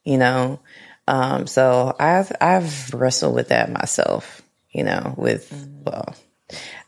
you 0.05 0.19
know. 0.19 0.61
Um, 1.07 1.47
so 1.47 1.97
I've 1.99 2.33
I've 2.41 2.93
wrestled 2.93 3.35
with 3.35 3.49
that 3.49 3.71
myself, 3.71 4.43
you 4.71 4.85
know. 4.85 5.15
With 5.17 5.51
mm-hmm. 5.51 5.85
well, 5.85 6.15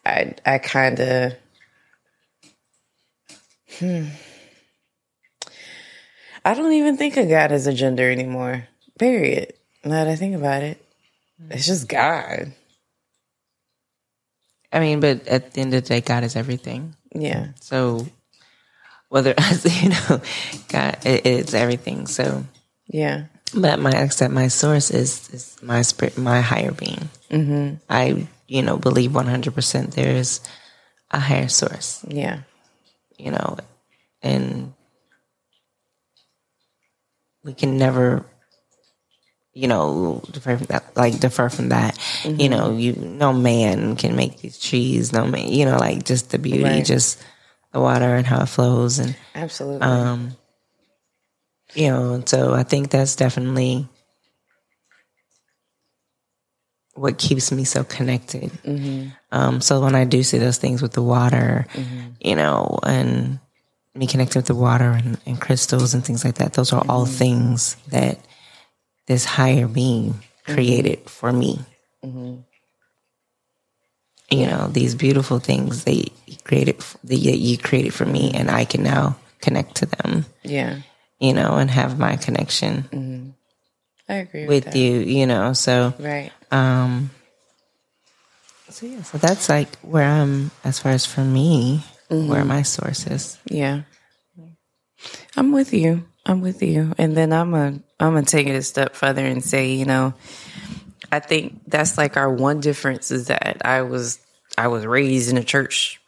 I 0.05 0.35
I 0.45 0.59
kind 0.59 1.01
of 1.01 1.35
hmm. 3.79 4.07
I 6.45 6.55
don't 6.55 6.73
even 6.73 6.97
think 6.97 7.17
of 7.17 7.29
God 7.29 7.53
as 7.53 7.67
a 7.67 7.73
gender 7.73 8.11
anymore. 8.11 8.67
Period. 8.99 9.55
Now 9.85 10.05
that 10.05 10.09
I 10.09 10.17
think 10.17 10.37
about 10.37 10.63
it, 10.63 10.85
it's 11.51 11.67
just 11.67 11.89
God. 11.89 12.53
I 14.73 14.81
mean, 14.81 15.01
but 15.01 15.27
at 15.27 15.53
the 15.53 15.63
end 15.63 15.75
of 15.75 15.83
the 15.83 15.89
day, 15.89 16.01
God 16.01 16.25
is 16.25 16.37
everything. 16.37 16.95
Yeah. 17.13 17.49
So 17.61 18.07
whether 19.11 19.35
you 19.65 19.91
know, 19.91 20.23
God, 20.69 20.97
it, 21.05 21.27
it's 21.27 21.53
everything. 21.53 22.07
So 22.07 22.45
yeah. 22.87 23.27
But 23.53 23.81
my 23.81 23.91
except 23.91 24.33
my 24.33 24.49
source 24.49 24.91
is 24.91 25.29
is 25.31 25.57
my 25.61 25.83
spirit, 25.83 26.17
my 26.17 26.41
higher 26.41 26.73
being. 26.73 27.11
Mm-hmm. 27.31 27.75
I 27.91 28.27
you 28.47 28.63
know 28.63 28.79
believe 28.79 29.15
one 29.15 29.27
hundred 29.27 29.55
percent 29.55 29.93
there 29.93 30.17
is 30.17 30.41
a 31.11 31.19
higher 31.19 31.49
source. 31.49 32.03
Yeah. 32.09 32.41
You 33.19 33.33
know, 33.33 33.59
and 34.23 34.73
we 37.45 37.53
can 37.53 37.77
never 37.77 38.25
you 39.53 39.67
know, 39.67 40.23
defer 40.31 40.57
from 40.57 40.67
that, 40.67 40.97
like 40.97 41.19
defer 41.19 41.49
from 41.49 41.71
that. 41.71 41.95
Mm-hmm. 42.23 42.41
You 42.41 42.49
know, 42.49 42.77
you 42.77 42.93
no 42.95 43.33
man 43.33 43.97
can 43.97 44.15
make 44.15 44.39
these 44.39 44.59
trees. 44.59 45.13
No 45.13 45.27
man, 45.27 45.49
you 45.49 45.65
know, 45.65 45.77
like 45.77 46.05
just 46.05 46.31
the 46.31 46.39
beauty, 46.39 46.63
right. 46.63 46.85
just 46.85 47.21
the 47.73 47.81
water 47.81 48.15
and 48.15 48.27
how 48.27 48.43
it 48.43 48.47
flows 48.47 48.99
and 48.99 49.17
absolutely 49.35 49.83
um 49.83 50.37
you 51.75 51.89
know 51.89 52.23
so 52.25 52.53
i 52.53 52.63
think 52.63 52.91
that's 52.91 53.17
definitely 53.17 53.89
what 56.95 57.17
keeps 57.19 57.53
me 57.53 57.65
so 57.65 57.85
connected 57.85 58.51
mm-hmm. 58.65 59.09
um 59.33 59.61
so 59.61 59.81
when 59.81 59.95
i 59.95 60.05
do 60.05 60.23
see 60.23 60.39
those 60.39 60.59
things 60.59 60.83
with 60.83 60.93
the 60.93 61.03
water 61.03 61.67
mm-hmm. 61.73 62.09
you 62.21 62.35
know 62.35 62.79
and 62.83 63.39
me 63.95 64.07
connecting 64.07 64.39
with 64.39 64.47
the 64.47 64.55
water 64.55 64.91
and, 64.91 65.19
and 65.27 65.41
crystals 65.41 65.95
and 65.95 66.05
things 66.05 66.25
like 66.25 66.37
that 66.37 66.55
those 66.55 66.73
are 66.73 66.81
mm-hmm. 66.81 66.91
all 66.91 67.07
things 67.07 67.77
that 67.89 68.19
this 69.07 69.25
higher 69.25 69.69
being 69.69 70.15
created 70.45 70.99
mm-hmm. 70.99 71.09
for 71.09 71.33
me 71.33 71.59
mm-hmm 72.05 72.41
you 74.31 74.47
know 74.47 74.69
these 74.69 74.95
beautiful 74.95 75.39
things 75.39 75.85
they 75.85 76.07
created 76.45 76.79
that 77.05 77.17
you 77.17 77.59
created 77.59 77.93
for 77.93 78.07
me 78.07 78.33
and 78.35 78.51
i 78.51 78.65
can 78.65 78.83
now 78.83 79.17
connect 79.41 79.77
to 79.77 79.87
them. 79.87 80.27
Yeah. 80.43 80.81
You 81.19 81.33
know 81.33 81.57
and 81.57 81.71
have 81.71 81.99
my 81.99 82.17
connection 82.17 82.83
mm-hmm. 82.85 83.31
i 84.09 84.15
agree 84.15 84.47
with, 84.47 84.67
with 84.67 84.77
you 84.77 85.01
you 85.01 85.27
know 85.27 85.53
so 85.53 85.93
right. 85.99 86.33
um 86.51 87.11
so 88.69 88.87
yeah 88.87 89.03
so 89.03 89.19
that's 89.19 89.49
like 89.49 89.77
where 89.81 90.09
i'm 90.09 90.51
as 90.65 90.79
far 90.79 90.93
as 90.93 91.05
for 91.05 91.23
me 91.23 91.85
mm-hmm. 92.11 92.29
where 92.29 92.45
my 92.45 92.63
source 92.63 93.07
is. 93.07 93.39
Yeah. 93.47 93.83
I'm 95.37 95.53
with 95.53 95.73
you. 95.73 96.05
I'm 96.27 96.41
with 96.41 96.63
you. 96.63 96.93
And 96.99 97.17
then 97.17 97.33
i'm 97.33 97.55
a 97.55 97.81
i'm 97.99 98.15
gonna 98.15 98.23
take 98.23 98.47
it 98.47 98.55
a 98.55 98.63
step 98.63 98.95
further 98.95 99.25
and 99.25 99.43
say 99.45 99.73
you 99.73 99.85
know 99.85 100.15
I 101.13 101.21
think 101.21 101.63
that's 101.67 101.99
like 101.99 102.17
our 102.17 102.33
one 102.33 102.61
difference 102.61 103.11
is 103.11 103.29
that 103.29 103.63
I 103.65 103.83
was 103.83 104.19
I 104.57 104.69
was 104.69 104.87
raised 104.87 105.31
in 105.31 105.39
a 105.39 105.45
church 105.45 106.01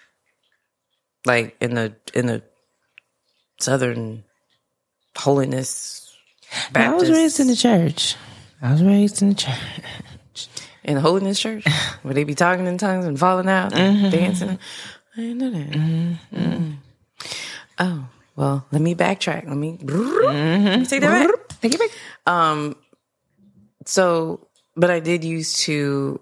like 1.24 1.56
in 1.60 1.74
the 1.74 1.94
in 2.14 2.26
the 2.26 2.42
southern 3.60 4.24
holiness 5.16 6.02
Baptist. 6.72 6.76
I 6.76 6.94
was 6.94 7.10
raised 7.10 7.40
in 7.40 7.46
the 7.46 7.56
church. 7.56 8.16
I 8.60 8.72
was 8.72 8.82
raised 8.82 9.22
in 9.22 9.30
the 9.30 9.34
church. 9.34 10.48
In 10.84 10.96
the 10.96 11.00
holiness 11.00 11.38
church? 11.38 11.64
Would 12.04 12.14
they 12.14 12.24
be 12.24 12.34
talking 12.34 12.66
in 12.66 12.76
tongues 12.76 13.06
and 13.06 13.18
falling 13.18 13.48
out 13.48 13.72
and 13.72 13.96
mm-hmm. 13.96 14.10
dancing? 14.10 14.58
I 15.16 15.20
didn't 15.20 15.38
know 15.38 15.50
that. 15.50 15.70
Mm-hmm. 15.70 16.36
Mm-hmm. 16.36 16.72
Oh, 17.78 18.08
well, 18.36 18.66
let 18.72 18.82
me 18.82 18.94
backtrack. 18.94 19.46
Let 19.46 19.56
me, 19.56 19.78
mm-hmm. 19.78 20.24
let 20.26 20.80
me 20.80 20.86
take 20.86 21.00
that 21.02 21.28
back. 21.28 21.60
Take 21.60 21.74
it 21.74 21.80
back. 21.80 21.90
Um, 22.26 22.76
so 23.86 24.48
but 24.76 24.90
I 24.90 25.00
did 25.00 25.24
used 25.24 25.60
to. 25.60 26.20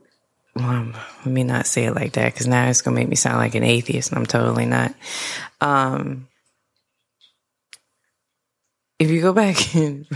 Um, 0.57 0.95
let 1.25 1.33
me 1.33 1.45
not 1.45 1.67
say 1.67 1.85
it 1.85 1.95
like 1.95 2.13
that 2.13 2.33
because 2.33 2.47
now 2.47 2.69
it's 2.69 2.83
gonna 2.83 2.97
make 2.97 3.09
me 3.09 3.17
sound 3.17 3.39
like 3.39 3.55
an 3.55 3.63
atheist, 3.63 4.11
and 4.11 4.19
I'm 4.19 4.27
totally 4.27 4.67
not. 4.67 4.95
Um, 5.61 6.29
if 8.99 9.11
you 9.11 9.21
go 9.21 9.33
back 9.33 9.75
and 9.75 10.07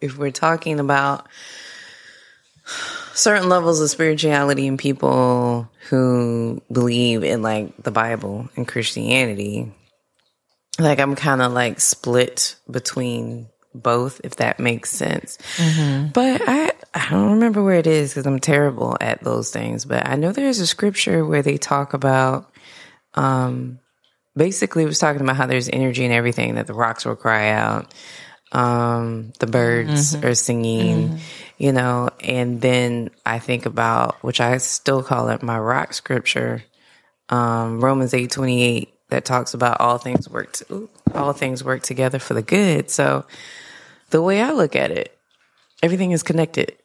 if 0.00 0.18
we're 0.18 0.30
talking 0.30 0.78
about 0.78 1.26
certain 3.14 3.48
levels 3.48 3.80
of 3.80 3.90
spirituality 3.90 4.66
and 4.66 4.78
people 4.78 5.68
who 5.88 6.60
believe 6.70 7.24
in 7.24 7.42
like 7.42 7.82
the 7.82 7.90
Bible 7.90 8.48
and 8.56 8.68
Christianity, 8.68 9.72
like 10.78 11.00
I'm 11.00 11.16
kind 11.16 11.42
of 11.42 11.52
like 11.52 11.80
split 11.80 12.56
between 12.70 13.48
both, 13.74 14.20
if 14.22 14.36
that 14.36 14.60
makes 14.60 14.90
sense. 14.90 15.38
Mm-hmm. 15.56 16.08
But 16.08 16.42
I, 16.46 16.72
I 16.96 17.10
don't 17.10 17.32
remember 17.32 17.62
where 17.62 17.78
it 17.78 17.86
is 17.86 18.12
because 18.14 18.26
I'm 18.26 18.40
terrible 18.40 18.96
at 19.00 19.22
those 19.22 19.50
things. 19.50 19.84
But 19.84 20.08
I 20.08 20.16
know 20.16 20.32
there's 20.32 20.60
a 20.60 20.66
scripture 20.66 21.26
where 21.26 21.42
they 21.42 21.58
talk 21.58 21.92
about, 21.92 22.50
um, 23.14 23.80
basically, 24.34 24.82
it 24.82 24.86
was 24.86 24.98
talking 24.98 25.20
about 25.20 25.36
how 25.36 25.46
there's 25.46 25.68
energy 25.68 26.04
and 26.04 26.14
everything 26.14 26.54
that 26.54 26.66
the 26.66 26.72
rocks 26.74 27.04
will 27.04 27.14
cry 27.14 27.50
out. 27.50 27.92
Um, 28.52 29.32
the 29.40 29.46
birds 29.46 30.14
mm-hmm. 30.14 30.26
are 30.26 30.34
singing, 30.34 31.08
mm-hmm. 31.10 31.16
you 31.58 31.72
know, 31.72 32.08
and 32.20 32.60
then 32.60 33.10
I 33.26 33.40
think 33.40 33.66
about, 33.66 34.22
which 34.22 34.40
I 34.40 34.56
still 34.58 35.02
call 35.02 35.28
it 35.28 35.42
my 35.42 35.58
rock 35.58 35.92
scripture, 35.92 36.62
um, 37.28 37.84
Romans 37.84 38.14
eight 38.14 38.30
twenty 38.30 38.62
eight 38.62 38.94
that 39.10 39.24
talks 39.24 39.52
about 39.52 39.80
all 39.80 39.98
things 39.98 40.30
work 40.30 40.52
to, 40.54 40.72
ooh, 40.72 40.90
all 41.12 41.32
things 41.32 41.62
work 41.62 41.82
together 41.82 42.18
for 42.18 42.34
the 42.34 42.42
good. 42.42 42.88
So 42.88 43.26
the 44.10 44.22
way 44.22 44.40
I 44.40 44.52
look 44.52 44.76
at 44.76 44.92
it, 44.92 45.14
everything 45.82 46.12
is 46.12 46.22
connected. 46.22 46.76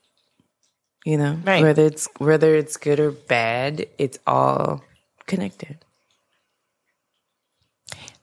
You 1.06 1.18
know, 1.18 1.40
right. 1.44 1.64
whether 1.64 1.84
it's 1.86 2.08
whether 2.20 2.56
it's 2.56 2.78
good 2.78 3.00
or 3.00 3.12
bad, 3.12 3.88
it's 3.98 4.20
all 4.28 4.84
connected. 5.26 5.78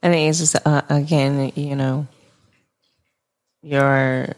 I 0.01 0.11
think 0.11 0.31
it's 0.31 0.39
just 0.39 0.57
uh, 0.65 0.83
again, 0.89 1.53
you 1.57 1.75
know, 1.75 2.07
your 3.63 4.29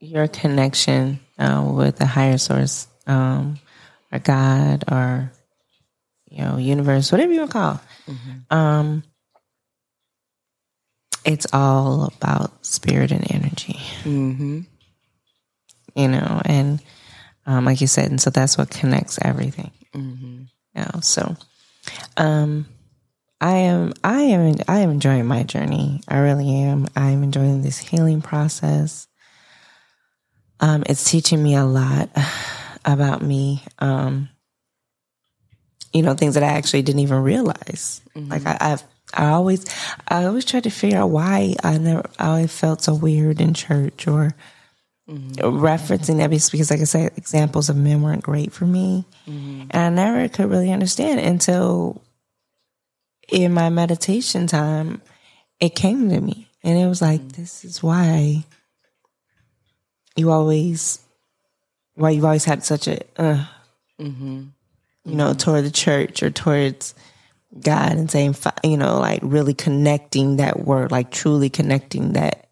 your 0.00 0.28
connection 0.28 1.20
uh, 1.38 1.66
with 1.74 1.96
the 1.96 2.06
higher 2.06 2.36
source, 2.36 2.88
um, 3.06 3.58
or 4.12 4.18
God, 4.18 4.84
or 4.90 5.32
you 6.30 6.44
know, 6.44 6.58
universe, 6.58 7.10
whatever 7.10 7.32
you 7.32 7.40
want 7.40 7.50
to 7.50 7.58
call. 7.58 7.80
Mm-hmm. 8.06 8.54
Um, 8.56 9.02
it's 11.24 11.46
all 11.52 12.12
about 12.16 12.64
spirit 12.64 13.12
and 13.12 13.30
energy. 13.32 13.78
Mm-hmm. 14.04 14.60
You 15.96 16.08
know, 16.08 16.42
and 16.44 16.82
um, 17.50 17.64
like 17.64 17.80
you 17.80 17.88
said, 17.88 18.08
and 18.10 18.20
so 18.20 18.30
that's 18.30 18.56
what 18.56 18.70
connects 18.70 19.18
everything. 19.20 19.72
Mm-hmm. 19.92 20.42
Know, 20.76 21.00
so, 21.00 21.36
um, 22.16 22.66
I 23.40 23.56
am 23.56 23.92
I 24.04 24.20
am 24.20 24.54
I 24.68 24.78
am 24.78 24.90
enjoying 24.90 25.26
my 25.26 25.42
journey. 25.42 26.00
I 26.06 26.18
really 26.18 26.48
am. 26.48 26.86
I'm 26.94 27.24
enjoying 27.24 27.62
this 27.62 27.76
healing 27.76 28.22
process. 28.22 29.08
Um, 30.60 30.84
it's 30.86 31.10
teaching 31.10 31.42
me 31.42 31.56
a 31.56 31.64
lot 31.64 32.10
about 32.84 33.20
me. 33.20 33.64
Um, 33.80 34.28
you 35.92 36.02
know, 36.02 36.14
things 36.14 36.34
that 36.34 36.44
I 36.44 36.52
actually 36.52 36.82
didn't 36.82 37.00
even 37.00 37.24
realize. 37.24 38.00
Mm-hmm. 38.14 38.30
Like 38.30 38.46
I, 38.46 38.58
I've 38.60 38.84
I 39.12 39.30
always 39.30 39.66
I 40.06 40.26
always 40.26 40.44
tried 40.44 40.64
to 40.64 40.70
figure 40.70 40.98
out 40.98 41.10
why 41.10 41.56
I 41.64 41.78
never 41.78 42.08
I 42.16 42.28
always 42.28 42.56
felt 42.56 42.82
so 42.82 42.94
weird 42.94 43.40
in 43.40 43.54
church 43.54 44.06
or 44.06 44.36
mm-hmm. 45.08 45.40
referencing 45.40 46.18
that 46.18 46.30
because 46.30 46.70
like 46.70 46.80
I 46.80 46.84
said, 46.84 47.12
examples 47.16 47.68
of 47.68 47.76
men 47.76 48.02
weren't 48.02 48.22
great 48.22 48.52
for 48.52 48.64
me. 48.64 49.04
Mm-hmm. 49.26 49.68
And 49.70 50.00
I 50.00 50.04
never 50.04 50.28
could 50.28 50.50
really 50.50 50.72
understand 50.72 51.20
until 51.20 52.02
in 53.28 53.52
my 53.52 53.70
meditation 53.70 54.46
time, 54.46 55.02
it 55.60 55.74
came 55.74 56.08
to 56.10 56.20
me. 56.20 56.48
And 56.62 56.78
it 56.78 56.86
was 56.86 57.00
like, 57.00 57.20
mm-hmm. 57.20 57.40
this 57.40 57.64
is 57.64 57.82
why 57.82 58.44
you 60.16 60.30
always, 60.30 61.00
why 61.94 62.10
you've 62.10 62.24
always 62.24 62.44
had 62.44 62.64
such 62.64 62.88
a, 62.88 63.00
uh, 63.16 63.44
mm-hmm. 63.98 64.44
you 65.04 65.14
know, 65.14 65.32
toward 65.32 65.64
the 65.64 65.70
church 65.70 66.22
or 66.22 66.30
towards 66.30 66.94
God 67.58 67.92
and 67.92 68.10
saying, 68.10 68.36
you 68.62 68.76
know, 68.76 68.98
like 68.98 69.20
really 69.22 69.54
connecting 69.54 70.36
that 70.36 70.60
word, 70.60 70.90
like 70.90 71.10
truly 71.10 71.50
connecting 71.50 72.12
that 72.12 72.49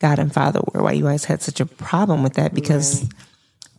God 0.00 0.18
and 0.18 0.32
Father 0.32 0.60
were, 0.72 0.82
Why 0.82 0.92
you 0.92 1.06
always 1.06 1.24
had 1.24 1.42
such 1.42 1.60
a 1.60 1.66
problem 1.66 2.22
with 2.22 2.34
that 2.34 2.54
because 2.54 3.02
right. 3.02 3.12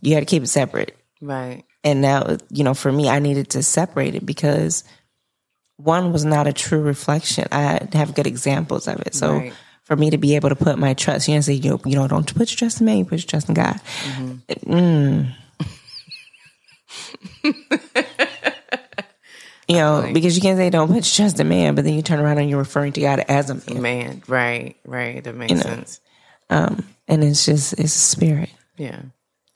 you 0.02 0.14
had 0.14 0.20
to 0.20 0.26
keep 0.26 0.42
it 0.42 0.48
separate. 0.48 0.96
Right. 1.20 1.64
And 1.82 2.02
now, 2.02 2.36
you 2.50 2.64
know, 2.64 2.74
for 2.74 2.92
me, 2.92 3.08
I 3.08 3.18
needed 3.20 3.50
to 3.50 3.62
separate 3.62 4.14
it 4.14 4.26
because 4.26 4.84
one 5.76 6.12
was 6.12 6.24
not 6.24 6.46
a 6.46 6.52
true 6.52 6.80
reflection. 6.80 7.46
I 7.50 7.88
have 7.94 8.14
good 8.14 8.26
examples 8.26 8.86
of 8.86 9.00
it. 9.00 9.14
So 9.14 9.32
right. 9.32 9.52
for 9.84 9.96
me 9.96 10.10
to 10.10 10.18
be 10.18 10.36
able 10.36 10.50
to 10.50 10.56
put 10.56 10.78
my 10.78 10.94
trust, 10.94 11.26
you 11.26 11.34
know, 11.34 11.40
say, 11.40 11.54
you 11.54 11.70
know, 11.70 11.80
you 11.86 11.96
know 11.96 12.06
don't 12.06 12.34
put 12.34 12.50
your 12.50 12.58
trust 12.58 12.80
in 12.80 12.86
me, 12.86 13.04
put 13.04 13.20
your 13.20 13.26
trust 13.26 13.48
in 13.48 13.54
God. 13.54 13.80
Mm-hmm. 14.04 14.72
Mm. 14.72 15.34
you 19.68 19.76
know, 19.76 20.02
right. 20.02 20.14
because 20.14 20.36
you 20.36 20.42
can't 20.42 20.58
say 20.58 20.68
don't 20.68 20.88
put 20.88 20.96
your 20.96 21.02
trust 21.02 21.40
in 21.40 21.48
man, 21.48 21.74
but 21.74 21.84
then 21.84 21.94
you 21.94 22.02
turn 22.02 22.20
around 22.20 22.38
and 22.38 22.50
you're 22.50 22.58
referring 22.58 22.92
to 22.92 23.00
God 23.00 23.20
as 23.20 23.48
a 23.48 23.54
man. 23.54 23.82
Man, 23.82 24.22
right, 24.28 24.76
right. 24.84 25.24
That 25.24 25.34
makes 25.34 25.52
you 25.52 25.56
know? 25.56 25.62
sense. 25.62 26.00
Um, 26.50 26.84
and 27.08 27.24
it's 27.24 27.46
just 27.46 27.72
it's 27.74 27.94
a 27.94 27.98
spirit. 27.98 28.50
Yeah. 28.76 29.00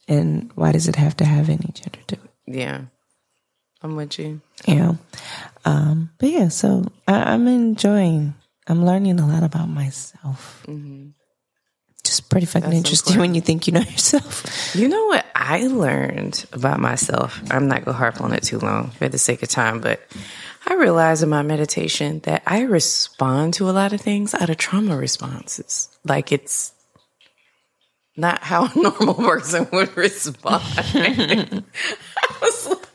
And 0.08 0.50
why 0.54 0.72
does 0.72 0.88
it 0.88 0.96
have 0.96 1.16
to 1.18 1.24
have 1.24 1.48
any 1.48 1.70
gender 1.72 2.00
to 2.08 2.14
it? 2.14 2.30
Yeah. 2.46 2.82
I'm 3.82 3.96
with 3.96 4.18
you. 4.18 4.40
Yeah. 4.66 4.94
um, 5.64 6.10
but 6.18 6.30
yeah, 6.30 6.48
so 6.48 6.84
I, 7.06 7.34
am 7.34 7.46
enjoying. 7.46 8.34
I'm 8.66 8.86
learning 8.86 9.20
a 9.20 9.26
lot 9.26 9.42
about 9.42 9.68
myself. 9.68 10.64
Mm-hmm. 10.66 11.08
Just 12.02 12.30
pretty 12.30 12.46
fucking 12.46 12.70
That's 12.70 12.76
interesting 12.76 13.18
when 13.18 13.34
you 13.34 13.40
think 13.40 13.66
you 13.66 13.72
know 13.72 13.80
yourself. 13.90 14.74
You 14.74 14.88
know 14.88 15.06
what 15.06 15.26
I 15.34 15.66
learned 15.66 16.44
about 16.52 16.80
myself? 16.80 17.40
I'm 17.50 17.68
not 17.68 17.84
gonna 17.84 17.96
harp 17.96 18.20
on 18.20 18.32
it 18.32 18.42
too 18.42 18.58
long 18.58 18.90
for 18.90 19.08
the 19.08 19.18
sake 19.18 19.42
of 19.42 19.48
time, 19.48 19.80
but 19.80 20.00
I 20.66 20.74
realized 20.74 21.22
in 21.22 21.28
my 21.28 21.42
meditation 21.42 22.20
that 22.20 22.42
I 22.46 22.62
respond 22.62 23.54
to 23.54 23.68
a 23.68 23.72
lot 23.72 23.92
of 23.92 24.00
things 24.00 24.34
out 24.34 24.48
of 24.50 24.56
trauma 24.56 24.96
responses. 24.96 25.88
Like 26.04 26.32
it's 26.32 26.72
not 28.16 28.42
how 28.42 28.66
a 28.66 28.72
normal 28.78 29.14
person 29.14 29.68
would 29.72 29.96
respond. 29.96 30.62
I 30.76 31.62
was 32.40 32.68
like, 32.68 32.86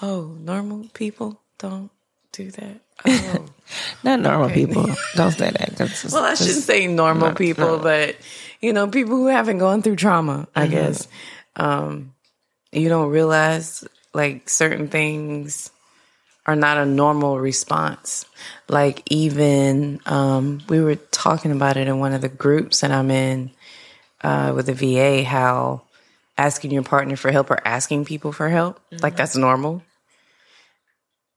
Oh, 0.00 0.36
normal 0.40 0.88
people 0.94 1.40
don't 1.58 1.90
do 2.32 2.50
that. 2.50 2.80
Oh. 3.04 3.46
Not 4.02 4.20
normal 4.20 4.46
okay. 4.46 4.66
people. 4.66 4.88
Don't 5.14 5.32
say 5.32 5.50
that. 5.50 5.76
Just, 5.76 6.12
well, 6.12 6.24
I 6.24 6.34
shouldn't 6.34 6.64
say 6.64 6.86
normal 6.86 7.28
not, 7.28 7.38
people, 7.38 7.76
no. 7.76 7.82
but 7.82 8.16
you 8.60 8.72
know, 8.72 8.88
people 8.88 9.16
who 9.16 9.26
haven't 9.26 9.58
gone 9.58 9.82
through 9.82 9.96
trauma. 9.96 10.48
I 10.54 10.62
mm-hmm. 10.62 10.72
guess 10.72 11.08
um, 11.56 12.14
you 12.72 12.88
don't 12.88 13.10
realize 13.10 13.84
like 14.14 14.48
certain 14.48 14.88
things 14.88 15.70
are 16.46 16.56
not 16.56 16.78
a 16.78 16.86
normal 16.86 17.38
response. 17.38 18.24
Like 18.68 19.02
even 19.06 20.00
um, 20.06 20.62
we 20.68 20.80
were 20.80 20.96
talking 20.96 21.52
about 21.52 21.76
it 21.76 21.86
in 21.86 21.98
one 21.98 22.12
of 22.12 22.20
the 22.20 22.28
groups 22.28 22.80
that 22.80 22.90
I'm 22.90 23.10
in 23.10 23.52
uh, 24.22 24.52
with 24.54 24.66
the 24.66 24.74
VA. 24.74 25.24
How 25.24 25.82
asking 26.38 26.70
your 26.70 26.82
partner 26.82 27.16
for 27.16 27.30
help 27.30 27.50
or 27.50 27.60
asking 27.66 28.04
people 28.04 28.32
for 28.32 28.48
help, 28.48 28.80
mm-hmm. 28.90 29.02
like 29.02 29.16
that's 29.16 29.36
normal 29.36 29.82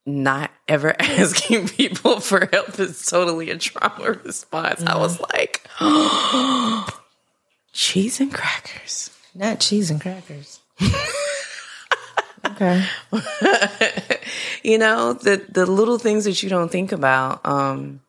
not 0.06 0.52
ever 0.68 0.96
asking 1.00 1.68
people 1.68 2.20
for 2.20 2.48
help 2.52 2.80
is 2.80 3.06
totally 3.06 3.50
a 3.50 3.58
trauma 3.58 4.20
response. 4.24 4.82
Mm-hmm. 4.82 4.90
I 4.90 4.98
was 4.98 5.20
like, 5.20 5.68
oh, 5.82 6.88
cheese 7.74 8.20
and 8.20 8.34
crackers. 8.34 9.12
Not 9.34 9.60
cheese 9.60 9.92
and 9.92 10.00
crackers. 10.00 10.60
okay. 12.46 12.86
you 14.64 14.78
know, 14.78 15.14
the 15.14 15.46
the 15.50 15.66
little 15.66 15.98
things 15.98 16.26
that 16.26 16.42
you 16.42 16.50
don't 16.50 16.72
think 16.72 16.92
about, 16.92 17.46
um, 17.46 18.02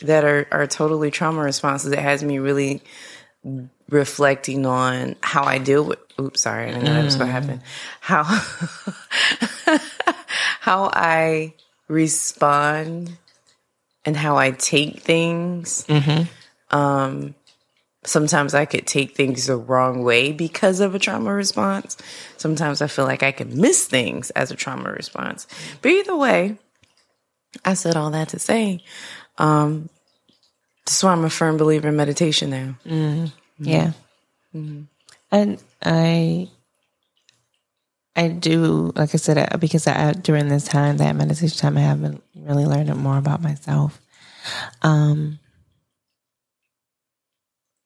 that 0.00 0.24
are, 0.24 0.46
are 0.50 0.66
totally 0.66 1.10
trauma 1.10 1.40
responses 1.40 1.92
It 1.92 1.98
has 1.98 2.22
me 2.22 2.38
really 2.38 2.82
reflecting 3.88 4.66
on 4.66 5.16
how 5.22 5.44
I 5.44 5.58
deal 5.58 5.84
with 5.84 5.98
oops 6.20 6.42
sorry, 6.42 6.64
I 6.64 6.66
didn't 6.68 6.84
know 6.84 6.94
that 6.94 7.04
was 7.04 7.16
gonna 7.16 7.32
happen. 7.32 7.62
How 8.00 8.24
how 10.60 10.90
I 10.92 11.54
respond 11.88 13.16
and 14.04 14.16
how 14.16 14.36
I 14.36 14.52
take 14.52 15.00
things. 15.00 15.84
Mm-hmm. 15.88 16.76
Um, 16.76 17.34
sometimes 18.04 18.54
I 18.54 18.64
could 18.64 18.86
take 18.86 19.14
things 19.14 19.46
the 19.46 19.56
wrong 19.56 20.04
way 20.04 20.32
because 20.32 20.80
of 20.80 20.94
a 20.94 20.98
trauma 20.98 21.32
response. 21.32 21.96
Sometimes 22.36 22.82
I 22.82 22.86
feel 22.86 23.06
like 23.06 23.22
I 23.22 23.32
can 23.32 23.60
miss 23.60 23.86
things 23.86 24.30
as 24.30 24.50
a 24.50 24.56
trauma 24.56 24.92
response. 24.92 25.46
But 25.82 25.90
either 25.90 26.16
way, 26.16 26.58
I 27.64 27.74
said 27.74 27.96
all 27.96 28.10
that 28.10 28.30
to 28.30 28.38
say, 28.38 28.82
um, 29.38 29.88
that's 30.84 31.02
why 31.02 31.12
I'm 31.12 31.24
a 31.24 31.30
firm 31.30 31.56
believer 31.56 31.88
in 31.88 31.96
meditation 31.96 32.50
now. 32.50 32.74
Mm-hmm. 32.86 33.26
Yeah. 33.58 33.92
Mm-hmm. 34.54 34.82
And 35.30 35.62
I 35.82 36.48
I 38.16 38.28
do, 38.28 38.92
like 38.94 39.12
I 39.12 39.18
said, 39.18 39.58
because 39.58 39.88
I, 39.88 40.12
during 40.12 40.48
this 40.48 40.64
time, 40.64 40.98
that 40.98 41.16
meditation 41.16 41.58
time, 41.58 41.76
I 41.76 41.80
haven't 41.80 42.22
really 42.36 42.64
learned 42.64 42.94
more 42.94 43.18
about 43.18 43.42
myself. 43.42 44.00
Um, 44.82 45.40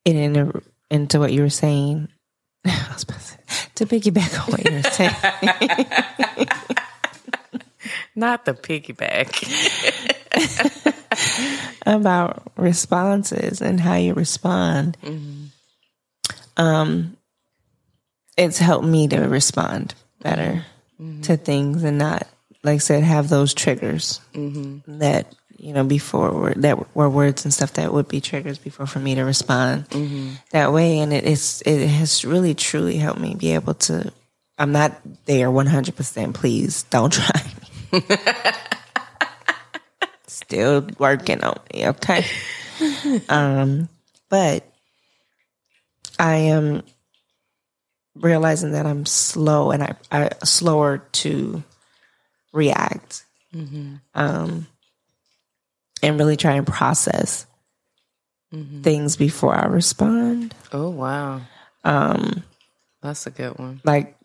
and 0.05 0.37
in, 0.37 0.62
into 0.91 1.19
what 1.19 1.33
you 1.33 1.41
were 1.41 1.49
saying, 1.49 2.09
I 2.66 2.91
was 2.93 3.05
about 3.05 3.21
to, 3.21 3.39
to 3.77 3.87
piggyback 3.87 4.39
on 4.39 4.53
what 4.53 4.64
you 4.69 4.77
were 4.77 4.83
saying. 4.83 5.14
Not 8.14 8.45
the 8.45 8.53
piggyback. 8.53 9.47
about 11.87 12.53
responses 12.57 13.62
and 13.62 13.81
how 13.81 13.95
you 13.95 14.12
respond. 14.14 14.97
Mm-hmm. 15.03 15.28
Um, 16.59 17.17
it's 18.37 18.59
helped 18.59 18.87
me 18.87 19.09
to 19.09 19.21
respond 19.21 19.95
better 20.21 20.65
mm-hmm. 21.01 21.23
to 21.23 21.37
things 21.37 21.83
and 21.85 21.99
not, 21.99 22.27
like 22.63 22.75
I 22.75 22.79
said, 22.79 23.03
have 23.03 23.29
those 23.29 23.55
triggers 23.55 24.21
mm-hmm. 24.35 24.99
that 24.99 25.33
you 25.57 25.73
know 25.73 25.85
before 25.85 26.31
were, 26.31 26.55
that 26.55 26.95
were 26.95 27.09
words 27.09 27.45
and 27.45 27.55
stuff 27.55 27.75
that 27.75 27.93
would 27.93 28.09
be 28.09 28.21
triggers 28.21 28.59
before 28.59 28.87
for 28.87 29.01
me 29.01 29.15
to 29.17 29.23
respond 29.23 29.89
mm-hmm. 29.91 30.31
that 30.51 30.73
way. 30.73 30.99
And 30.99 31.13
it 31.13 31.25
is 31.25 31.63
it 31.65 31.87
has 31.89 32.25
really 32.25 32.55
truly 32.55 32.97
helped 32.97 33.21
me 33.21 33.35
be 33.35 33.55
able 33.55 33.75
to. 33.75 34.13
I'm 34.61 34.73
not 34.73 35.01
there 35.27 35.51
100. 35.51 35.95
percent 35.95 36.35
Please 36.35 36.83
don't 36.85 37.13
try 37.13 37.43
me. 37.93 38.03
Still 40.27 40.89
working 40.99 41.43
on 41.43 41.59
me. 41.73 41.89
Okay. 41.89 42.25
um, 43.29 43.89
but 44.29 44.68
I 46.19 46.37
am 46.37 46.83
realizing 48.14 48.73
that 48.73 48.87
I'm 48.87 49.07
slow 49.07 49.71
and 49.71 49.83
I, 49.83 49.95
I 50.11 50.31
slower 50.45 50.99
to 50.99 51.62
react, 52.53 53.25
mm-hmm. 53.55 53.97
um, 54.14 54.66
and 56.03 56.19
really 56.19 56.37
try 56.37 56.55
and 56.55 56.66
process 56.66 57.47
mm-hmm. 58.53 58.83
things 58.83 59.16
before 59.16 59.55
I 59.55 59.66
respond. 59.66 60.55
Oh 60.73 60.91
wow, 60.91 61.43
um, 61.85 62.43
that's 63.03 63.27
a 63.27 63.31
good 63.31 63.59
one. 63.59 63.81
Like 63.85 64.16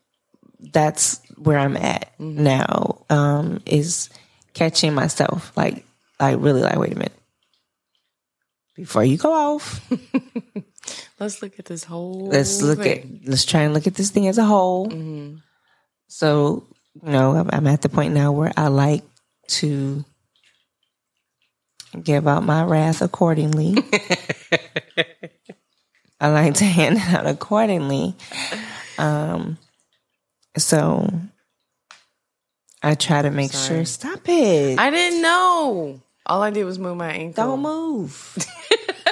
that's 0.60 1.22
where 1.38 1.60
I'm 1.60 1.78
at 1.78 2.12
mm-hmm. 2.20 2.44
now. 2.44 3.06
Um, 3.10 3.62
is 3.66 4.10
catching 4.54 4.94
myself 4.94 5.56
like 5.58 5.86
like 6.20 6.38
really 6.40 6.62
like 6.62 6.78
wait 6.78 6.94
a 6.94 6.96
minute 6.96 7.20
before 8.76 9.04
you 9.04 9.18
go 9.18 9.34
off. 9.34 9.86
let's 11.20 11.42
look 11.42 11.60
at 11.60 11.66
this 11.66 11.84
whole. 11.84 12.28
Let's 12.28 12.62
look 12.62 12.80
thing. 12.80 13.22
at. 13.24 13.30
Let's 13.30 13.46
try 13.46 13.62
and 13.62 13.74
look 13.74 13.88
at 13.88 13.96
this 13.96 14.10
thing 14.10 14.28
as 14.28 14.38
a 14.38 14.46
whole. 14.46 14.88
Mm-hmm. 14.90 15.38
So 16.08 16.66
you 17.02 17.10
know, 17.12 17.48
I'm, 17.52 17.68
at 17.68 17.82
the 17.82 17.90
point 17.90 18.14
now 18.14 18.32
where 18.32 18.52
I 18.56 18.68
like 18.68 19.04
to 19.48 20.06
give 22.02 22.28
out 22.28 22.44
my 22.44 22.64
wrath 22.64 23.02
accordingly. 23.02 23.76
I 26.20 26.30
like 26.30 26.54
to 26.56 26.66
hand 26.66 26.98
it 26.98 27.14
out 27.14 27.26
accordingly. 27.26 28.16
Um, 28.98 29.58
so 30.58 31.12
I 32.82 32.96
try 32.96 33.22
to 33.22 33.32
make 33.32 33.52
Sorry. 33.52 33.80
sure. 33.80 33.86
Stop 33.86 34.22
it! 34.30 34.80
I 34.80 34.90
didn't 34.90 35.22
know. 35.22 36.02
All 36.26 36.42
I 36.42 36.52
did 36.52 36.64
was 36.64 36.80
move 36.80 36.96
my 36.98 37.12
ankle. 37.12 37.44
Don't 37.46 37.62
move. 37.62 38.38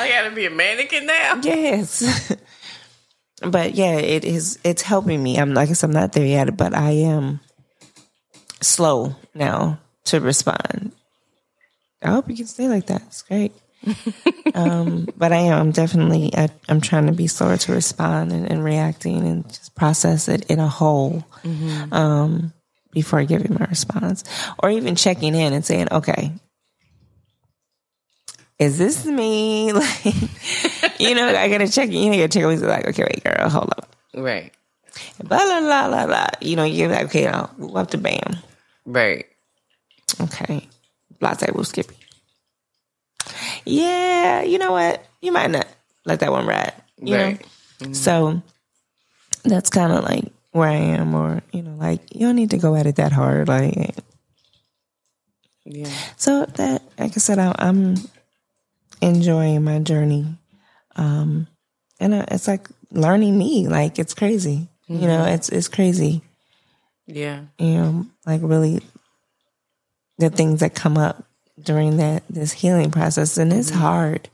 I 0.00 0.08
gotta 0.08 0.34
be 0.34 0.46
a 0.46 0.50
mannequin 0.50 1.06
now. 1.06 1.40
yes, 1.42 2.34
but 3.42 3.74
yeah, 3.74 3.96
it 3.96 4.24
is. 4.24 4.58
It's 4.64 4.82
helping 4.82 5.22
me. 5.22 5.38
I'm 5.38 5.54
like 5.54 5.70
I 5.70 5.72
said, 5.74 5.88
I'm 5.88 5.94
not 5.94 6.12
there 6.12 6.26
yet, 6.26 6.56
but 6.56 6.74
I 6.74 6.90
am 6.90 7.40
slow 8.60 9.16
now 9.34 9.78
to 10.04 10.20
respond. 10.20 10.92
I 12.02 12.10
hope 12.10 12.30
you 12.30 12.36
can 12.36 12.46
stay 12.46 12.68
like 12.68 12.86
that. 12.86 13.02
It's 13.02 13.22
great. 13.22 13.52
um, 14.54 15.08
but 15.16 15.32
I 15.32 15.38
am 15.38 15.58
I'm 15.58 15.70
definitely 15.70 16.30
I, 16.36 16.48
I'm 16.68 16.80
trying 16.80 17.06
to 17.06 17.12
be 17.12 17.26
slower 17.26 17.56
to 17.56 17.72
respond 17.72 18.32
and, 18.32 18.50
and 18.50 18.62
reacting 18.62 19.26
and 19.26 19.48
just 19.48 19.74
process 19.74 20.28
it 20.28 20.44
in 20.50 20.58
a 20.58 20.68
whole 20.68 21.24
um, 21.92 22.52
before 22.92 23.24
giving 23.24 23.54
my 23.58 23.64
response, 23.66 24.24
or 24.62 24.70
even 24.70 24.96
checking 24.96 25.34
in 25.34 25.52
and 25.52 25.64
saying, 25.64 25.88
"Okay, 25.90 26.32
is 28.60 28.78
this 28.78 29.04
me?" 29.04 29.72
Like, 30.82 31.00
you 31.00 31.14
know, 31.14 31.26
I 31.28 31.48
gotta 31.48 31.66
check. 31.68 31.90
You 31.90 32.06
know, 32.10 32.12
you 32.16 32.22
gotta 32.22 32.28
check. 32.28 32.42
Always 32.44 32.62
like, 32.62 32.86
okay, 32.88 33.02
wait, 33.04 33.24
girl, 33.24 33.48
hold 33.48 33.70
up. 33.76 33.88
Right. 34.14 34.52
Blah 35.22 35.38
blah 35.38 35.60
blah 35.60 35.88
blah 35.88 36.06
blah. 36.06 36.26
You 36.40 36.56
know, 36.56 36.64
you're 36.64 36.88
like, 36.88 37.06
okay, 37.06 37.26
I'll 37.26 37.50
go 37.58 37.74
up 37.76 37.90
to 37.92 37.98
bam. 37.98 38.36
Right. 38.86 39.26
Okay. 40.20 40.68
Latte 41.20 41.50
will 41.52 41.64
skip. 41.64 41.90
Yeah, 43.64 44.42
you 44.42 44.58
know 44.58 44.72
what? 44.72 45.04
You 45.22 45.32
might 45.32 45.50
not 45.50 45.66
let 46.04 46.20
that 46.20 46.32
one 46.32 46.46
ride. 46.46 46.72
You 47.00 47.14
Right. 47.16 47.46
know? 47.80 47.92
So 47.92 48.42
that's 49.44 49.70
kind 49.70 49.92
of 49.92 50.04
like 50.04 50.24
where 50.52 50.68
I 50.68 50.74
am, 50.74 51.14
or, 51.14 51.42
you 51.52 51.62
know, 51.62 51.74
like, 51.76 52.00
you 52.14 52.26
don't 52.26 52.36
need 52.36 52.50
to 52.50 52.58
go 52.58 52.74
at 52.74 52.86
it 52.86 52.96
that 52.96 53.12
hard. 53.12 53.48
Like, 53.48 53.94
Yeah. 55.64 55.88
so 56.16 56.44
that, 56.46 56.82
like 56.98 57.12
I 57.12 57.20
said, 57.20 57.38
I, 57.38 57.54
I'm 57.58 57.96
enjoying 59.00 59.64
my 59.64 59.78
journey. 59.78 60.26
Um, 60.96 61.46
and 61.98 62.14
uh, 62.14 62.24
it's 62.28 62.48
like 62.48 62.68
learning 62.90 63.36
me. 63.38 63.68
Like, 63.68 63.98
it's 63.98 64.14
crazy. 64.14 64.68
You 64.88 65.06
know, 65.06 65.24
it's, 65.24 65.48
it's 65.48 65.68
crazy. 65.68 66.22
Yeah. 67.06 67.42
you 67.58 67.74
know, 67.74 68.06
like 68.26 68.40
really 68.42 68.80
the 70.18 70.30
things 70.30 70.60
that 70.60 70.74
come 70.74 70.96
up 70.96 71.24
during 71.60 71.96
that 71.98 72.22
this 72.28 72.52
healing 72.52 72.90
process 72.90 73.36
and 73.36 73.52
it's 73.52 73.70
hard. 73.70 74.28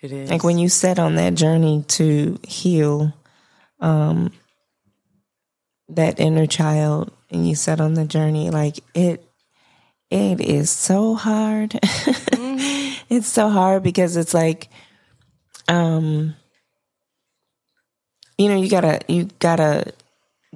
It 0.00 0.12
is. 0.12 0.30
Like 0.30 0.44
when 0.44 0.58
you 0.58 0.68
set 0.68 0.98
on 0.98 1.16
that 1.16 1.34
journey 1.34 1.84
to 1.88 2.38
heal 2.46 3.14
um 3.80 4.32
that 5.88 6.18
inner 6.18 6.46
child 6.46 7.12
and 7.30 7.48
you 7.48 7.54
set 7.54 7.80
on 7.80 7.94
the 7.94 8.04
journey 8.04 8.50
like 8.50 8.80
it 8.94 9.27
it 10.10 10.40
is 10.40 10.70
so 10.70 11.14
hard. 11.14 11.78
it's 13.08 13.28
so 13.28 13.48
hard 13.48 13.82
because 13.82 14.16
it's 14.16 14.34
like 14.34 14.68
um 15.68 16.34
you 18.36 18.48
know 18.48 18.56
you 18.56 18.70
gotta 18.70 19.00
you 19.08 19.28
gotta 19.38 19.92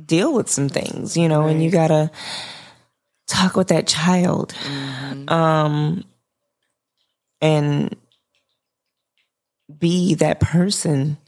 deal 0.04 0.32
with 0.32 0.48
some 0.48 0.68
things 0.68 1.16
you 1.16 1.28
know 1.28 1.46
and 1.46 1.62
you 1.62 1.70
gotta 1.70 2.10
talk 3.26 3.56
with 3.56 3.68
that 3.68 3.86
child 3.86 4.54
um 5.28 6.02
and 7.40 7.94
be 9.78 10.14
that 10.14 10.40
person 10.40 11.18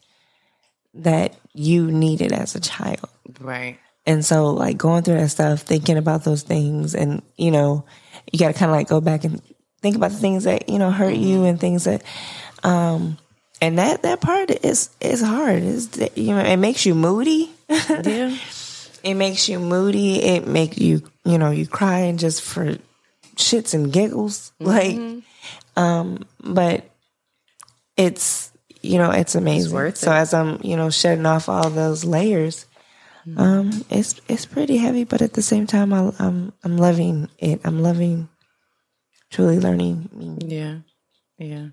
that 0.94 1.34
you 1.52 1.90
needed 1.90 2.32
as 2.32 2.54
a 2.54 2.60
child 2.60 3.08
right. 3.40 3.78
and 4.06 4.24
so 4.24 4.50
like 4.50 4.78
going 4.78 5.02
through 5.02 5.16
that 5.16 5.28
stuff 5.28 5.60
thinking 5.60 5.98
about 5.98 6.24
those 6.24 6.42
things 6.42 6.94
and 6.94 7.22
you 7.36 7.50
know 7.50 7.84
you 8.32 8.38
got 8.38 8.48
to 8.48 8.54
kind 8.54 8.70
of 8.70 8.76
like 8.76 8.88
go 8.88 9.00
back 9.00 9.24
and 9.24 9.40
think 9.80 9.96
about 9.96 10.10
the 10.10 10.16
things 10.16 10.44
that 10.44 10.68
you 10.68 10.78
know 10.78 10.90
hurt 10.90 11.14
you 11.14 11.44
and 11.44 11.60
things 11.60 11.84
that 11.84 12.02
um 12.62 13.18
and 13.60 13.78
that 13.78 14.02
that 14.02 14.20
part 14.20 14.50
is 14.50 14.90
is 15.00 15.20
hard. 15.20 15.62
Is 15.62 15.90
you 16.14 16.34
know 16.34 16.40
it 16.40 16.56
makes 16.56 16.84
you 16.86 16.94
moody. 16.94 17.50
Yeah. 17.68 18.36
it 19.02 19.14
makes 19.14 19.48
you 19.48 19.58
moody. 19.58 20.22
It 20.22 20.46
make 20.46 20.78
you 20.78 21.02
you 21.24 21.38
know 21.38 21.50
you 21.50 21.66
crying 21.66 22.16
just 22.18 22.42
for 22.42 22.76
shits 23.36 23.74
and 23.74 23.92
giggles. 23.92 24.52
Like 24.60 24.98
um 25.76 26.24
but 26.40 26.84
it's 27.96 28.52
you 28.82 28.98
know 28.98 29.10
it's 29.10 29.34
amazing. 29.34 29.72
worth 29.72 29.96
so 29.96 30.12
it. 30.12 30.16
as 30.16 30.34
i'm 30.34 30.60
you 30.62 30.76
know 30.76 30.90
shedding 30.90 31.26
off 31.26 31.48
all 31.48 31.70
those 31.70 32.04
layers 32.04 32.66
um 33.36 33.84
it's 33.90 34.20
it's 34.28 34.46
pretty 34.46 34.76
heavy 34.76 35.04
but 35.04 35.22
at 35.22 35.32
the 35.32 35.42
same 35.42 35.66
time 35.66 35.92
I, 35.92 36.12
i'm 36.18 36.52
i'm 36.62 36.76
loving 36.76 37.28
it 37.38 37.60
i'm 37.64 37.82
loving 37.82 38.28
truly 39.30 39.58
learning 39.58 40.38
Yeah. 40.46 40.78
Yeah. 41.38 41.68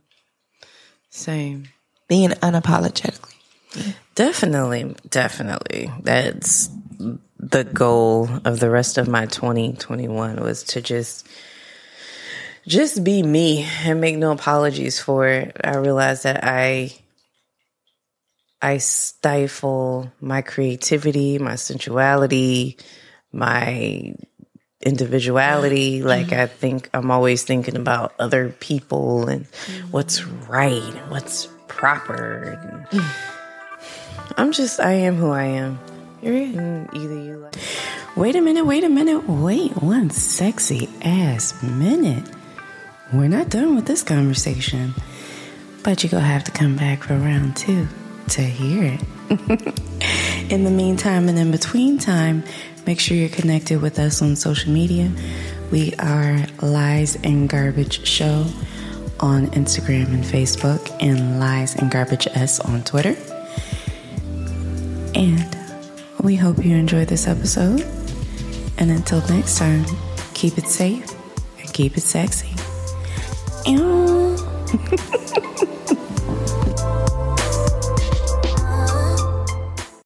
Same. 1.09 1.67
being 2.07 2.29
unapologetically 2.29 3.31
Definitely, 4.15 4.95
definitely. 5.09 5.91
That's 6.03 6.69
the 7.39 7.63
goal 7.63 8.29
of 8.45 8.59
the 8.59 8.69
rest 8.69 8.97
of 8.97 9.07
my 9.07 9.25
2021 9.25 10.41
was 10.41 10.63
to 10.63 10.81
just 10.81 11.27
just 12.67 13.03
be 13.03 13.23
me 13.23 13.65
and 13.83 13.99
make 14.01 14.17
no 14.17 14.31
apologies 14.31 14.99
for 14.99 15.25
it. 15.27 15.55
I 15.63 15.77
realized 15.77 16.23
that 16.23 16.43
I 16.43 16.93
I 18.61 18.77
stifle 18.77 20.11
my 20.21 20.41
creativity, 20.41 21.39
my 21.39 21.55
sensuality, 21.55 22.77
my 23.31 24.13
individuality. 24.81 25.99
Mm-hmm. 25.99 26.07
Like 26.07 26.31
I 26.31 26.45
mm-hmm. 26.45 26.57
think 26.57 26.89
I'm 26.93 27.09
always 27.09 27.43
thinking 27.43 27.75
about 27.75 28.13
other 28.19 28.49
people 28.59 29.27
and 29.27 29.45
mm-hmm. 29.45 29.91
what's 29.91 30.23
right 30.25 30.83
and 30.83 31.11
what's 31.11 31.47
proper. 31.67 32.85
And 32.91 33.03
I'm 34.37 34.51
just 34.51 34.79
I 34.79 34.93
am 34.93 35.15
who 35.15 35.31
I 35.31 35.45
am. 35.45 35.79
And 36.21 36.87
either 36.93 37.15
you 37.15 37.37
like 37.37 37.55
Wait 38.15 38.35
a 38.35 38.41
minute, 38.41 38.65
wait 38.65 38.83
a 38.83 38.89
minute, 38.89 39.27
wait 39.27 39.71
one 39.81 40.09
sexy 40.09 40.89
ass 41.01 41.63
minute. 41.63 42.29
We're 43.11 43.27
not 43.27 43.49
done 43.49 43.75
with 43.75 43.85
this 43.85 44.03
conversation. 44.03 44.93
But 45.83 46.03
you're 46.03 46.11
going 46.11 46.21
to 46.21 46.29
have 46.29 46.43
to 46.43 46.51
come 46.51 46.75
back 46.75 47.03
for 47.03 47.17
round 47.17 47.57
two 47.57 47.87
to 48.31 48.41
hear 48.41 48.97
it. 48.97 50.51
in 50.51 50.63
the 50.63 50.71
meantime 50.71 51.27
and 51.27 51.37
in 51.37 51.51
between 51.51 51.97
time, 51.97 52.43
make 52.87 52.99
sure 52.99 53.17
you're 53.17 53.29
connected 53.29 53.81
with 53.81 53.99
us 53.99 54.21
on 54.21 54.35
social 54.35 54.71
media. 54.71 55.11
We 55.69 55.93
are 55.95 56.45
Lies 56.61 57.17
and 57.23 57.49
Garbage 57.49 58.07
Show 58.07 58.45
on 59.19 59.47
Instagram 59.47 60.07
and 60.07 60.23
Facebook, 60.23 60.95
and 61.01 61.39
Lies 61.39 61.75
and 61.75 61.91
Garbage 61.91 62.27
S 62.27 62.59
on 62.61 62.83
Twitter. 62.83 63.15
And 65.13 65.57
we 66.21 66.35
hope 66.35 66.63
you 66.65 66.75
enjoyed 66.75 67.09
this 67.09 67.27
episode. 67.27 67.81
And 68.77 68.91
until 68.91 69.19
next 69.27 69.57
time, 69.57 69.85
keep 70.33 70.57
it 70.57 70.67
safe 70.67 71.05
and 71.59 71.73
keep 71.73 71.97
it 71.97 72.01
sexy. 72.01 72.49